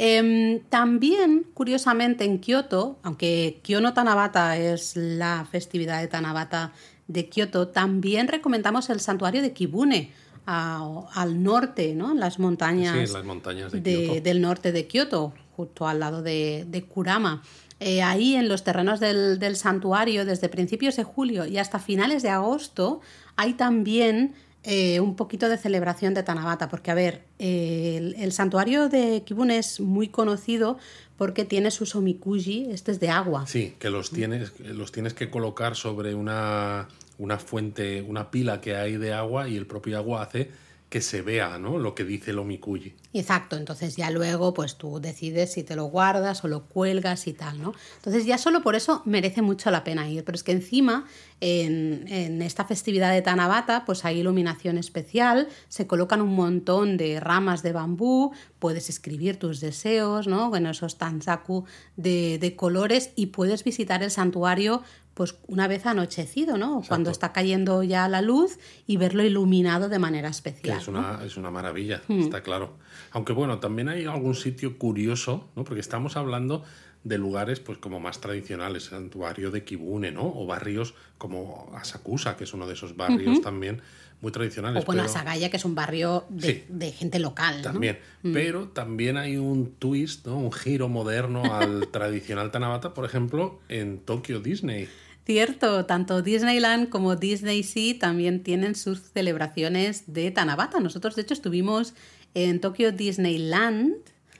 Em, 0.00 0.60
también, 0.68 1.44
curiosamente, 1.54 2.24
en 2.24 2.38
Kioto, 2.38 3.00
aunque 3.02 3.58
Kyono 3.64 3.94
Tanabata 3.94 4.56
es 4.56 4.94
la 4.94 5.44
festividad 5.50 6.00
de 6.00 6.06
Tanabata 6.06 6.72
de 7.08 7.28
Kioto, 7.28 7.66
también 7.68 8.28
recomendamos 8.28 8.90
el 8.90 9.00
santuario 9.00 9.42
de 9.42 9.52
Kibune, 9.52 10.12
al 10.46 11.42
norte, 11.42 11.94
¿no? 11.94 12.12
En 12.12 12.20
las 12.20 12.38
montañas, 12.38 13.10
las 13.10 13.24
montañas 13.24 13.72
de 13.72 14.20
del 14.22 14.40
norte 14.40 14.72
de 14.72 14.86
Kioto, 14.86 15.34
justo 15.56 15.86
al 15.86 16.00
lado 16.00 16.22
de, 16.22 16.64
de 16.68 16.84
Kurama. 16.84 17.42
Eh, 17.80 18.02
ahí 18.02 18.34
en 18.34 18.48
los 18.48 18.64
terrenos 18.64 19.00
del, 19.00 19.56
santuario, 19.56 20.24
desde 20.24 20.48
principios 20.48 20.96
de 20.96 21.04
julio 21.04 21.46
y 21.46 21.58
hasta 21.58 21.78
finales 21.78 22.22
de 22.22 22.30
agosto, 22.30 23.00
hay 23.36 23.54
también 23.54 24.34
eh, 24.64 24.98
un 25.00 25.14
poquito 25.14 25.48
de 25.48 25.56
celebración 25.58 26.12
de 26.12 26.22
Tanabata, 26.24 26.68
porque 26.68 26.90
a 26.90 26.94
ver, 26.94 27.24
el, 27.38 28.32
santuario 28.32 28.88
de 28.88 29.22
Kibun 29.24 29.50
es 29.50 29.80
muy 29.80 30.08
conocido 30.08 30.76
porque 31.16 31.44
tiene 31.44 31.70
sus 31.70 31.94
omikuji, 31.94 32.68
este 32.70 32.92
es 32.92 33.00
de 33.00 33.10
agua. 33.10 33.46
Sí, 33.46 33.74
que 33.78 33.90
los 33.90 34.10
tienes, 34.10 34.58
los 34.60 34.90
tienes 34.90 35.14
que 35.14 35.30
colocar 35.30 35.76
sobre 35.76 36.14
una, 36.14 36.88
una 37.18 37.38
fuente, 37.38 38.02
una 38.02 38.30
pila 38.30 38.60
que 38.60 38.76
hay 38.76 38.96
de 38.96 39.12
agua 39.12 39.48
y 39.48 39.56
el 39.56 39.66
propio 39.66 39.98
agua 39.98 40.22
hace 40.22 40.50
que 40.88 41.02
se 41.02 41.20
vea 41.20 41.58
¿no? 41.58 41.78
lo 41.78 41.94
que 41.94 42.04
dice 42.04 42.30
el 42.30 42.38
omikuji. 42.38 42.94
Exacto, 43.12 43.56
entonces 43.56 43.96
ya 43.96 44.10
luego 44.10 44.54
pues 44.54 44.76
tú 44.76 45.00
decides 45.00 45.52
si 45.52 45.62
te 45.62 45.76
lo 45.76 45.86
guardas 45.86 46.44
o 46.44 46.48
lo 46.48 46.64
cuelgas 46.64 47.26
y 47.26 47.34
tal, 47.34 47.60
¿no? 47.60 47.74
Entonces 47.96 48.24
ya 48.24 48.38
solo 48.38 48.62
por 48.62 48.74
eso 48.74 49.02
merece 49.04 49.42
mucho 49.42 49.70
la 49.70 49.84
pena 49.84 50.08
ir, 50.08 50.24
pero 50.24 50.36
es 50.36 50.42
que 50.42 50.52
encima 50.52 51.06
en, 51.40 52.40
esta 52.42 52.64
festividad 52.64 53.12
de 53.12 53.22
Tanabata 53.22 53.84
pues 53.84 54.04
hay 54.04 54.20
iluminación 54.20 54.78
especial, 54.78 55.48
se 55.68 55.86
colocan 55.86 56.22
un 56.22 56.34
montón 56.34 56.96
de 56.96 57.20
ramas 57.20 57.62
de 57.62 57.72
bambú, 57.72 58.32
puedes 58.58 58.88
escribir 58.88 59.38
tus 59.38 59.60
deseos, 59.60 60.26
¿no? 60.26 60.54
En 60.56 60.66
esos 60.66 60.96
tanzaku 60.96 61.64
de 61.96 62.54
colores 62.56 63.10
y 63.14 63.26
puedes 63.26 63.62
visitar 63.62 64.02
el 64.02 64.10
santuario 64.10 64.82
pues 65.18 65.34
una 65.48 65.66
vez 65.66 65.84
anochecido, 65.84 66.56
¿no? 66.58 66.80
Cuando 66.86 67.10
está 67.10 67.32
cayendo 67.32 67.82
ya 67.82 68.08
la 68.08 68.22
luz 68.22 68.60
y 68.86 68.98
verlo 68.98 69.24
iluminado 69.24 69.88
de 69.88 69.98
manera 69.98 70.28
especial. 70.28 70.78
es, 70.78 70.86
una, 70.86 71.24
es 71.24 71.36
una 71.36 71.50
maravilla, 71.50 72.02
mm. 72.06 72.20
está 72.20 72.44
claro. 72.44 72.76
Aunque 73.10 73.32
bueno, 73.32 73.58
también 73.58 73.88
hay 73.88 74.04
algún 74.04 74.36
sitio 74.36 74.78
curioso, 74.78 75.48
¿no? 75.56 75.64
Porque 75.64 75.80
estamos 75.80 76.16
hablando 76.16 76.62
de 77.02 77.18
lugares 77.18 77.58
pues 77.58 77.78
como 77.78 77.98
más 77.98 78.20
tradicionales, 78.20 78.84
el 78.84 78.90
santuario 78.90 79.50
de 79.50 79.64
Kibune, 79.64 80.12
¿no? 80.12 80.22
O 80.22 80.46
barrios 80.46 80.94
como 81.18 81.68
Asakusa, 81.74 82.36
que 82.36 82.44
es 82.44 82.54
uno 82.54 82.68
de 82.68 82.74
esos 82.74 82.96
barrios 82.96 83.40
también 83.42 83.82
muy 84.20 84.32
tradicionales. 84.32 84.82
O 84.82 84.86
bueno, 84.86 85.02
Asagaya, 85.02 85.50
que 85.50 85.56
es 85.56 85.64
un 85.64 85.74
barrio 85.74 86.26
de, 86.28 86.92
gente 86.92 87.18
local. 87.18 87.62
También. 87.62 87.98
Mm. 88.22 88.32
Pero 88.32 88.68
también 88.68 89.16
hay 89.16 89.36
un 89.36 89.72
twist, 89.72 90.26
¿no? 90.26 90.38
Un 90.38 90.52
giro 90.52 90.88
moderno 90.88 91.54
al 91.54 91.88
tradicional 91.92 92.50
Tanabata, 92.50 92.94
por 92.94 93.04
ejemplo, 93.04 93.60
en 93.68 93.98
Tokyo 93.98 94.40
Disney. 94.40 94.88
Cierto, 95.28 95.84
tanto 95.84 96.22
Disneyland 96.22 96.88
como 96.88 97.14
Disney 97.14 97.62
Sea 97.62 97.98
también 97.98 98.42
tienen 98.42 98.74
sus 98.74 99.10
celebraciones 99.12 100.04
de 100.06 100.30
Tanabata. 100.30 100.80
Nosotros, 100.80 101.16
de 101.16 101.20
hecho, 101.20 101.34
estuvimos 101.34 101.92
en 102.32 102.62
Tokyo 102.62 102.92
Disneyland 102.92 103.96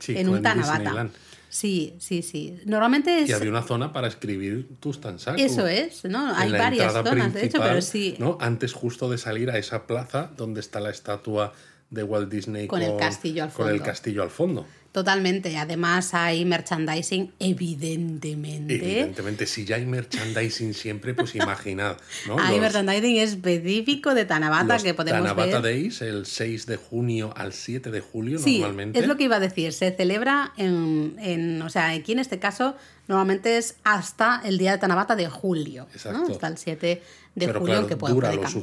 en 0.07 0.29
un 0.31 0.41
Tanabata. 0.41 1.11
Sí, 1.51 1.95
sí, 1.99 2.23
sí. 2.23 2.59
Normalmente 2.65 3.21
es... 3.21 3.29
Y 3.29 3.35
había 3.35 3.51
una 3.51 3.65
zona 3.65 3.93
para 3.93 4.09
escribir 4.09 4.67
tus 4.81 4.99
tansaku. 4.99 5.39
Eso 5.39 5.67
es, 5.67 6.07
¿no? 6.07 6.35
Hay 6.35 6.53
en 6.53 6.59
varias 6.59 6.95
zonas, 6.95 7.35
de 7.35 7.45
hecho, 7.45 7.59
pero 7.61 7.83
sí. 7.83 8.15
¿no? 8.19 8.39
Antes 8.41 8.73
justo 8.73 9.11
de 9.11 9.19
salir 9.19 9.51
a 9.51 9.59
esa 9.59 9.87
plaza 9.87 10.31
donde 10.39 10.61
está 10.61 10.81
la 10.81 10.89
estatua 10.89 11.53
de 11.91 12.03
Walt 12.03 12.31
Disney 12.31 12.67
Con 12.67 12.81
el 12.81 12.97
castillo 12.97 13.45
al 13.45 13.53
con 13.53 13.67
el 13.67 13.75
fondo. 13.75 13.85
castillo 13.85 14.23
al 14.23 14.31
fondo. 14.31 14.67
Totalmente. 14.93 15.57
Además 15.57 16.15
hay 16.15 16.45
merchandising, 16.45 17.33
evidentemente. 17.39 18.75
Evidentemente, 18.75 19.47
si 19.47 19.65
ya 19.65 19.77
hay 19.77 19.87
merchandising 19.87 20.75
siempre, 20.75 21.15
pues 21.15 21.35
imaginad, 21.35 21.97
¿no? 22.27 22.39
Hay 22.39 22.53
Los- 22.53 22.61
merchandising 22.63 23.19
específico 23.19 24.15
de 24.15 24.25
Tanabata 24.25 24.75
los 24.75 24.83
que 24.83 24.95
podemos 24.95 25.21
Tanabata 25.23 25.61
ver. 25.61 25.75
Days, 25.75 26.01
el 26.03 26.27
6 26.27 26.67
de 26.67 26.77
junio 26.77 27.33
al 27.37 27.53
7 27.53 27.91
de 27.91 28.01
julio, 28.01 28.39
Sí, 28.39 28.59
normalmente. 28.61 28.99
es 28.99 29.07
lo 29.07 29.17
que 29.17 29.25
iba 29.25 29.37
a 29.37 29.41
decir. 29.41 29.73
Se 29.73 29.91
celebra 29.93 30.53
en, 30.57 31.17
en- 31.21 31.63
o 31.63 31.69
sea, 31.71 31.91
aquí 31.91 32.13
en 32.13 32.19
este 32.19 32.39
caso 32.39 32.75
normalmente 33.07 33.57
es 33.59 33.77
hasta 33.85 34.41
el 34.45 34.59
día 34.59 34.73
de 34.73 34.79
Tanabata 34.79 35.17
de 35.17 35.29
julio, 35.29 35.85
¿no? 35.85 35.93
Exacto. 35.95 36.33
hasta 36.33 36.49
el 36.49 36.59
7 36.59 37.03
de 37.35 37.47
Pero 37.47 37.61
julio 37.61 37.75
claro, 37.75 37.87
que 37.87 37.97
puede, 37.97 38.15
dura 38.15 38.33
lo 38.35 38.43
cambiar, 38.43 38.63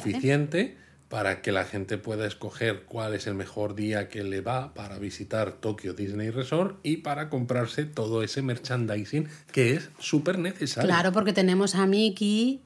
¿eh? 0.57 0.75
Para 1.09 1.41
que 1.41 1.51
la 1.51 1.65
gente 1.65 1.97
pueda 1.97 2.25
escoger 2.25 2.83
cuál 2.83 3.13
es 3.13 3.27
el 3.27 3.35
mejor 3.35 3.75
día 3.75 4.09
que 4.09 4.23
le 4.23 4.41
va 4.41 4.73
para 4.73 4.97
visitar 4.97 5.53
Tokyo 5.53 5.93
Disney 5.93 6.29
Resort 6.29 6.79
y 6.83 6.97
para 6.97 7.29
comprarse 7.29 7.85
todo 7.85 8.23
ese 8.23 8.41
merchandising 8.41 9.27
que 9.51 9.73
es 9.73 9.89
súper 9.99 10.39
necesario. 10.39 10.89
Claro, 10.89 11.11
porque 11.11 11.33
tenemos 11.33 11.75
a 11.75 11.85
Miki, 11.85 12.61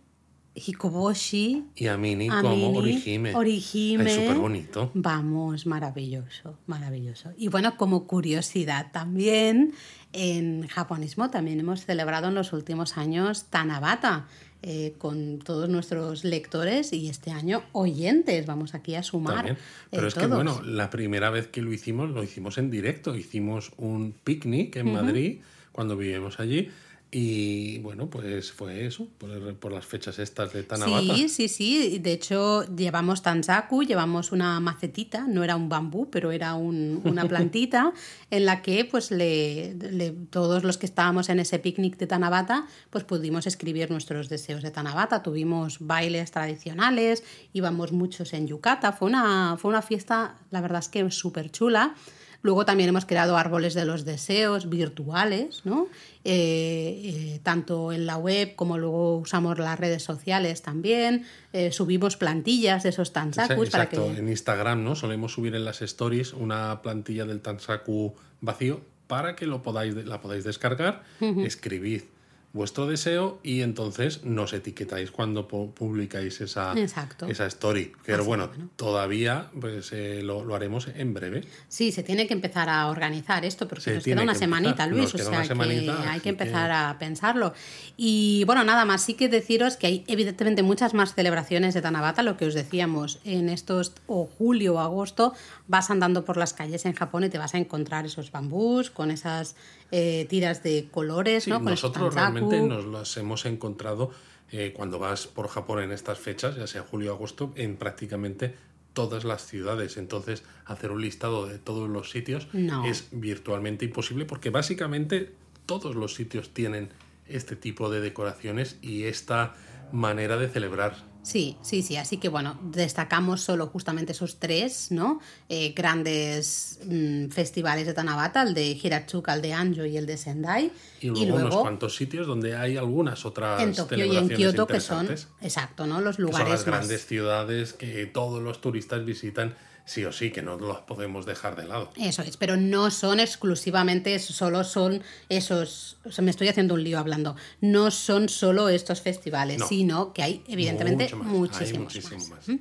Hikoboshi, 0.55 1.65
Y 1.75 1.87
a 1.87 1.97
Mini 1.97 2.29
a 2.29 2.41
como 2.41 2.55
Mini, 2.55 2.77
Orihime. 2.77 3.35
Orihime. 3.35 4.05
Es 4.05 4.15
súper 4.15 4.37
bonito. 4.37 4.91
Vamos, 4.93 5.65
maravilloso, 5.65 6.57
maravilloso. 6.65 7.31
Y 7.37 7.49
bueno, 7.49 7.77
como 7.77 8.07
curiosidad 8.07 8.91
también, 8.91 9.73
en 10.11 10.67
japonismo 10.67 11.29
también 11.29 11.59
hemos 11.59 11.85
celebrado 11.85 12.29
en 12.29 12.35
los 12.35 12.51
últimos 12.53 12.97
años 12.97 13.45
Tanabata 13.49 14.27
eh, 14.61 14.93
con 14.97 15.39
todos 15.39 15.69
nuestros 15.69 16.23
lectores 16.23 16.91
y 16.93 17.09
este 17.09 17.31
año 17.31 17.63
oyentes. 17.71 18.45
Vamos 18.45 18.75
aquí 18.75 18.95
a 18.95 19.03
sumar. 19.03 19.35
También. 19.35 19.55
eh, 19.55 19.87
Pero 19.91 20.07
es 20.07 20.15
que, 20.15 20.27
bueno, 20.27 20.61
la 20.63 20.89
primera 20.89 21.29
vez 21.29 21.47
que 21.47 21.61
lo 21.61 21.71
hicimos, 21.71 22.09
lo 22.09 22.23
hicimos 22.23 22.57
en 22.57 22.69
directo. 22.69 23.15
Hicimos 23.15 23.71
un 23.77 24.13
picnic 24.23 24.75
en 24.75 24.91
Madrid 24.91 25.39
cuando 25.71 25.95
vivimos 25.95 26.39
allí. 26.39 26.69
Y 27.11 27.79
bueno, 27.79 28.07
pues 28.07 28.51
fue 28.51 28.85
eso, 28.85 29.07
por, 29.17 29.55
por 29.55 29.71
las 29.71 29.83
fechas 29.83 30.19
estas 30.19 30.53
de 30.53 30.61
Tanabata. 30.61 31.15
Sí, 31.15 31.27
sí, 31.27 31.47
sí. 31.47 31.97
De 31.97 32.11
hecho, 32.11 32.63
llevamos 32.75 33.23
tanzaku, 33.23 33.81
llevamos 33.83 34.31
una 34.31 34.59
macetita, 34.59 35.25
no 35.27 35.43
era 35.43 35.55
un 35.55 35.69
bambú, 35.69 36.07
pero 36.11 36.31
era 36.31 36.53
un- 36.53 37.01
una 37.03 37.25
plantita 37.27 37.93
en 38.29 38.45
la 38.45 38.61
que 38.61 38.85
pues 38.85 39.09
le, 39.09 39.73
le- 39.73 40.11
todos 40.29 40.63
los 40.63 40.77
que 40.77 40.85
estábamos 40.85 41.29
en 41.29 41.39
ese 41.39 41.57
picnic 41.57 41.97
de 41.97 42.05
Tanabata, 42.05 42.67
pues 42.91 43.03
pudimos 43.05 43.47
escribir 43.47 43.89
nuestros 43.89 44.29
deseos 44.29 44.61
de 44.61 44.69
Tanabata. 44.69 45.23
Tuvimos 45.23 45.77
bailes 45.79 46.29
tradicionales, 46.29 47.23
íbamos 47.53 47.91
muchos 47.91 48.33
en 48.33 48.45
Yucata. 48.45 48.91
Fue 48.91 49.07
una, 49.07 49.57
fue 49.57 49.69
una 49.69 49.81
fiesta, 49.81 50.35
la 50.51 50.61
verdad 50.61 50.79
es 50.79 50.89
que 50.89 51.09
súper 51.09 51.49
chula. 51.49 51.95
Luego 52.41 52.65
también 52.65 52.89
hemos 52.89 53.05
creado 53.05 53.37
árboles 53.37 53.73
de 53.73 53.83
los 53.83 54.05
deseos 54.05 54.69
virtuales, 54.69 55.61
¿no? 55.65 55.87
Eh, 56.23 57.01
eh, 57.03 57.39
tanto 57.43 57.91
en 57.91 58.05
la 58.05 58.17
web 58.17 58.55
como 58.55 58.77
luego 58.77 59.17
usamos 59.17 59.59
las 59.59 59.77
redes 59.77 60.03
sociales 60.03 60.61
también. 60.61 61.25
Eh, 61.51 61.71
subimos 61.71 62.15
plantillas 62.15 62.83
de 62.83 62.89
esos 62.89 63.11
tansakus 63.11 63.69
para 63.69 63.83
Exacto, 63.83 64.13
que... 64.13 64.19
en 64.19 64.29
Instagram, 64.29 64.83
¿no? 64.83 64.95
Solemos 64.95 65.33
subir 65.33 65.53
en 65.55 65.65
las 65.65 65.81
stories 65.81 66.33
una 66.33 66.81
plantilla 66.81 67.25
del 67.25 67.41
Tansaku 67.41 68.15
vacío 68.39 68.81
para 69.07 69.35
que 69.35 69.45
lo 69.45 69.61
podáis, 69.61 69.95
la 69.95 70.21
podáis 70.21 70.43
descargar, 70.43 71.03
escribid 71.19 72.03
vuestro 72.51 72.87
deseo 72.87 73.39
y 73.43 73.61
entonces 73.61 74.23
nos 74.23 74.53
etiquetáis 74.53 75.11
cuando 75.11 75.47
pu- 75.47 75.71
publicáis 75.73 76.41
esa, 76.41 76.73
Exacto. 76.77 77.27
esa 77.27 77.45
story. 77.45 77.91
Pero 78.05 78.25
bueno, 78.25 78.49
todavía 78.75 79.51
pues, 79.59 79.91
eh, 79.93 80.21
lo, 80.23 80.43
lo 80.43 80.55
haremos 80.55 80.87
en 80.87 81.13
breve. 81.13 81.43
Sí, 81.67 81.91
se 81.91 82.01
tiene 82.01 82.25
que 82.25 82.33
empezar 82.33 82.67
a 82.69 82.87
organizar 82.87 83.45
esto 83.45 83.67
porque 83.67 83.83
Se 83.83 83.93
nos 83.95 84.03
queda 84.03 84.23
una 84.23 84.33
que 84.33 84.39
semanita, 84.39 84.69
empezar, 84.85 84.89
Luis, 84.89 85.13
nos 85.13 85.13
o 85.13 85.29
sea 85.29 85.43
semanita, 85.45 86.01
que 86.01 86.07
hay 86.09 86.19
que 86.21 86.29
empezar 86.29 86.69
que- 86.69 86.73
a 86.75 86.95
pensarlo. 86.97 87.53
Y 87.97 88.43
bueno, 88.45 88.63
nada 88.63 88.83
más, 88.85 89.01
sí 89.03 89.13
que 89.13 89.29
deciros 89.29 89.77
que 89.77 89.87
hay 89.87 90.03
evidentemente 90.07 90.63
muchas 90.63 90.93
más 90.95 91.13
celebraciones 91.13 91.73
de 91.75 91.81
Tanabata, 91.81 92.23
lo 92.23 92.35
que 92.37 92.45
os 92.45 92.53
decíamos, 92.55 93.19
en 93.25 93.49
estos 93.49 93.93
o 94.07 94.25
julio 94.25 94.75
o 94.75 94.79
agosto 94.79 95.33
vas 95.67 95.91
andando 95.91 96.25
por 96.25 96.37
las 96.37 96.53
calles 96.53 96.85
en 96.85 96.93
Japón 96.93 97.23
y 97.25 97.29
te 97.29 97.37
vas 97.37 97.53
a 97.53 97.57
encontrar 97.59 98.05
esos 98.07 98.31
bambús 98.31 98.89
con 98.89 99.11
esas 99.11 99.55
eh, 99.91 100.25
tiras 100.29 100.61
de 100.63 100.87
colores, 100.91 101.43
Sí, 101.45 101.49
¿no? 101.49 101.59
Con 101.63 101.73
esos 101.73 101.89
nosotros 101.91 102.13
tansaku. 102.15 102.38
Nos 102.41 102.85
los 102.85 103.17
hemos 103.17 103.45
encontrado 103.45 104.11
eh, 104.51 104.73
cuando 104.75 104.99
vas 104.99 105.27
por 105.27 105.47
Japón 105.47 105.81
en 105.83 105.91
estas 105.91 106.19
fechas, 106.19 106.55
ya 106.55 106.67
sea 106.67 106.81
julio 106.81 107.11
o 107.11 107.15
agosto, 107.15 107.53
en 107.55 107.77
prácticamente 107.77 108.55
todas 108.93 109.23
las 109.23 109.45
ciudades. 109.45 109.97
Entonces, 109.97 110.43
hacer 110.65 110.91
un 110.91 111.01
listado 111.01 111.45
de 111.45 111.59
todos 111.59 111.89
los 111.89 112.09
sitios 112.09 112.47
No. 112.53 112.85
es 112.85 113.07
virtualmente 113.11 113.85
imposible 113.85 114.25
porque 114.25 114.49
básicamente 114.49 115.31
todos 115.65 115.95
los 115.95 116.15
sitios 116.15 116.49
tienen 116.49 116.89
este 117.27 117.55
tipo 117.55 117.89
de 117.91 118.01
decoraciones 118.01 118.77
y 118.81 119.03
esta 119.03 119.55
manera 119.91 120.37
de 120.37 120.49
celebrar. 120.49 121.08
Sí, 121.29 121.57
sí, 121.61 121.83
sí. 121.83 121.95
Así 121.95 122.17
que 122.17 122.27
bueno, 122.27 122.57
destacamos 122.63 123.41
solo 123.41 123.67
justamente 123.67 124.13
esos 124.13 124.39
tres, 124.39 124.91
¿no? 124.91 125.19
Eh, 125.47 125.73
grandes 125.75 126.79
mm, 126.83 127.27
festivales 127.27 127.85
de 127.85 127.93
Tanabata, 127.93 128.41
el 128.41 128.55
de 128.55 128.71
Hirachuka, 128.71 129.35
el 129.35 129.43
de 129.43 129.53
Anjo 129.53 129.85
y 129.85 129.95
el 129.95 130.07
de 130.07 130.17
Sendai. 130.17 130.71
Y 131.01 131.27
luego, 131.27 131.45
unos 131.45 131.55
cuantos 131.57 131.95
sitios 131.95 132.25
donde 132.25 132.55
hay 132.55 132.77
algunas 132.77 133.27
otras 133.27 133.61
en 133.61 133.75
Tokio 133.75 134.05
y 134.05 134.17
en 134.17 134.27
Kioto, 134.27 134.65
que 134.65 134.79
son, 134.79 135.07
exacto, 135.39 135.85
¿no? 135.85 136.01
Los 136.01 136.15
que 136.15 136.23
son 136.23 136.31
lugares 136.31 136.49
las 136.49 136.65
grandes 136.65 137.05
ciudades 137.05 137.73
que 137.73 138.07
todos 138.07 138.41
los 138.41 138.59
turistas 138.59 139.05
visitan 139.05 139.53
sí 139.89 140.05
o 140.05 140.11
sí, 140.11 140.29
que 140.29 140.43
no 140.43 140.55
los 140.55 140.81
podemos 140.81 141.25
dejar 141.25 141.55
de 141.55 141.67
lado. 141.67 141.89
Eso 141.97 142.21
es, 142.21 142.37
pero 142.37 142.55
no 142.57 142.91
son 142.91 143.19
exclusivamente, 143.19 144.19
solo 144.19 144.63
son 144.63 145.01
esos, 145.29 145.97
o 146.05 146.11
sea, 146.11 146.23
me 146.23 146.29
estoy 146.29 146.47
haciendo 146.47 146.75
un 146.75 146.83
lío 146.83 146.99
hablando, 146.99 147.35
no 147.59 147.89
son 147.89 148.29
solo 148.29 148.69
estos 148.69 149.01
festivales, 149.01 149.57
No. 149.57 149.67
sino 149.67 150.13
que 150.13 150.21
hay 150.21 150.43
evidentemente 150.47 151.05
Mucho 151.15 151.17
más, 151.17 151.61
hay 151.61 151.73
muchísimos 151.73 151.83
muchísimo 151.95 152.35
más. 152.35 152.47
más. 152.47 152.59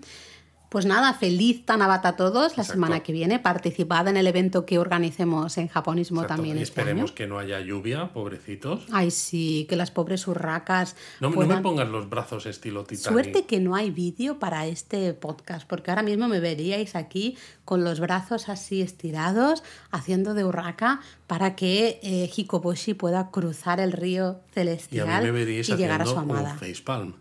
Pues 0.68 0.84
nada, 0.84 1.14
feliz 1.14 1.64
Tanabata 1.64 2.10
a 2.10 2.16
todos 2.16 2.34
la 2.58 2.62
Exacto. 2.62 2.72
semana 2.72 3.00
que 3.00 3.10
viene, 3.12 3.38
participad 3.38 4.06
en 4.06 4.18
el 4.18 4.26
evento 4.26 4.66
que 4.66 4.78
organicemos 4.78 5.56
en 5.56 5.68
Japonismo 5.68 6.20
Exacto, 6.20 6.34
también 6.36 6.58
y 6.58 6.62
este 6.62 6.80
esperemos 6.82 7.10
año. 7.10 7.14
que 7.14 7.26
no 7.26 7.38
haya 7.38 7.58
lluvia, 7.60 8.12
pobrecitos. 8.12 8.84
Ay, 8.92 9.10
sí, 9.10 9.66
que 9.70 9.76
las 9.76 9.90
pobres 9.90 10.26
urracas 10.28 10.94
No, 11.20 11.30
no 11.30 11.34
puedan- 11.36 11.56
me 11.56 11.62
pongas 11.62 11.88
los 11.88 12.10
brazos 12.10 12.44
estilo 12.44 12.84
Titanic. 12.84 13.08
Suerte 13.12 13.46
que 13.46 13.60
no 13.60 13.76
hay 13.76 13.90
vídeo 13.90 14.38
para 14.38 14.66
este 14.66 15.14
podcast, 15.14 15.66
porque 15.66 15.90
ahora 15.90 16.02
mismo 16.02 16.28
me 16.28 16.38
veríais 16.38 16.94
aquí 16.96 17.38
con 17.64 17.82
los 17.82 17.98
brazos 17.98 18.50
así 18.50 18.82
estirados, 18.82 19.62
haciendo 19.90 20.34
de 20.34 20.44
urraca, 20.44 21.00
para 21.26 21.56
que 21.56 21.98
eh, 22.02 22.30
Hikoboshi 22.36 22.92
pueda 22.92 23.30
cruzar 23.30 23.80
el 23.80 23.92
río 23.92 24.18
y 24.18 24.20
a 24.20 24.34
mí 24.34 24.40
celestial 24.52 25.22
me 25.24 25.30
veríais 25.30 25.68
y 25.70 25.76
llegar 25.76 26.02
a 26.02 26.04
su 26.04 26.10
haciendo 26.10 26.34
un 26.34 26.38
amada. 26.40 26.54
facepalm. 26.58 27.14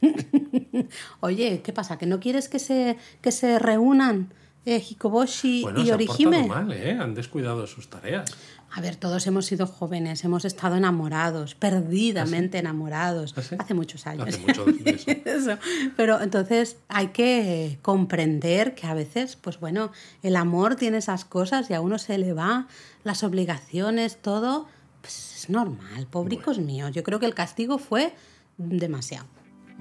Oye, 1.20 1.60
¿qué 1.62 1.72
pasa? 1.72 1.98
¿Que 1.98 2.06
no 2.06 2.20
quieres 2.20 2.48
que 2.48 2.58
se, 2.58 2.96
que 3.20 3.32
se 3.32 3.58
reúnan 3.58 4.32
eh, 4.66 4.82
Hikoboshi 4.88 5.62
Bueno, 5.62 5.82
y 5.82 5.90
Orihime? 5.90 6.46
mal, 6.46 6.70
¿eh? 6.72 6.98
Han 7.00 7.14
descuidado 7.14 7.66
sus 7.66 7.88
tareas. 7.88 8.30
A 8.72 8.80
ver, 8.80 8.94
todos 8.96 9.26
hemos 9.26 9.46
sido 9.46 9.66
jóvenes, 9.66 10.22
hemos 10.22 10.44
estado 10.44 10.76
enamorados, 10.76 11.56
perdidamente 11.56 12.58
enamorados, 12.58 13.34
¿Ah, 13.36 13.42
sí? 13.42 13.56
hace 13.58 13.74
muchos 13.74 14.06
años. 14.06 14.28
Hace 14.28 14.38
mucho 14.38 14.64
de 14.64 14.90
eso. 14.90 15.10
Eso. 15.24 15.58
Pero 15.96 16.20
entonces 16.20 16.76
hay 16.88 17.08
que 17.08 17.78
comprender 17.82 18.74
que 18.76 18.86
a 18.86 18.94
veces, 18.94 19.34
pues 19.34 19.58
bueno, 19.58 19.90
el 20.22 20.36
amor 20.36 20.76
tiene 20.76 20.98
esas 20.98 21.24
cosas 21.24 21.68
y 21.68 21.74
a 21.74 21.80
uno 21.80 21.98
se 21.98 22.16
le 22.18 22.32
va 22.32 22.68
las 23.02 23.24
obligaciones, 23.24 24.22
todo. 24.22 24.68
Pues 25.00 25.34
es 25.36 25.50
normal, 25.50 26.06
pobricos 26.08 26.58
míos. 26.58 26.92
Yo 26.92 27.02
creo 27.02 27.18
que 27.18 27.26
el 27.26 27.34
castigo 27.34 27.78
fue 27.78 28.12
demasiado. 28.58 29.26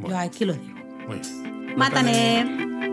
Yo 0.08 0.18
aquí 0.18 0.46
lo 0.46 0.54
digo. 0.54 0.80
Muy 1.08 1.20
bien. 1.20 1.76
¡Mátane! 1.78 2.89